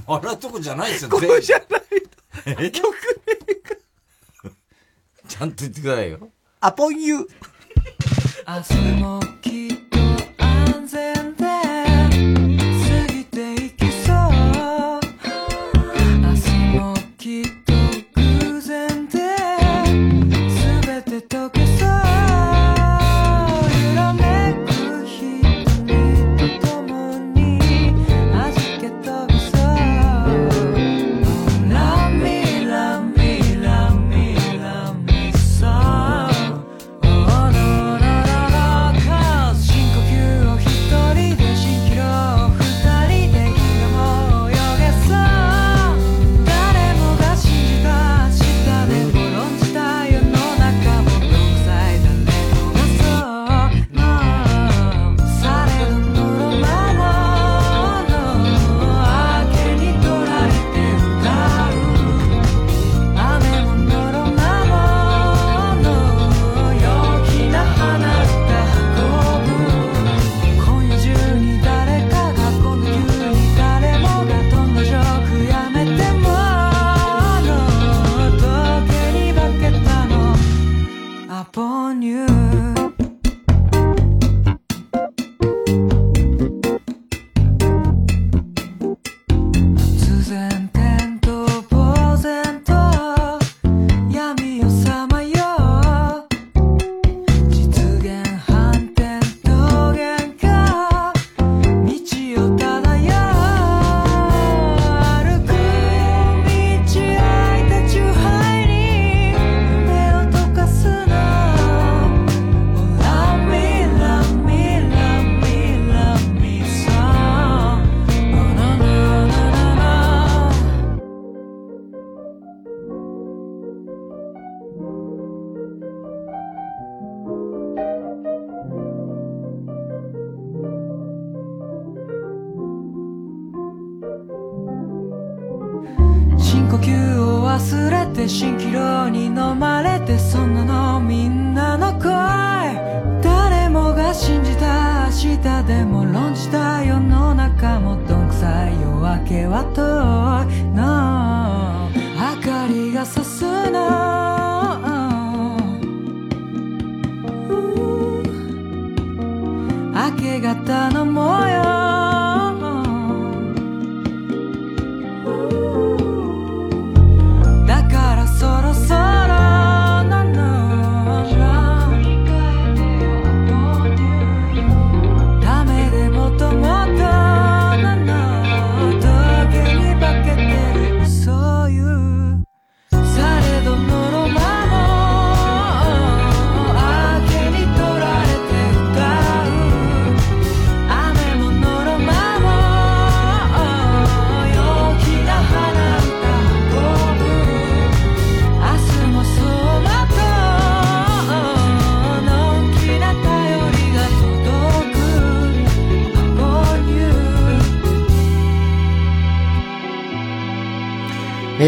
[0.05, 1.69] 笑うとこじゃないですよ、ここじゃない
[2.53, 2.69] の。
[2.69, 2.87] 曲
[3.25, 3.75] 名が。
[5.27, 6.29] ちゃんと言ってくださいよ。
[6.61, 7.27] アポンユー。
[8.43, 9.97] 明日もきっと
[10.43, 11.64] 安全で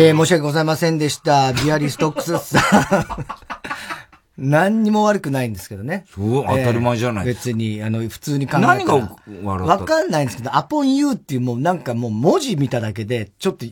[0.08, 1.52] えー、申し訳ございませんでした。
[1.52, 3.06] ビアリストックスさん。
[4.50, 6.06] 何にも悪くないんですけどね。
[6.14, 8.76] そう、当たり前じゃないえー別に、あの、普通に考えたら。
[8.76, 9.10] 何が笑
[9.66, 9.76] った？
[9.78, 13.66] わかんないんですけど、 Upon You っていうもうなんかもう文字見ただけで、ちょっと、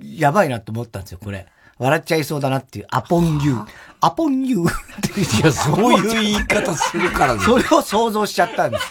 [0.00, 1.46] やばいなと思ったんですよ、これ。
[1.78, 4.72] 笑っちゃいそうだなっていう、 Upon You。Upon You っ
[5.02, 5.20] て。
[5.20, 8.84] いやそういう言い方するからねそれを想像しちゃったんです。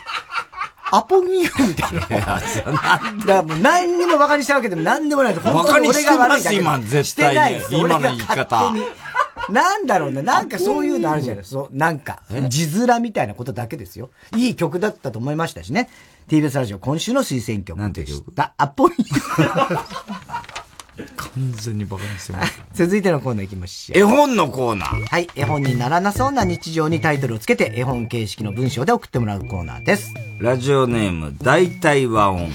[0.92, 2.00] Upon You みたいな。
[2.00, 2.42] だか
[3.26, 5.42] らもう何にも馬鹿にしたわけでも何でもないと。
[5.42, 8.74] 馬鹿にしてます本当に俺が悪いだけ今絶対にしてないです今の言い方
[9.50, 10.22] なんだろうね。
[10.22, 14.10] なんかそういうのあるじゃないそう、なんか、字面みたいなことだけですよ。
[14.36, 15.90] いい曲だったと思いましたしね。
[16.28, 18.54] TBS ラジオ今週の推薦曲でした。
[18.58, 20.57] アポンユー。
[21.16, 22.62] 完全に馬鹿にしてます。
[22.74, 24.00] 続いてのコーナー行きましょう。
[24.00, 25.06] 絵本のコーナー。
[25.06, 25.30] はい。
[25.36, 30.14] 絵本にならなそうな日常にタイトルをつけて、絵本形式の文章で送ってもらうコーナーです。
[30.40, 32.52] ラジオネーム、大体和音。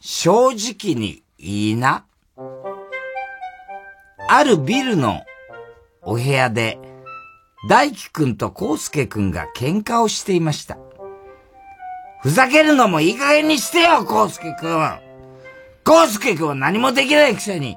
[0.00, 2.04] 正直にいいな。
[4.28, 5.22] あるビルの
[6.02, 6.78] お部屋で、
[7.68, 10.78] 大輝くんと康介くんが喧嘩をしていました。
[12.22, 15.09] ふざけるのもいい加減にしてよ、康介くん。
[15.86, 17.76] 康介くんは何もできないくせに、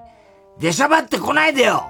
[0.60, 1.90] 出しゃばってこないでよ。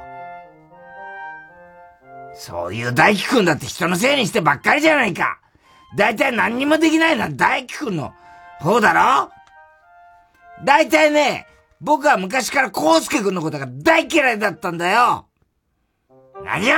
[2.35, 5.39] そういう大輝くんだって人のせいにしてばっかりじゃないか。
[5.95, 8.13] だいたい何にもできないのは大輝くんの
[8.59, 9.31] 方だろ
[10.65, 11.47] だいたいね、
[11.81, 15.27] 僕は昔から康介くんのことが大嫌いだったんだよ。
[16.43, 16.75] 何よ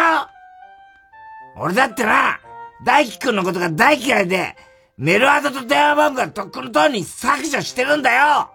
[1.57, 2.39] 俺だってな、
[2.85, 4.55] 大輝くんのことが大嫌いで、
[4.97, 8.49] メールアドと電話番号がとっくのとおりに削除してるんだよ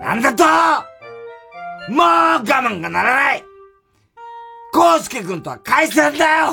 [0.00, 0.44] なんだと！
[1.92, 3.44] もう我慢がならない！
[4.72, 6.46] 康介くんとは解散だよ！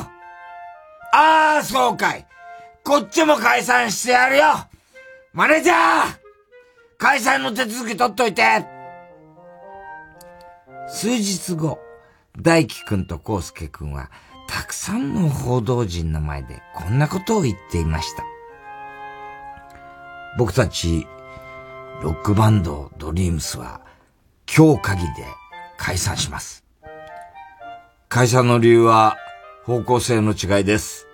[1.13, 2.25] ああ、そうかい。
[2.83, 4.43] こっちも解散してやるよ！
[5.33, 5.75] マネージャー！
[6.97, 8.65] 解散の手続き取っといて！
[10.87, 11.79] 数日後、
[12.39, 14.09] 大輝くんと康介くんは、
[14.47, 18.23] たくさんの報道陣の前でこんなことを言っていました。
[20.37, 21.07] 僕たち、
[22.01, 23.81] ロックバンドドリームスは、
[24.53, 25.23] 今日限りで
[25.77, 26.65] 解散します。
[28.09, 29.17] 解散の理由は、
[29.63, 31.07] 方向性の違いです。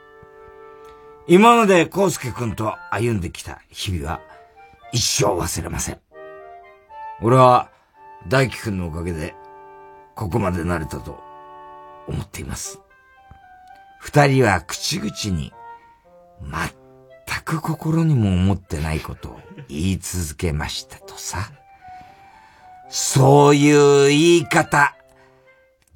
[1.27, 4.21] 今まで康介くんと歩んできた日々は、
[4.91, 5.99] 一生忘れません。
[7.21, 7.69] 俺は、
[8.27, 9.35] 大輝くんのおかげで、
[10.15, 11.19] ここまでなれたと
[12.07, 12.79] 思っています。
[13.99, 15.53] 二人は口々に、
[17.51, 21.51] く心にも思ってないことを言い続けましたとさ。
[22.89, 24.95] そういう言い方、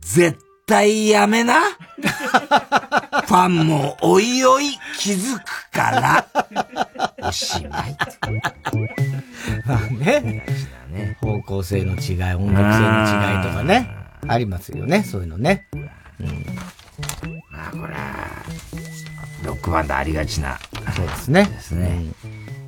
[0.02, 1.62] 絶対やめな。
[3.26, 6.28] ファンもおいおい気づくから。
[7.22, 7.98] おしまい。
[9.66, 10.46] まあね。
[11.22, 13.90] 方向性の違い、音楽性の違いとかね。
[14.28, 15.68] ありますよね、そういうのね。
[16.20, 16.46] うん。
[17.52, 18.46] まあこれは、
[19.44, 20.58] ロックバンドありがちな。
[20.94, 21.46] そうですね。
[21.46, 22.06] ですね。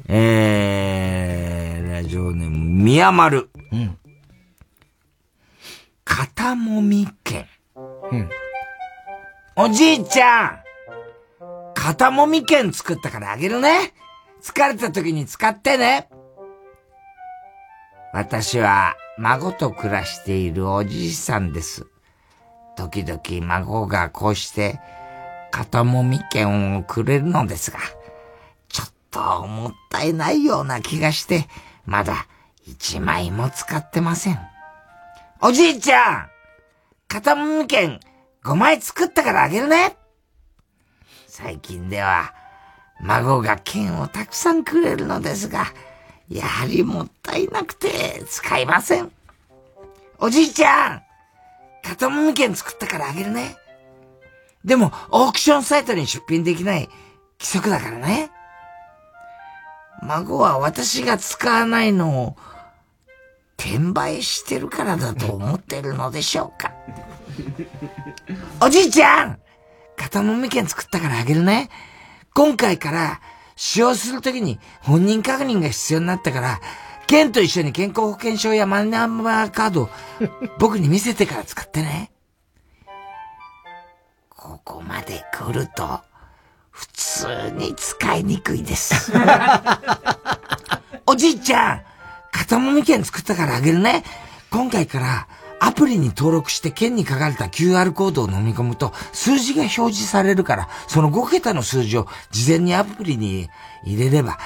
[0.08, 3.50] えー、ラジオネーム、宮丸。
[3.72, 3.98] うん。
[6.06, 7.46] 肩もみ券。
[7.76, 8.30] うん。
[9.56, 10.60] おじいちゃん
[11.74, 13.94] 肩もみ券作ったからあげるね。
[14.42, 16.10] 疲れた時に使ってね。
[18.14, 21.86] 私は孫と暮らしているおじいさんです。
[22.76, 24.80] 時々孫がこうして
[25.52, 27.80] 肩もみ券をくれるのですが、
[29.18, 31.48] ともったいないような気がして、
[31.86, 32.28] まだ
[32.68, 34.40] 一枚も使ってません。
[35.42, 36.30] おじいちゃん
[37.08, 38.00] 肩もみ券
[38.44, 39.98] 5枚作ったからあげるね
[41.28, 42.34] 最近では、
[43.02, 45.66] 孫が券をたくさんくれるのですが、
[46.30, 49.12] やはりもったいなくて使いません。
[50.20, 51.02] おじいちゃん
[51.84, 53.56] 肩もみ券作ったからあげるね。
[54.64, 56.90] でも、オークションサイトに出品できない
[57.40, 58.32] 規則だからね。
[60.04, 62.38] 孫は私が使わないのを
[63.58, 66.72] 転売してるからだと思ってるのでしょうか？
[68.62, 69.40] おじいちゃん
[69.96, 71.70] 肩もみ券作ったからあげるね。
[72.36, 73.22] 今回から
[73.56, 76.62] 使用するときに本人確認が必要になったから、
[77.08, 79.90] 券と一緒に健康保険証やマイナンバーカードを
[80.60, 82.12] 僕に見せてから使ってね。
[84.30, 86.02] ここまで来ると、
[86.78, 89.12] 普通に使いにくいです。
[91.08, 91.82] おじいちゃん
[92.32, 94.04] 肩もみ券作ったからあげるね。
[94.52, 95.28] 今回から
[95.60, 103.50] アプリに登録して券に書かれた QR コードを飲み込むと数字が表示されるから、その5桁の数字を事前にアプリに
[103.84, 104.38] 入れれば、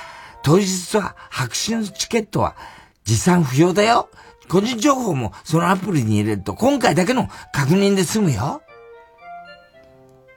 [0.42, 2.56] 当日は白紙のチケットは
[3.04, 4.10] 持参不要だよ。
[4.48, 8.62] 個人情報もそのアプリに入れると今回だけの確認で済むよ。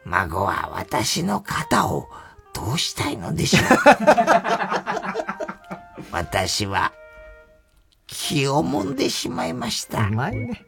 [0.04, 2.08] 孫は私の肩を
[2.54, 3.62] どうしたいのでしょう？
[6.12, 6.92] 私は
[8.06, 10.06] 気をもんでしまいました。
[10.06, 10.62] うまいね。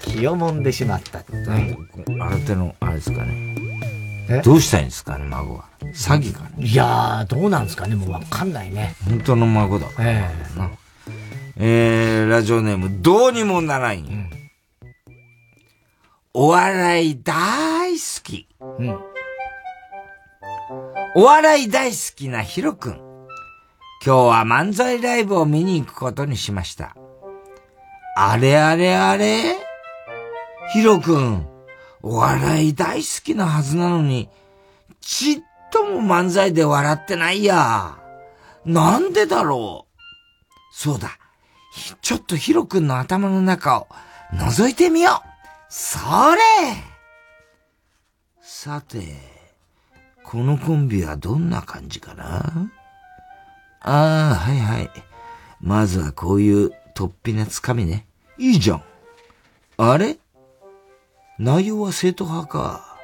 [0.00, 1.20] 気をもんでしまった。
[1.20, 1.76] 新
[2.46, 3.54] 手の、あれですかね。
[4.44, 5.64] どうしたいんですかね、孫は？
[5.94, 6.66] 詐欺かね？
[6.66, 8.94] いやー、どうなんですかね、もうわかんないね。
[9.08, 10.10] 本当の孫だから。
[10.10, 10.30] え
[11.56, 14.06] えー、ラジオネーム、どうにもならんよ。
[16.34, 18.48] お笑い大好き。
[18.58, 18.98] うん。
[21.14, 22.94] お笑い大好きなヒロ君。
[24.02, 26.96] 今日は漫才ライブを見に行くことにしました。
[28.16, 29.56] あれあれあれ？
[30.72, 31.46] ヒロ君、
[32.00, 34.30] お笑い大好きなはずなのに、
[35.02, 35.36] ちっ
[35.70, 37.98] とも漫才で笑ってないや。
[38.64, 40.04] なんでだろう？
[40.72, 41.10] そうだ。
[42.00, 43.86] ちょっとヒロ君の頭の中を
[44.32, 45.31] 覗いてみよう。
[45.74, 45.98] そ
[46.34, 46.42] れ
[48.42, 49.16] さて、
[50.22, 52.70] このコンビはどんな感じかな？
[53.80, 54.90] ああ、はいはい。
[55.62, 58.06] まずはこういう突飛なつかみね。
[58.36, 58.82] いいじゃん。
[59.78, 60.18] あれ？
[61.38, 62.98] 内容は正統派か。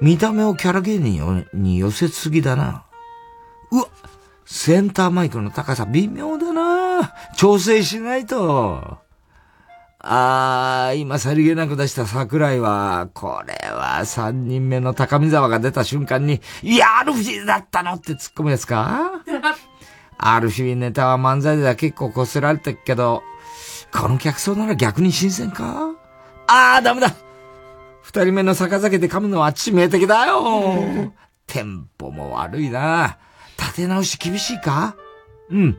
[0.00, 2.84] 見た目をキャラ芸人に寄せすぎだな。
[3.70, 3.86] うわ
[4.44, 7.14] センターマイクの高さ微妙だな。
[7.36, 8.98] 調整しないと。
[10.04, 19.12] あー、今さりげなく出した桜井は、これは三人目の高見沢が出た瞬間に、いや、アルフィーだったのって突っ込むやつか？
[20.18, 23.22] アルフィーネタは漫才では結構こすられてるけど、
[23.92, 25.94] この客層なら逆に新鮮か？
[26.48, 27.14] あー、ダメだ！
[28.02, 31.12] 二人目の逆酒で噛むのは致命的だよ！
[31.46, 33.18] テンポも悪いな。
[33.56, 34.96] 立て直し厳しいか？
[35.48, 35.78] うん。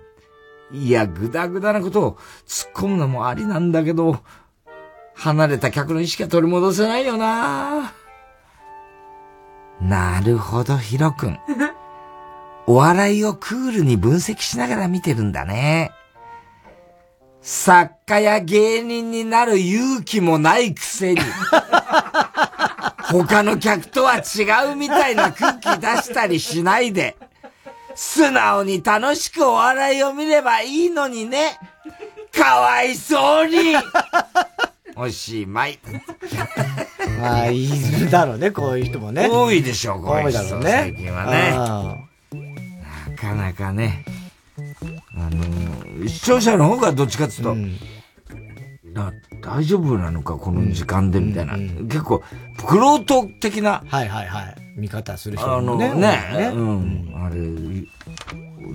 [0.74, 2.18] いや、ぐだぐだなことを
[2.48, 4.20] 突っ込むのもありなんだけど、
[5.14, 7.94] 離れた客の意識は取り戻せないよな
[9.80, 11.38] なるほど、ヒロ君。
[12.66, 15.92] お笑いをクールに分析しながら見てるんだね。
[17.42, 21.20] 作家や芸人になる勇気もないくせに、
[23.12, 27.18] 他の客とは違うみたいな空気出したりしないで、
[27.96, 31.58] 素直に楽しくお笑いを見ればいいのにね。
[32.34, 33.76] かわいそうに
[34.96, 35.80] おしまい。
[37.20, 37.68] まあ、い
[38.00, 39.28] るだろうね、こういう人もね。
[39.30, 40.40] 多いでしょう、こういう人。
[40.40, 40.72] 多いだろうね。
[40.72, 41.52] 最近はね。
[43.12, 44.06] なかなかね。
[45.16, 47.80] あの、視聴者の方がどっちかっていうと、うん、
[49.42, 51.56] 大丈夫なのか、この時間で、みたいな。
[51.58, 52.24] 結構、
[52.66, 53.84] クロート的な。
[53.88, 54.63] はいはいはい。
[54.76, 55.86] 見方する人もね。
[55.86, 57.14] あのね、ねうん。
[57.16, 57.38] あれ、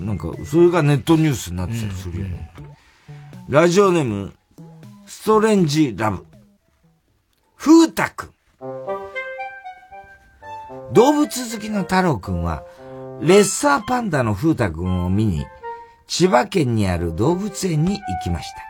[0.05, 2.51] なんか、それがネットニュースになってたりするよね。
[3.49, 4.33] ラジオネーム、
[5.05, 6.25] ストレンジラブ。
[7.57, 8.29] 風太くん。
[10.93, 12.63] 動物好きの太郎くんは、
[13.21, 15.45] レッサーパンダの風太くんを見に、
[16.07, 18.69] 千葉県にある動物園に行きました。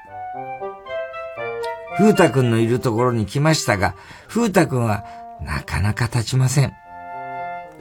[1.97, 3.95] 風太くんのいるところに来ましたが、
[4.27, 5.03] 風太くんは
[5.41, 6.73] なかなか立ちません。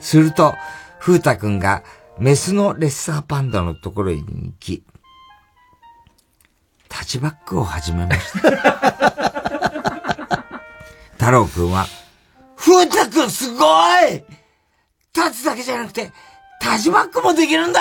[0.00, 0.54] すると、
[1.00, 1.82] 風太くんが
[2.18, 4.82] メスのレッサーパンダのところに行き、
[6.88, 8.50] タッチバックを始めました。
[11.18, 11.86] 太郎くんは、
[12.56, 13.64] 風太くんすご
[14.08, 14.24] い
[15.14, 16.12] 立つだけじゃなくて、
[16.60, 17.80] タッチバックもできるんだ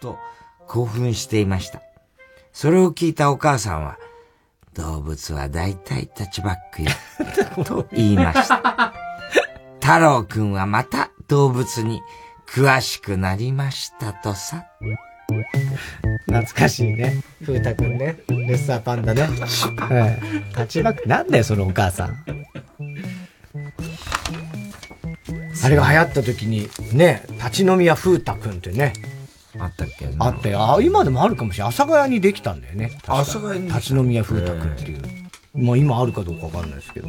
[0.00, 0.18] と
[0.66, 1.80] 興奮していました。
[2.52, 3.98] それを聞いたお母さんは、
[4.74, 6.90] 動物は大体タッチバックよ、
[7.64, 8.92] と言いました。
[9.80, 12.00] 太郎くんはまた動物に
[12.46, 14.64] 詳しくなりましたとさ。
[16.26, 17.22] 懐かしいね。
[17.44, 18.16] 風太くんね。
[18.28, 19.22] レッサーパンダね。
[19.78, 20.48] はい。
[20.50, 22.24] 立ちバック、なんだよ、そのお母さん。
[25.64, 28.92] あれが流行った時に、ね、立ち飲み屋風太くんってね。
[29.58, 30.74] あったっけあったよ。
[30.74, 31.72] あ、今でもあるかもしれない。
[31.72, 32.98] 阿佐ヶ谷にできたんだよね。
[33.06, 35.02] 阿佐ヶ谷に立ち飲み屋風太くんっていう。
[35.54, 37.08] まあ今あるかどうかわかんないですけど。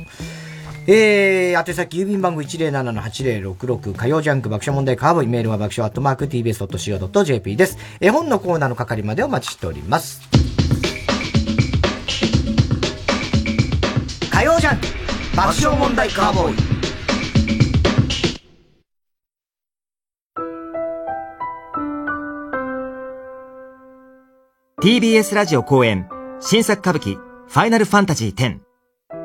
[0.88, 7.78] えー、宛先郵便番号107-8066火曜ジャンク爆笑問題カーボイメールは爆笑アットマーク tbs.co.jp です。
[7.99, 10.22] 絵本のコーナーの係までお待ちしております。
[14.32, 14.88] 火曜ジャンク
[15.36, 16.76] 爆笑問題カーボーイ
[24.82, 26.07] TBS ラジオ公演
[26.40, 28.60] 新作歌舞伎ファイナルファンタジー10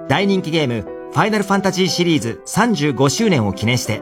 [0.08, 4.00] 大人気ゲームファイナルファンタジーシリーズ35周年を記念して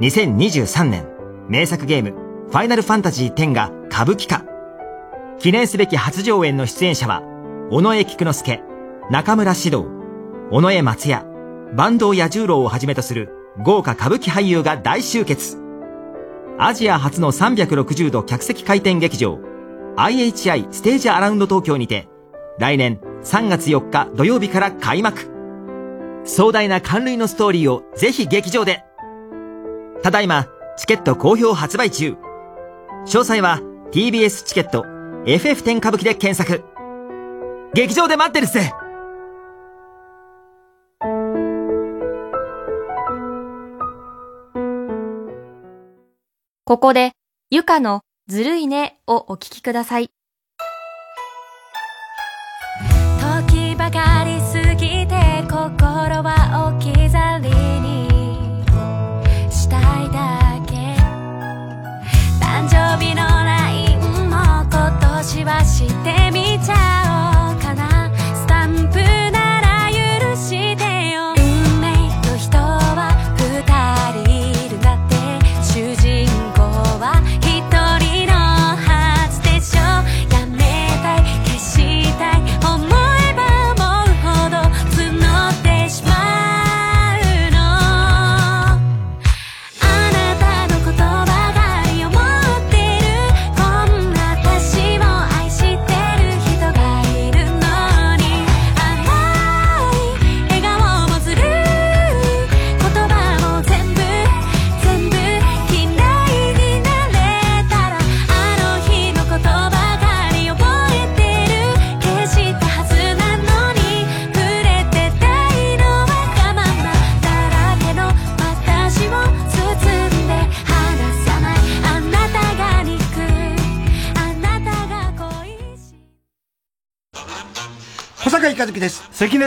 [0.00, 1.06] 2023年
[1.48, 2.10] 名作ゲーム
[2.48, 4.44] ファイナルファンタジー10が歌舞伎化
[5.38, 7.22] 記念すべき初上演の出演者は
[7.70, 8.62] 尾上菊之助、
[9.10, 9.86] 中村獅童、
[10.50, 11.22] 尾上松也、
[11.76, 13.28] 坂東彌十郎をはじめとする
[13.62, 15.58] 豪華歌舞伎俳優が大集結。
[16.58, 19.38] アジア初の360度客席回転劇場、
[19.96, 22.08] IHI ステージアラウンド東京にて、
[22.58, 25.37] 来年3月4日土曜日から開幕。
[26.24, 28.84] 壮大な関類のストーリーをぜひ劇場で。
[30.02, 30.46] ただいま、
[30.76, 32.16] チケット好評発売中。
[33.06, 33.60] 詳細は
[33.92, 34.84] TBS チケット
[35.24, 36.64] FF10 歌舞伎で検索。
[37.74, 38.58] 劇場で待ってるっす
[46.64, 47.12] ここで、
[47.50, 50.10] ゆかのずるいねをお聞きください。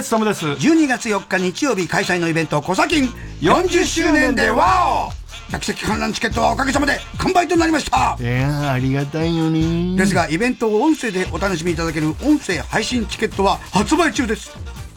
[0.02, 0.10] です。
[0.10, 0.68] 関根勤です。
[0.68, 3.10] 12月4日日曜日開催のイベント、小崎
[3.42, 5.22] 40周年でワオ
[5.52, 14.52] 客席観覧チケットはおかげさまで完売となりましたいやありがたいよねですが、イベントを音声でお楽しみいただける音声配信チケットは発売中です。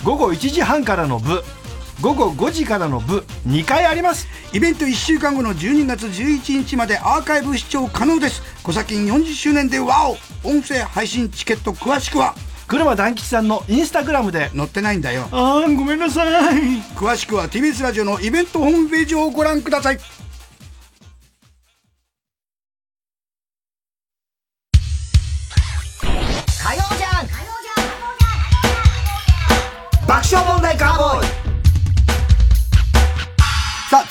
[0.05, 1.43] 午後1時半からの部
[2.01, 8.43] 午後5時からの部2回ありますイベント1週間後の12月11日までアーカイブ視聴可能です。
[8.63, 10.17] 小崎40周年でワオ
[10.47, 12.35] 音声配信チケット詳しくは
[12.67, 15.29] 車団吉さんのインスタグラムで載ってないんだよ。
[15.31, 16.63] あーごめんなさい
[16.97, 19.99] 詳しくは TBS ラジオのイベントホームページをご覧ください。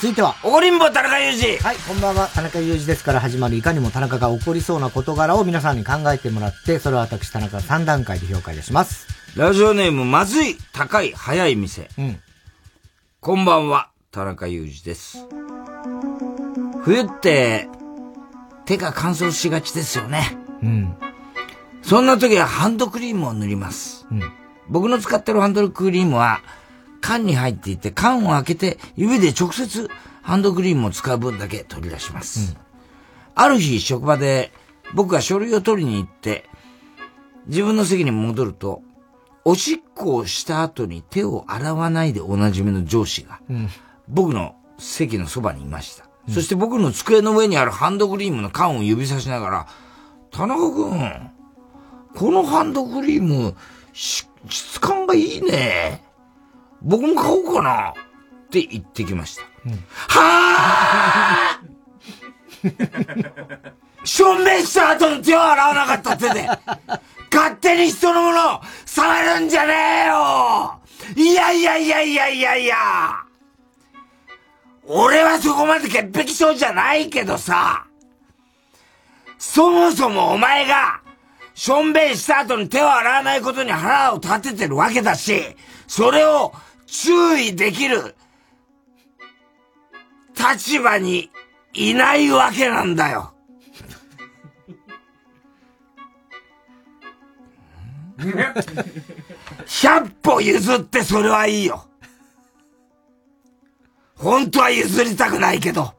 [0.04, 0.36] 続いては。
[0.42, 2.28] 怒りんぼ田中裕二はい、こんばんは。
[2.28, 9.06] 田中裕二ですから始まるいかにも田中が起こりそうな事柄を皆さんに考えてもらって、それを私田中が3段階で評価いたします。
[9.34, 11.88] ラジオネーム、まずい、高い、早い店。
[11.96, 12.20] うん。
[13.20, 15.26] こんばんは、田中裕二です。
[16.82, 17.66] 冬って、
[18.66, 20.36] 手が乾燥しがちですよね。
[20.62, 20.96] うん。
[21.80, 24.06] そんな時はハンドクリームを塗ります。
[24.10, 24.20] うん。
[24.68, 26.42] 僕の使ってるハンドクリームは、
[27.04, 29.90] 缶に入っていて、缶を開けて、指で直接
[30.22, 32.56] ハンドクリームを使う分だけ取り出します。
[33.34, 34.52] ある日、職場で、
[34.94, 36.48] 僕が書類を取りに行って、
[37.46, 38.80] 自分の席に戻ると、
[39.44, 43.68] おしっこをした後に手を洗わないでおなじみの上司が、うん。
[44.08, 46.08] 僕の席のそばにいました。
[46.30, 49.66] そして僕の机の上にあるハンドクリームの缶を指さしながら、
[50.30, 51.30] 田中君、
[52.16, 53.54] このハンドクリーム、
[53.92, 56.13] し質感がいいね。
[56.84, 57.90] 僕も買おうかな。
[57.90, 57.94] っ
[58.50, 59.42] て言ってきました。
[60.08, 61.64] はぁ
[64.04, 66.48] しょんべんした後に手を洗わなかった手で、
[67.32, 69.74] 勝手に人のものを触るんじゃね
[70.04, 70.78] えよ。
[71.16, 72.76] いやいやいやいやいやいや。
[74.86, 77.86] 俺はそこまで潔癖症じゃないけどさ、
[79.38, 81.00] そもそもお前が、
[81.54, 85.56] しょんべんした後に手を洗わないことに腹を立ててるわけだし、
[85.86, 86.52] それを
[86.86, 88.14] 注意できる
[90.36, 91.30] 立場に
[91.72, 93.32] いないわけなんだよ。
[99.66, 101.86] 100歩譲ってそれはいいよ。
[104.16, 105.94] 本当は譲りたくないけど。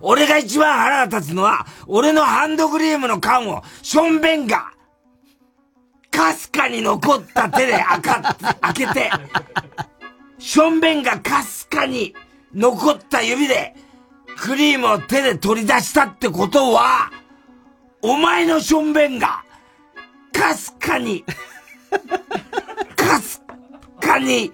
[0.00, 4.72] 俺が一番腹が立つのは、俺のハンドクリームの缶を、しょんべんが、
[6.16, 9.10] かすかに残った手で開か、開けて、
[10.38, 12.14] しょんべんがかすかに
[12.54, 13.74] 残った指で、
[14.38, 17.10] クリームを手で取り出したってことは、
[18.00, 19.44] お前のしょんべんが、
[20.32, 21.22] かかすかに、
[22.96, 23.42] かす
[24.00, 24.50] かに、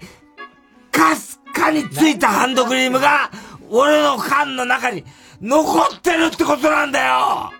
[0.91, 3.31] かすかについたハンドクリームが、
[3.71, 5.05] 俺の缶の中に
[5.41, 7.53] 残ってるってことなんだよ。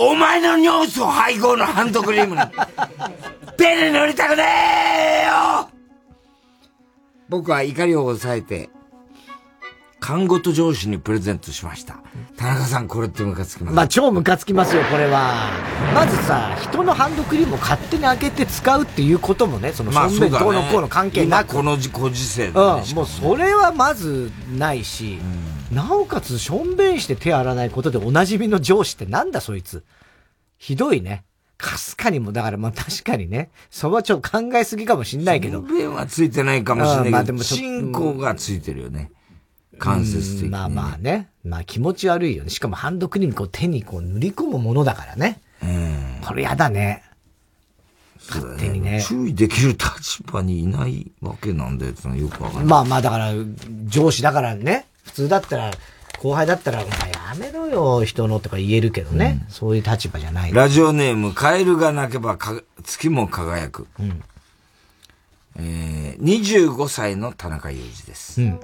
[0.00, 2.42] お前の尿素配合のハンドクリームに、
[3.58, 4.44] 手に塗りたくね
[5.24, 5.68] えよ。
[7.28, 8.70] 僕は怒りを抑えて、
[10.00, 12.00] 看護と上司にプレゼントしました。
[12.36, 13.74] 田中さん、これってムカつきます？
[13.74, 15.50] まあ、超ムカつきますよ、これは。
[15.94, 21.48] まずさ、人のハンドクリームを勝手に開けて使うっていうこともね、その、まあ、正面どうのこうの関係なく。
[21.48, 25.18] このご時世で、ね、うん、もうそれはまずないし、
[25.70, 29.84] うん、なおかつ、しょんべんして手洗わないことでおなじみの上司ってなんだそいつ。
[30.58, 31.24] ひどいね。
[31.56, 35.58] かすかにも、だからまあ確かにね、そこはちょっと考えすぎかもしんないけど。
[35.58, 39.10] しょんべんはついてないかもしれないけど、まあでも進行がついてるよね。
[39.78, 41.28] 間接的まあまあね。
[41.44, 42.50] まあ気持ち悪いよね。
[42.50, 45.40] しかもハンドクリームこう手にこう塗り込むものだからね。
[45.62, 46.20] うん。
[46.26, 47.04] これやだね。
[48.28, 49.02] 勝手にね。
[49.02, 52.64] 注意できる立場にいないわけなんだよってよくわかんない。
[52.66, 53.32] まあまあだから、
[53.86, 54.86] 上司だからね。
[55.04, 55.70] 普通だったら、
[56.18, 59.40] 後輩だったら、お前やめろよ、人のとか言えるけどね。
[59.46, 60.52] うん、そういう立場じゃない。
[60.52, 63.86] ラジオネーム、カエルが鳴けばか月も輝く。
[63.98, 64.22] うん、
[65.56, 68.42] えー、25歳の田中裕二です。
[68.42, 68.60] うん、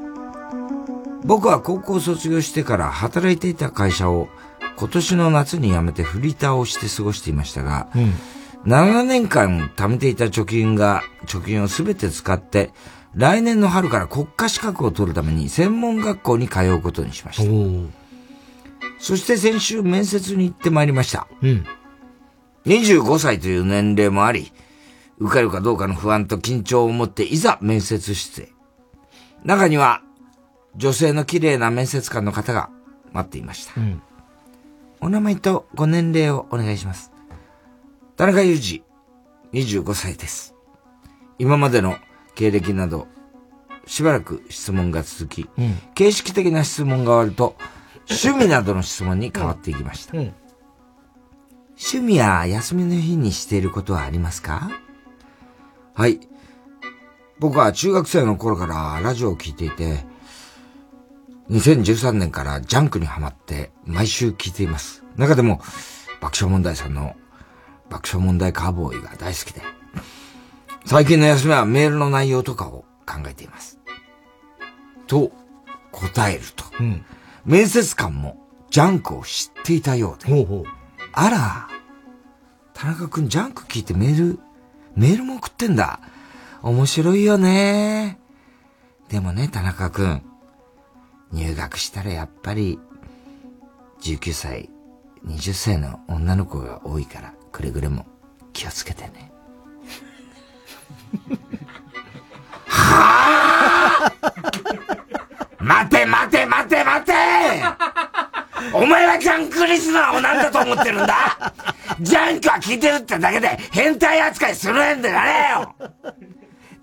[1.25, 4.29] 僕は高校卒業してから働いていた会社を
[4.77, 8.13] 今年の夏に辞めてフリーターをして過ごしていましたが、うん、
[8.71, 12.71] 7年間貯めていた貯金が、貯金をすべて使って、
[13.15, 17.95] 来年の春から国家資格を取るために専門学校に通うことにしました。
[18.99, 21.29] そして先週面接に行ってまいりました。
[21.41, 21.65] うん、
[22.67, 24.53] 25歳という年齢もあり、
[25.19, 28.49] 受かるかどうかの不安と緊張を持っていざ面接室へ。
[29.45, 30.03] 中には
[30.77, 32.71] 女性の綺麗な面接官の方が
[33.13, 33.81] 待っていました。
[33.81, 34.03] うん、
[35.01, 37.13] お名前とご年齢をお願いします。
[38.17, 38.83] 田中裕
[39.53, 40.55] 二、25歳です。
[41.39, 41.97] 今までの
[42.35, 43.07] 経歴など、
[43.87, 47.57] しばらく質問が続き、うん、形式的な質問が終わると、
[48.09, 50.17] 趣味などの質問に変わっていきました。
[50.17, 50.35] うんうん、
[51.71, 54.71] 趣味や休みの日にしていることはありますか？
[55.95, 56.21] はい。
[57.39, 60.05] 僕は中学生の頃からラジオを聞いていて、
[61.51, 65.05] 2013年からジャンクにハマって毎週聞いています。
[65.17, 65.61] 中でも
[66.21, 67.15] 爆笑問題さんの
[67.91, 69.63] 爆笑問題カーボーイが大好きで、
[70.87, 73.79] 最近の休みはメールの内容とかを考えています。
[75.07, 75.33] と、
[75.93, 76.65] 答えると。
[76.81, 77.05] うん、
[77.45, 78.39] 面接官も
[78.71, 80.31] ジャンクを知っていたようで。
[80.31, 80.65] ほうほう
[81.13, 81.69] あら、
[82.73, 84.41] 田中くんジャンク聞いてメール、
[84.97, 86.01] メールも送ってんだ。
[86.63, 88.19] 面白いよね。
[89.09, 90.23] でもね、田中くん。
[91.35, 92.79] 入学したらやっぱり、
[94.01, 94.71] 19歳、
[95.27, 98.07] 20歳の女の子が多いから、くれぐれも
[98.53, 99.33] 気をつけてね。
[102.67, 104.13] はあ
[105.59, 107.13] 待て待て待て待て！
[108.73, 111.53] お前はジャンクリスナーを何だと思ってるんだ？
[112.01, 115.75] ジャンクは聞いてるってだけで変態扱いするんでなれよ！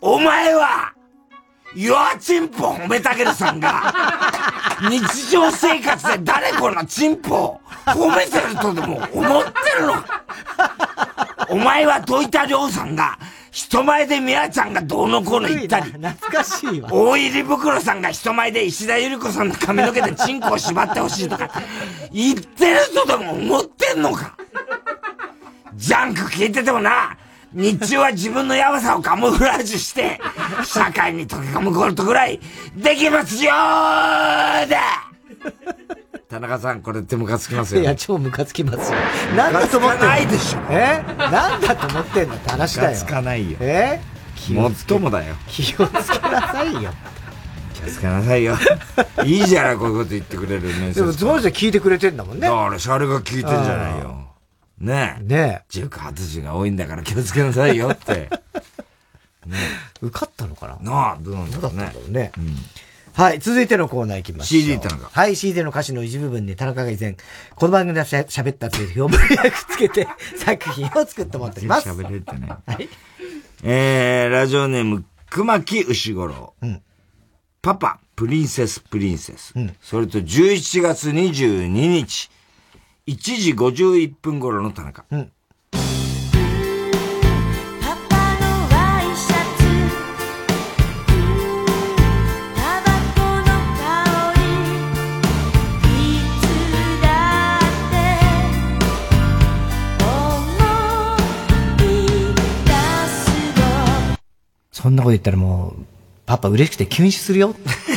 [0.01, 0.93] お前は、
[1.75, 3.93] ヨアチンポ褒めたけるさんが、
[4.89, 9.93] 日常生活で誰このチンポを褒めてるとでも思ってるの
[11.49, 13.17] お前は土井田亮さんが、
[13.51, 16.89] 人前で宮ちゃんがどうのこうの言ったり、懐かしいわ。
[16.91, 21.49] 大入袋さんが人前で石田ゆり子さんの髪の毛でチンコを縛ってほしいとか、
[22.11, 24.37] 言ってるとでも思ってんのか
[25.75, 27.17] ジャンク聞いててもな、
[27.53, 30.19] 日中は自分のヤバさをカモフラージュして、
[30.63, 32.39] 社会に溶け込むことぐらい、
[32.75, 35.09] できますよーだ
[36.29, 38.97] 田中さん、これってムカつきますよ、いや、超ムカつきますよ。
[39.35, 40.07] なんだと思ってんの？
[40.07, 40.59] ないでしょ。
[40.69, 41.03] え？
[41.17, 42.35] なんだと思ってんの？
[42.35, 42.89] って話だよ。
[42.91, 43.57] ムカつかないよ。
[43.59, 43.99] え？
[44.51, 45.35] もっともだよ。
[45.47, 46.91] 気をつけなさいよ。
[47.73, 48.57] 気をつけなさいよ。
[49.25, 52.47] いいじゃない、こういうこと言ってくれる面接でも、その人聞いてくれてんだもんね。
[52.47, 54.20] だから、シャレが聞いてんじゃないよ。
[54.81, 55.23] ねえ。
[55.23, 55.65] ねえ。
[55.69, 58.29] 塾発字が多いんだから気をつけなさいよって。
[59.45, 59.57] ね
[60.01, 60.91] 受かったのかな？
[60.91, 61.91] なあ、どうなんだろうね。
[62.07, 62.31] うね。
[62.37, 62.55] うん
[63.13, 64.61] はい、続いてのコーナー行きましょう。
[64.61, 65.09] CD 田中。
[65.11, 67.17] はい、CD の歌詞の一部分に田中が以前、
[67.55, 71.89] この番組でしゃ喋ったという表文をつけて 作品を作ってもらっております。
[71.89, 72.47] 喋れてね。
[72.65, 72.89] はい。
[73.63, 76.53] えー、ラジオネーム、熊木牛五郎。
[76.61, 76.81] うん。
[77.61, 79.53] パパ、プリンセスプリンセス。
[79.55, 79.75] うん。
[79.81, 82.31] それと11月22日、
[83.07, 85.05] 1時51分頃の田中。
[85.11, 85.31] うん
[104.71, 105.85] そんなこと言ったらもう、
[106.25, 107.53] パパ嬉しくて禁止するよ。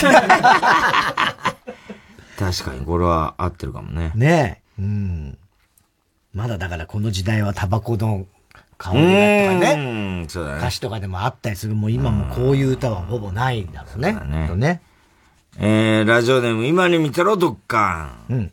[2.38, 4.12] 確かにこれは合ってるかもね。
[4.14, 5.38] ねうん。
[6.32, 8.26] まだだからこの時代はタバコの
[8.76, 10.26] 香りがとかね。
[10.28, 10.58] そうだね。
[10.58, 11.74] 歌詞とかでもあったりする。
[11.74, 14.16] もう今もこういう歌はほぼないんだろうね。
[14.48, 14.56] そうね。
[14.56, 14.82] ね
[15.58, 18.16] えー、ラジオネーム、今に見てろ、どっか。
[18.28, 18.52] うん。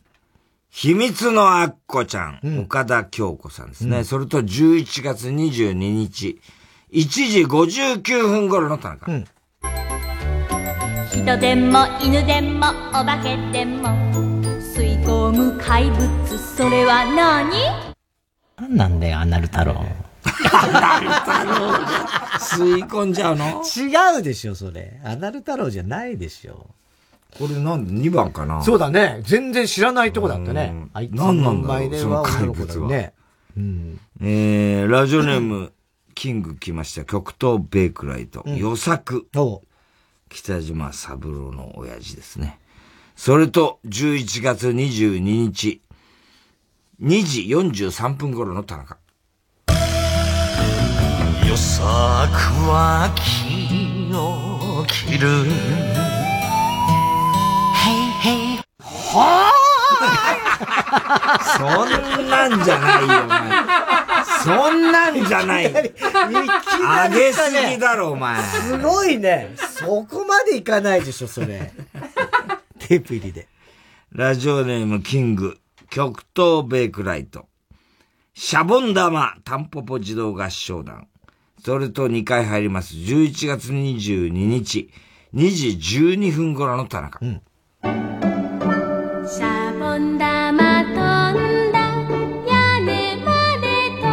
[0.70, 3.98] 秘密のアッコちゃん、うん、岡田京子さんですね。
[3.98, 6.40] うん、それと11月22日、
[6.94, 9.12] 1時59分頃の田中。
[9.12, 9.26] うん、
[11.10, 14.31] 人でも犬でもお化けでも
[14.74, 17.52] 吸い込む怪物それは何？
[18.56, 19.74] 何なんだよアナル太郎。
[19.74, 19.82] ア
[20.72, 21.74] ナル太郎
[22.40, 23.62] 吸い込んじゃうの？
[23.64, 25.02] 違うでしょそれ。
[25.04, 26.68] アナル太郎じゃないでしょ。
[27.38, 28.64] これなんで2番かな？
[28.64, 29.20] そうだね。
[29.24, 30.74] 全然知らないとこだったね。
[30.94, 32.88] あいつ何なんだろうその怪物は。
[32.88, 33.14] ね、
[33.58, 35.74] うん、えー、ラジオネーム
[36.16, 37.04] キング来ました。
[37.04, 38.44] 極東ベイクライト。
[38.46, 39.28] うん、予作。
[40.30, 42.58] 北島三郎の親父ですね。
[43.24, 45.80] それと、11月22日、
[47.04, 48.98] 2時43分頃の田中。
[51.48, 55.28] 予作は気を切る。
[55.28, 55.54] へい
[58.24, 58.60] へい。
[58.80, 59.52] は
[61.60, 63.52] そんなんじゃないよ、お前。
[64.44, 65.72] そんなんじゃない。
[66.88, 68.42] あげすぎだろ、お前。
[68.42, 69.54] すごいね。
[69.58, 71.72] そこまでいかないでしょ、それ。
[72.92, 73.48] テープ入りで。
[74.12, 75.58] ラジオネームキング、
[75.90, 77.48] 極東ベイクライト。
[78.34, 81.08] シャボン玉、タンポポ自動合唱団。
[81.64, 82.96] それと2回入ります。
[82.96, 84.90] 11月22日、
[85.34, 85.68] 2時
[86.02, 87.20] 12分頃の田中。
[87.22, 87.42] うん。
[87.82, 91.80] シャボン玉飛んだ、
[92.46, 93.32] 屋根ま
[93.62, 93.68] で
[94.02, 94.04] 飛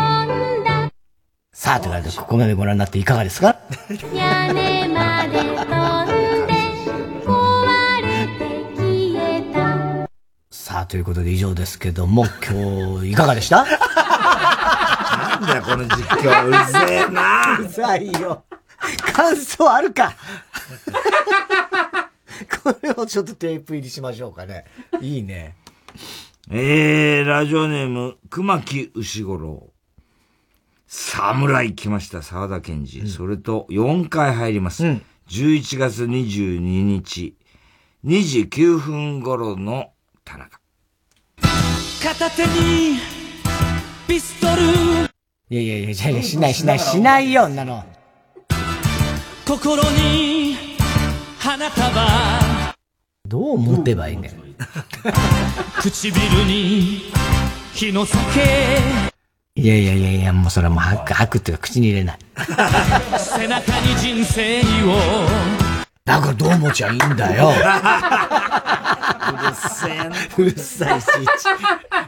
[0.61, 0.89] んだ。
[1.53, 3.57] さあ、ということで、ここまでご覧になっていかがですか？
[4.15, 4.98] 屋根まで
[10.89, 13.65] ということで以上ですけども、 今日、いかがでした？
[13.65, 15.91] なんだよ、この実
[16.21, 16.49] 況。
[16.49, 16.51] う
[16.89, 17.59] ぜえな。
[17.61, 18.45] うざいよ。
[19.15, 20.15] 感想あるか？
[22.63, 24.65] これをちょっとテープ入りしましょうかね。
[25.01, 25.57] いいね。
[26.51, 29.69] えー、ラジオネーム、熊木牛五郎。
[30.87, 34.87] 侍来ました、沢田健二、うん、それと4回入ります。
[34.87, 37.37] うん、11月22日、
[38.07, 39.91] 2時9分頃の
[40.25, 40.58] 田中。
[42.09, 43.01] 片手に、
[44.07, 44.63] ピストル。
[45.51, 47.85] いやいやいや、じゃしないしない、しないよ、んなの。
[49.47, 50.57] 心に、
[51.39, 52.07] 花束
[53.27, 54.33] どう持てばいいね
[55.83, 57.13] 唇に
[57.75, 58.41] 日の酒
[59.55, 62.19] いやいやいやいや、もうそれはもう吐く、吐くっていうか口に入れない。
[63.19, 64.65] 背中に人生を。
[66.07, 67.53] だからどう持ちゃいいんだよ。
[69.09, 69.15] う
[69.49, 71.07] るせえうるさいし。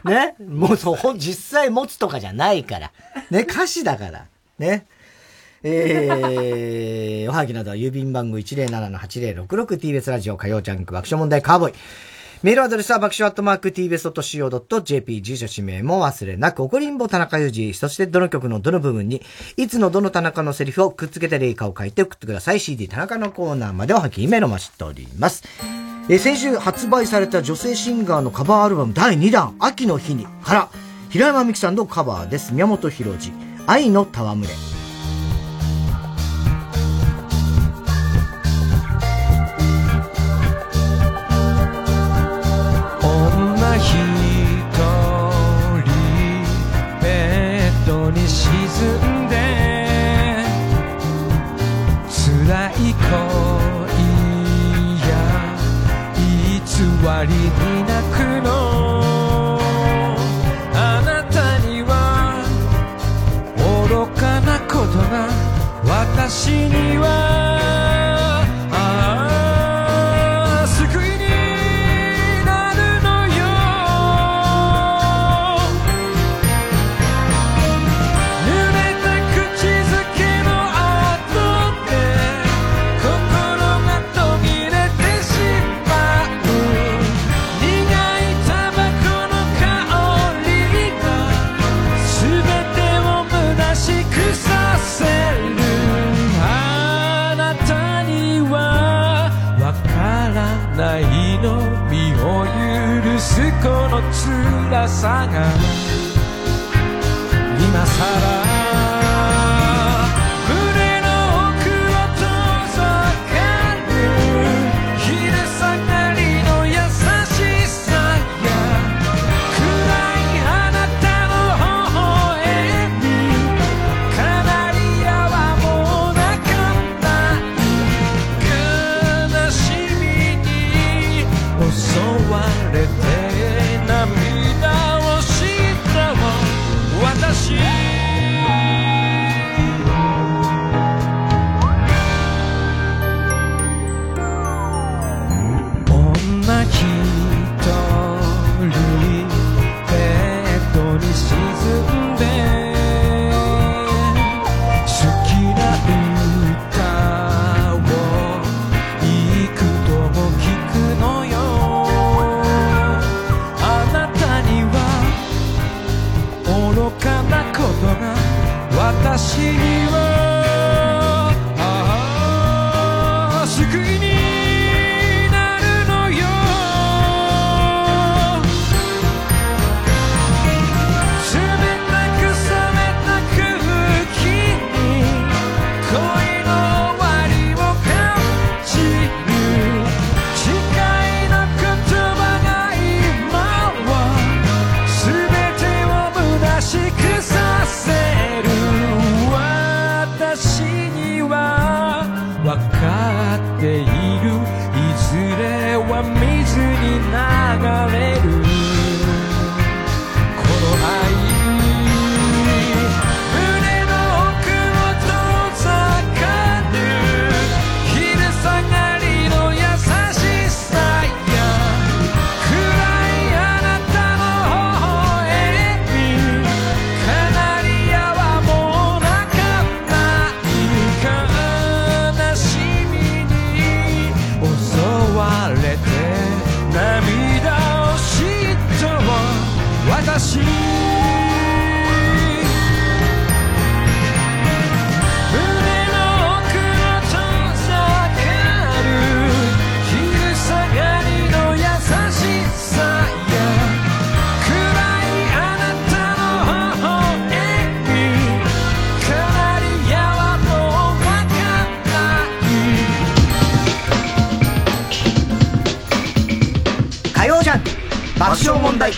[0.05, 0.35] ね？
[0.39, 2.91] もうそう、実際持つとかじゃないから。
[3.29, 4.25] ね歌詞だから。
[4.59, 4.85] ね。
[5.63, 11.73] えー、おはぎなどは郵便番号 107-8066TBS ラジオ火曜ジャンク爆笑問題カーボーイ。
[12.41, 19.21] メールアドレスは爆笑アットマーク tbs.co.jp 住所氏名も忘れなく、怒りんぼ田中裕二、そしてどの曲のどの部分に、
[19.57, 22.59] いつのどの田中のセリフをくっつけて霊歌を書いて送ってください。
[22.59, 25.43] CD 田中のコーナーまでおはぎメールを待ちしております。
[26.09, 30.69] えー、先週発売された女性シンガーのカバーアルバム第2弾、秋の日にから、
[31.09, 32.53] 平山美樹さんのカバーです。
[32.53, 33.31] 宮本浩次、
[33.67, 34.71] 愛の戯れ。
[48.31, 49.10] 沈む
[57.25, 59.59] りに泣くの。
[60.73, 62.43] あなたには
[63.89, 65.27] 愚かなことが
[65.85, 67.40] 私には。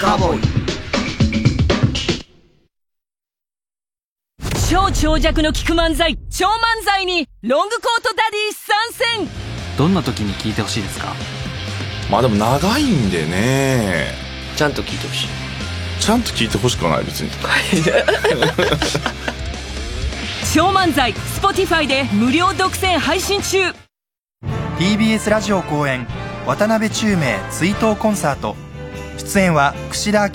[0.03, 0.41] カーボーイ。
[4.69, 9.29] 超長尺の聞く漫才超漫才にロングコートダディ参戦。
[9.77, 11.13] どんな時に聞いてほしいですか？
[12.11, 14.07] まあでも長いんでね。
[14.57, 15.27] ちゃんと聞いてほしい。
[16.01, 17.29] ちゃんと聞いてほしくはない別に。
[20.53, 23.73] 超漫才 Spotify で無料独占配信中。
[24.79, 26.05] TBS ラジオ公演
[26.45, 28.57] 渡辺宙明追悼コンサート
[29.25, 30.33] 出演は櫛田明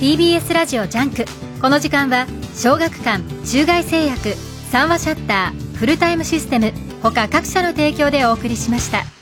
[0.00, 1.24] TBS ラジオジャンク。
[1.60, 4.34] この時間は小学館中外製薬
[4.70, 6.72] 三和シャッターフルタイムシステム
[7.02, 9.15] 他各社の提供でお送りしました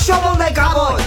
[0.00, 1.02] 爆笑問題カーボーイ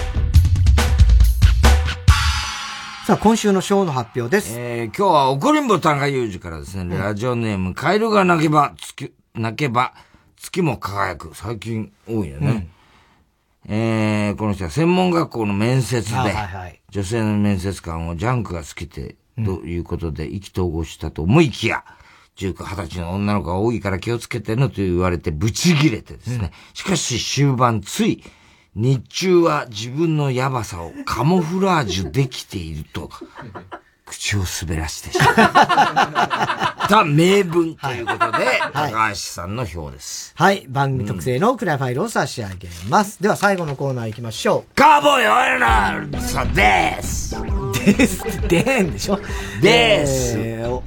[3.08, 4.54] さあ、今週のショーの発表です。
[4.56, 9.96] えー、今日は怒りんぼ高裕二からですね、ラジオネーム、カエルが泣けば、月、泣けば、
[10.38, 11.32] 月も輝く。
[11.34, 12.70] 最近多いよね。
[13.68, 21.84] えー、この人は専門学校の面接で、あはいはい女性の面接官をジャンクが好きで、ということで意気投合したと思いきや、
[22.38, 26.52] 19、20歳の女の子が多いから気をつけてねと言われてブチギレてですね。
[26.76, 28.24] しかし終盤つい、
[28.76, 33.10] 日中は自分のヤバさをカモフラージュできていると、
[34.06, 40.34] 口を滑らしてしまった 名文ということで、高橋さんの表です。
[40.36, 40.66] はい。
[40.70, 43.22] 番組特製のクラファイルを差し上げます。
[43.22, 44.76] では最後のコーナー行きましょう。
[44.76, 47.36] カーボーイオイラーさんです
[47.86, 49.20] ですって、でーんでしょ
[49.62, 50.84] でーお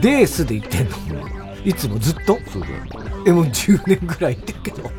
[0.00, 0.96] でーすで言ってんの？
[1.64, 2.38] いつもずっと？
[3.26, 4.90] え、もう10年ぐらい言ってるけど。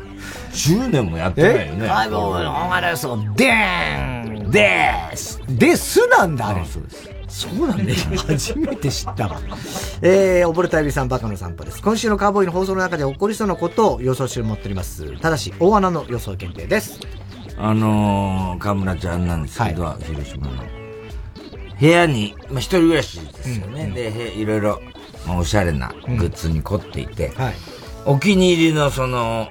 [0.52, 1.88] 10年もやってないよねえ？
[1.88, 6.62] カーボーイオイラーそう、でーんですですなんだ、あれ。
[7.28, 7.98] そうなんだよ。
[8.28, 9.40] 初めて知ったわ。
[10.02, 11.80] えー、溺れたエビさんバカの散歩です。
[11.80, 15.18] 今週のカーボーイの放送の中で起こりそうなことを予想して持っております。
[15.20, 17.00] ただし、大穴の予想限定です。
[17.56, 20.52] あのー、河村ちゃんなんですけど、広島の。
[21.80, 23.90] 部屋に、まあ、一人暮らしですよね。
[23.94, 24.82] で、いろいろ、
[25.26, 27.32] まあ、おしゃれなグッズに凝っていて、
[28.04, 29.48] お気に入りのその、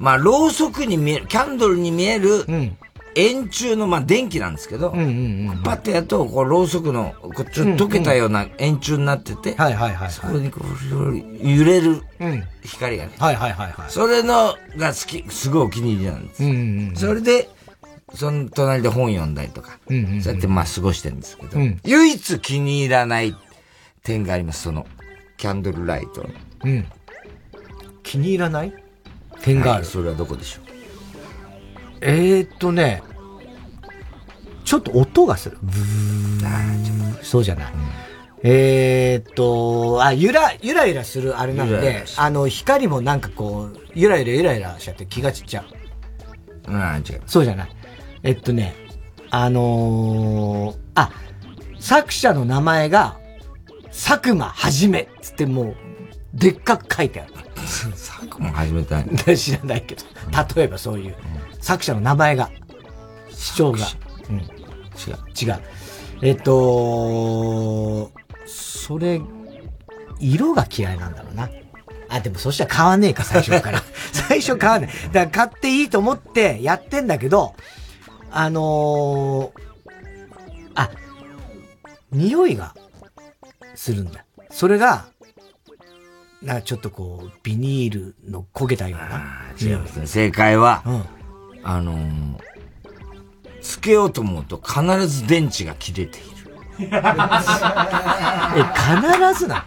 [0.00, 2.44] まあ、ろうそくに見える、キャンドルに見える、
[3.14, 10.10] 円柱の、まあ、電気なんですけど、パッてやると、こう、ろうそくの、こうちょっと溶けたような円柱になってて、はいはいはい。
[10.10, 12.02] そこにこう、揺れる
[12.64, 13.12] 光がね。
[13.18, 13.90] はいはいはいはい。
[13.90, 16.44] それのが好き、すごいお気に入りなんです。
[16.44, 16.54] うんう
[16.92, 17.50] んそれで、
[18.14, 23.36] その隣で本読んだりとか、うんうんうんそうやってまあ過ごしてるんですけど、うん唯一気に入らない
[24.02, 24.86] 点があります、その、
[25.36, 26.30] キャンドルライトの。
[26.64, 26.86] うん。
[28.02, 28.72] 気に入らない
[29.42, 29.82] 点がある。
[29.82, 30.64] はいそれはどこでしょう？
[32.02, 33.02] えー、っとね、
[34.64, 35.58] ちょっと音がする。
[35.62, 37.72] ブーそうじゃない。
[38.42, 45.64] えー、っと、あ、ゆら、ゆらゆらするあれなんであの、光もなんかこう、ゆらゆらゆらゆらしちゃって気が散っちゃ
[46.66, 46.72] う。
[46.72, 47.22] うん、違う。
[47.26, 47.70] そうじゃない。
[48.22, 48.74] えっとね、
[49.30, 51.10] あのー、あ、
[51.78, 53.18] 作者の名前が、
[53.88, 55.76] 佐久間はじめっつってもう、
[56.32, 57.34] でっかく書いてある。
[58.30, 59.02] 佐久間はじめた
[59.36, 60.02] 知らないけど、
[60.56, 61.16] 例えばそういう、
[61.60, 62.50] 作者の名前が、
[63.30, 63.78] 主張が。
[64.28, 64.36] うん。
[64.36, 64.46] 違う。
[65.42, 65.60] 違う。
[66.22, 68.12] えっと、
[68.46, 69.20] それ、
[70.20, 71.48] 色が嫌いなんだろうな。
[72.08, 73.82] あ、でもそしたら買わねえか、最初から。
[74.12, 74.90] 最初買わない。
[75.12, 77.54] だから買っていいと思ってやってんだけど、
[78.30, 79.60] あのー、
[80.74, 80.90] あ、
[82.12, 82.74] 匂いが
[83.74, 84.24] するんだ。
[84.50, 85.06] それが、
[86.42, 89.42] なんかちょっとこう、ビニールの焦げたような。
[89.60, 90.06] 違いますね。
[90.06, 90.82] 正解は、
[91.62, 92.36] あのー
[93.62, 96.28] つけようと思うと必ず電池が切れている。
[96.88, 96.96] え、必
[99.38, 99.66] ずな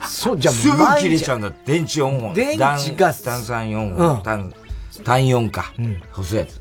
[0.00, 1.50] の、そう、じゃあすぐ切れちゃうんだ。
[1.66, 2.34] 電池4本。
[2.34, 2.60] 電池
[2.94, 4.22] が単単酸4うん本。
[4.22, 4.54] 単、
[5.02, 5.72] 単4か。
[6.12, 6.60] 細いやつ。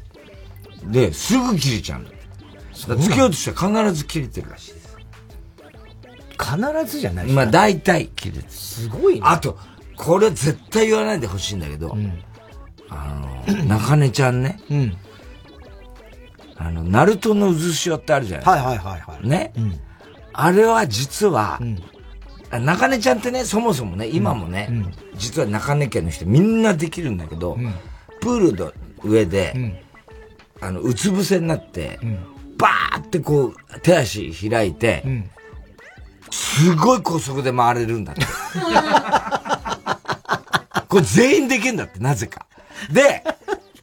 [0.85, 2.09] で、すぐ切れちゃうんだ。
[2.87, 4.73] だつけようとしたら必ず切れてるらしい。
[6.39, 8.45] 必ずじゃないまあ大体切れてる。
[8.49, 9.21] すごいね。
[9.23, 9.57] あと、
[9.97, 11.95] これ絶対言わないでほしいんだけど、
[12.89, 14.59] あの、 中根ちゃんね。
[16.55, 18.45] あの、ナルトの渦潮ってあるじゃない。
[18.45, 19.27] はいはいはいはい。
[19.27, 19.53] ね。
[20.33, 21.59] あれは実は、
[22.51, 24.69] あ中根ちゃんってね、そもそもね、今もね、
[25.15, 27.57] 実は中根家の人みんなできるんだけど、
[28.21, 28.71] プールの
[29.03, 29.53] 上で、
[30.61, 31.99] あの、うつ伏せになって、
[32.57, 35.03] バーってこう、手足開いて、
[36.31, 38.25] すごい高速で回れるんだって。
[40.87, 42.47] これ全員できるんだって、なぜか。
[42.91, 43.23] で、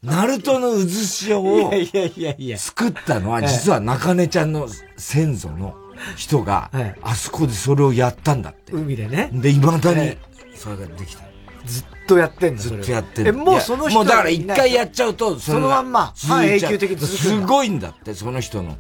[0.02, 5.74] ナルトの渦潮をいやいやいや作ったのは、実は中根ちゃんの先祖の
[6.16, 6.70] 人が、
[7.02, 8.73] あそこでそれをやったんだって。
[8.73, 9.31] 海でね。
[9.32, 10.18] で、未だにえ、
[10.55, 11.24] それができた。
[11.64, 13.28] ずっとやってんだずっとやってる。
[13.31, 18.77] え、もうその人もうだから一回やっちゃうと、そのまんま、半永久的にすだごいんだって、その人の。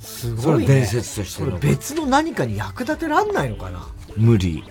[0.00, 0.64] すごい、ね。
[0.64, 4.64] それ伝説としての別の何かに役立てらんないのかな無理。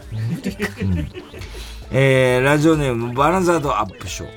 [0.81, 1.07] うん
[1.89, 4.29] えー、ラジオネーム、バランザードアップショー。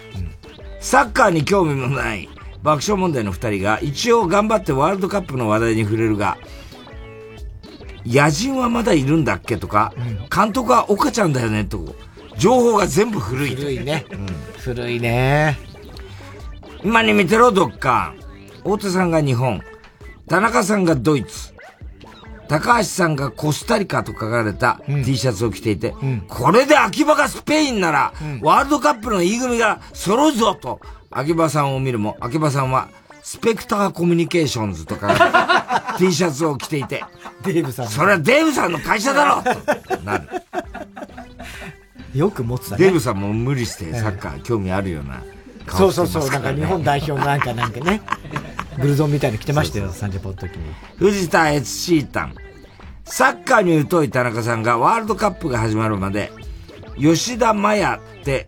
[0.81, 2.29] サッカーに興味もない
[2.63, 6.39] 爆笑問題の二人が一応頑張ってワールドカップの話題に触れるが、
[8.07, 9.93] 野人はまだいるんだっけとか、
[10.35, 11.95] 監督は岡ちゃんだよねと、
[12.39, 13.55] 情報が全部古い。
[13.55, 14.07] 古いね。
[14.59, 15.59] 古いね。
[16.83, 18.21] 今に見てろ、ドッカン。
[18.59, 19.63] 太田さんが日本、
[20.31, 21.53] 田中さんがドイツ、
[22.47, 25.93] 高橋さんがコスタリカと書かれた T シャツを着ていて、
[26.29, 30.81] これで秋葉がスペインなら、ワールドカップの E 組が揃うぞと、
[31.11, 32.91] 秋葉さんを見るも、秋葉さんは、
[33.25, 37.03] スペクターコミュニケーションズとか T シャツを着ていて、
[37.45, 37.89] デーブさん。
[37.89, 40.01] それはデーブさんの会社だろと。
[40.05, 40.29] なる。
[42.15, 42.85] よく持つだね。
[42.85, 45.25] デーブさんも無理してサッカー興味あるような
[45.77, 48.01] そうそうそう、なんか日本代表のなんかなんかね、
[48.79, 50.75] ブルゾンみたいの着てましたよ、サンジャポの時に。
[50.99, 52.35] 藤田悦シータン。
[53.05, 56.33] サッカーに疎い田中さんがワールドカップが始まるまで、
[56.99, 58.47] 吉田麻也って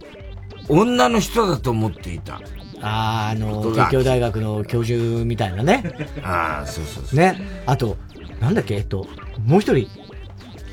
[0.69, 2.41] 女の人だと思っていた。
[2.81, 5.83] あー、あの、ことが帝京大学の教授みたいなね。
[6.23, 7.19] ああ、そうそうそう。
[7.19, 7.41] ね。
[7.67, 7.97] あと、
[8.41, 9.07] なんだっけ、えっと、
[9.45, 9.89] もう一人、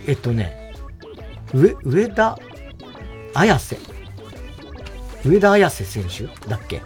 [0.08, 0.74] えっとね、
[1.54, 2.38] 上、上田
[3.34, 3.78] 綾瀬。
[5.26, 6.82] 上田綾瀬選手だっけ？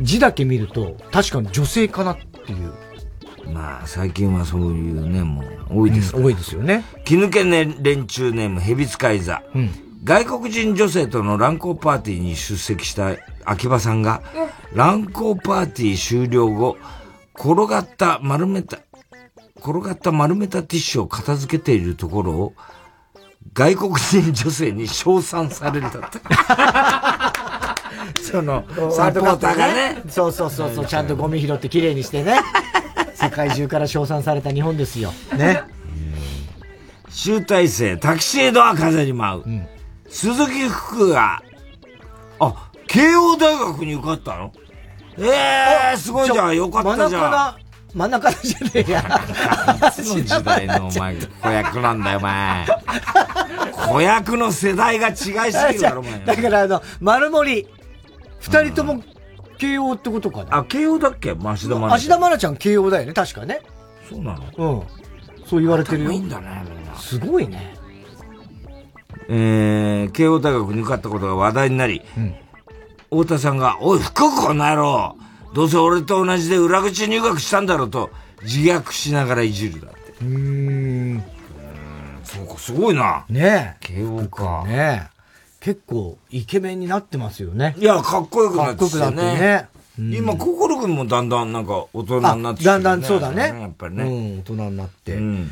[0.00, 2.72] 字だけ見ると、確かに女性かなっていう。
[3.52, 6.84] まあ、最近はそういうね、もう、多いですから、多いですよね。
[7.04, 9.42] 気抜けね連中ネーム、蛇使い座。
[9.54, 9.70] うん。
[10.04, 14.22] 外国人女性との乱交パーティーに出席した秋葉さんが、
[14.72, 16.78] 乱交パーティー終了後、
[17.34, 18.78] 転がった丸めた、
[19.58, 22.54] 転がった丸めたティッシュを片付けているところを、
[23.52, 26.20] 外国人女性に称賛されるんだって。
[28.22, 30.02] その、サポーターがね。
[30.08, 32.40] そうそうそうそう、ちゃんとゴミ拾って綺麗にしてね。
[33.14, 35.12] 世界中から称賛された日本ですよ。
[35.36, 35.62] ね。
[37.10, 39.42] 集大成、タキシードは風に舞う。
[39.44, 39.66] うん、
[40.08, 41.42] 鈴木福が、
[42.38, 42.54] あ、
[42.86, 44.52] 慶応大学に受かったの？
[45.18, 47.69] ええー、すごいじゃん、よかったじゃん。
[47.94, 49.00] 真ん中じゃねえや。
[49.88, 52.66] いつの時代のお前、子役なんだよ、お前。
[53.88, 56.20] 子役の世代が違いすぎるだろ、お前。
[56.20, 57.66] だからあの、丸森、
[58.38, 59.02] 二人とも
[59.58, 60.58] 慶応ってことかな？
[60.58, 61.32] あ、慶応だっけ？
[61.32, 61.90] 芦田愛菜。
[61.90, 63.60] 芦田愛菜ちゃん慶応だよね、確かね。
[64.08, 64.80] そうなの？
[64.80, 65.46] うん。
[65.46, 66.12] そう言われてるよ。
[66.12, 66.94] いいんだね、みんな。
[66.94, 67.74] すごいね。
[69.28, 72.34] えー、慶応大学に受かったことが話題になり、うん、
[73.10, 75.16] 太田さんが、おい、福岡この野郎
[75.52, 78.10] どうせ俺と同じで裏口入学したんだろうと、
[78.42, 80.24] 自虐しながらいじるだって。
[80.24, 81.22] うん。
[82.24, 83.24] そうか、すごいな。
[83.28, 83.86] ねえ。
[83.86, 84.64] 慶応か。
[84.66, 85.20] ねえ。
[85.60, 87.74] 結構、イケメンになってますよね。
[87.78, 89.68] いや、かっこよくなってきてね。
[89.98, 90.16] ね。
[90.16, 93.60] 今、心くんもだんだんなんか大人になってきて、ね、だんだんそうだね。
[93.60, 94.04] やっぱりね。
[94.04, 95.14] うん、大人になって。
[95.16, 95.50] うん、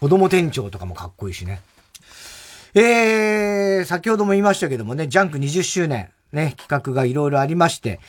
[0.00, 1.60] 子供店長とかもかっこいいしね。
[2.74, 8.00] えー、先ほども言いましたけどもね、ジャンク20周年、ね、企画がいろいろありまして、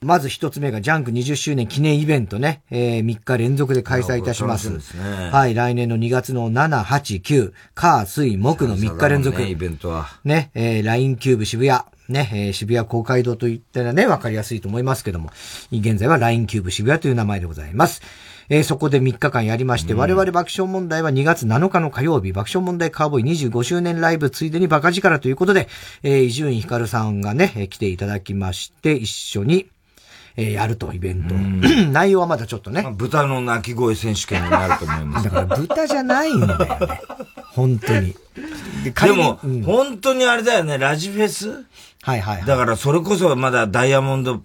[0.00, 4.80] まず一つ目がジャンク20周年記念イベントね、えー、3日連続で開催いたします。
[4.80, 9.38] すね、はい、来年の2月の7、8、9、火、水、木の3日連続。
[9.40, 10.06] ね、イベントは。
[10.24, 11.80] ね、えー、LINE キューブ渋谷。
[12.08, 15.30] ね、えー、渋谷公会堂といったらね、わかりやすいと思いますけども、
[15.72, 18.00] 現在は LINE キューブ渋谷という名前でございます。
[18.48, 25.68] えー、そこで3日間やりまして、うん、我々爆笑問題は2月7日の火曜日、爆笑問題カーボーイ25周年ライブついでにバカ力ということで、
[26.02, 29.68] えー、伊集院光さんがね、来ていただきまして、一緒に、
[30.40, 31.34] えー、やると、イベント。
[31.90, 32.86] 内容はまだちょっとね。
[32.96, 35.24] 豚の鳴き声選手権になると思います。
[35.24, 37.00] だから豚じゃないんだよね。
[37.50, 38.14] 本当に。
[38.84, 41.48] ででも、うん、本当にあれだよね、ラジフェス？
[42.02, 44.40] はいはい、はい、だからそれこそまだダイヤモンド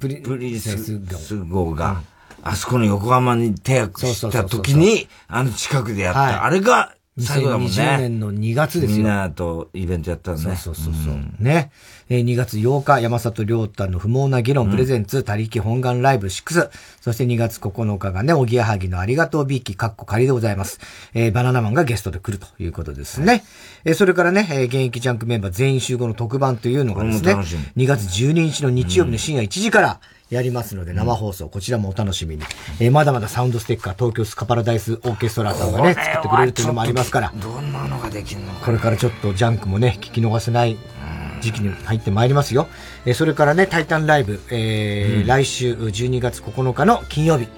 [0.00, 0.98] プリプリセス
[1.44, 2.02] 号が、
[2.42, 6.20] あそこの横浜に手をした時に、あの近くでやった。
[6.20, 7.72] はい、あれが最後だもんね。
[7.72, 8.96] 2020年の2月ですよ。
[8.98, 10.56] みんなとイベントやったのね。
[10.56, 11.14] そうそうそう。
[11.14, 11.70] うん、ね。
[12.08, 16.70] えー、2月8日、山里亮太の不毛な議論プレゼンツ、他力本願ライブ6。
[17.00, 20.80] そして2月9日がね、おぎやはぎのありがとうビーキ、カッコ仮でございます。
[21.14, 23.44] えー、バナナマンがゲストで来るということですね。
[23.84, 27.34] えー、それからね、えー、現役ジャンクメンバー全員集合の特番というのがですね、
[27.76, 32.42] 2月12日の日曜日の深夜1時から、やりますので、生放送、こちらもお楽しみに。
[32.80, 37.32] えー、まだまだサウンドステッカー、東京スカパラダイスオーケストラさんがね、作ってくれるというのもありますから。
[37.36, 38.66] どんなのができるのか。
[38.66, 40.76] これからちょっとジャンクもね、聞き逃せない
[41.40, 42.68] 時期に入ってまいりますよ。
[43.06, 47.48] えー、それからね、タイタンライブ、えー、うん、来週12月9日の金曜日。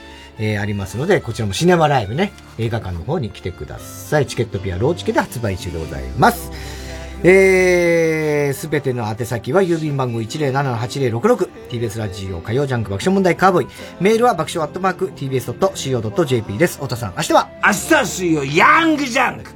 [0.42, 4.26] えー、ありますので、こちらもシネマライブね、映画館の方に来てください。
[4.26, 6.79] チケットピアローチケで発売中でございます。
[7.22, 13.68] えー、すべての宛先は郵便番号 107-8066TBS ラジオ火曜ジャンク爆笑問題カーボーイ
[14.00, 16.76] メールは爆笑アットマーク TBS.CO.JP です。
[16.76, 17.50] 太田さん明日は？
[17.62, 19.50] 明日は水曜ヤングジャンク。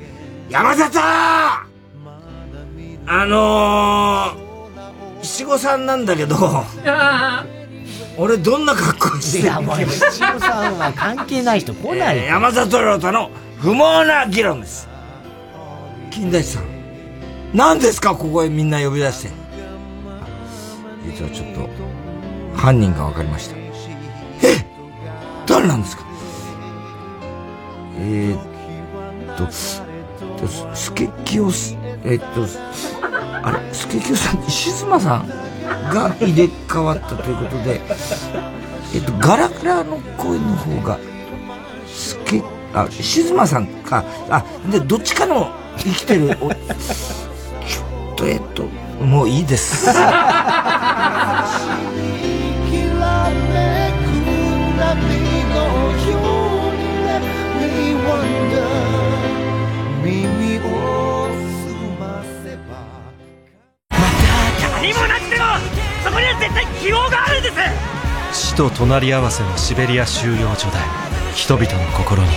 [0.51, 1.67] 山里あ
[3.27, 6.37] のー、七五三なんだけど
[8.19, 14.87] 俺どんな格好していやもう七五三は関係ない人来ない、えー、山里亮太の不毛な議論です。
[16.11, 16.74] 金田一さん
[17.55, 18.17] 何ですか？
[18.17, 19.31] ここへみんな呼び出して。
[21.07, 21.69] 実はちょっと
[22.57, 23.57] 犯人が分かりました。
[23.57, 24.67] え？
[25.47, 26.05] 誰なんですか？
[27.97, 29.49] えー、っと
[30.75, 31.45] スケキヨ
[32.03, 32.45] えー、っと
[33.47, 33.73] あれ？
[33.73, 35.29] スケキヨさん石妻さん
[35.93, 37.81] が入れ替わったということで
[38.95, 40.99] えっとガラガラの声の方が
[41.87, 44.05] スケあ石妻さんか。
[44.29, 46.51] あでどっちかの生きてるお
[48.17, 48.65] とえっと
[49.05, 49.87] もういいです。
[68.33, 70.77] 死と隣り合わせのシベリア収容所で
[71.35, 72.29] 人々の心に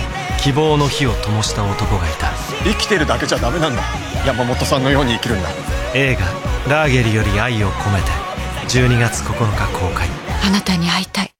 [0.42, 2.32] 希望の火を灯した男がいた
[2.64, 3.82] 生きてるだけじゃダメなんだ。
[4.26, 5.48] 山本さんのように生きるんだ。
[5.94, 6.26] 映画
[6.70, 8.10] 「ラーゲリより愛を込めて」
[8.68, 10.08] 12月9日公開。
[10.46, 11.30] あなたに会いたい。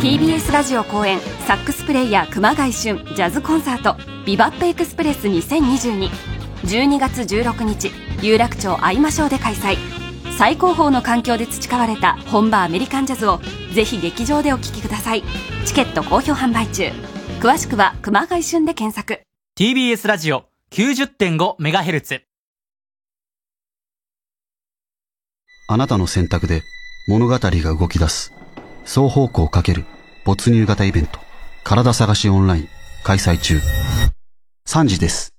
[0.00, 6.10] TBS ラジオ公演サックスプレイヤー熊谷俊ジャズコンサート「ビバップエクスプレス2022」
[6.64, 7.92] 12月16日
[8.22, 9.76] 有楽町会いましょうで開催。
[10.38, 13.40] 最高峰の環境で培われた本場アメリカンジャズを
[13.74, 15.24] ぜひ劇場でお聴きください。
[15.66, 16.90] チケット好評販売中。
[17.40, 19.20] 詳しくは熊谷旬で検索
[19.60, 22.22] TBS ラジオ 90.5MHz
[25.68, 26.62] あなたの選択で
[27.06, 28.32] 物語が動き出す。
[28.86, 29.84] 双方向かける
[30.24, 31.20] 没入型イベント。
[31.62, 32.68] 体探しオンライン
[33.04, 33.60] 開催中。
[34.66, 35.34] 3時です。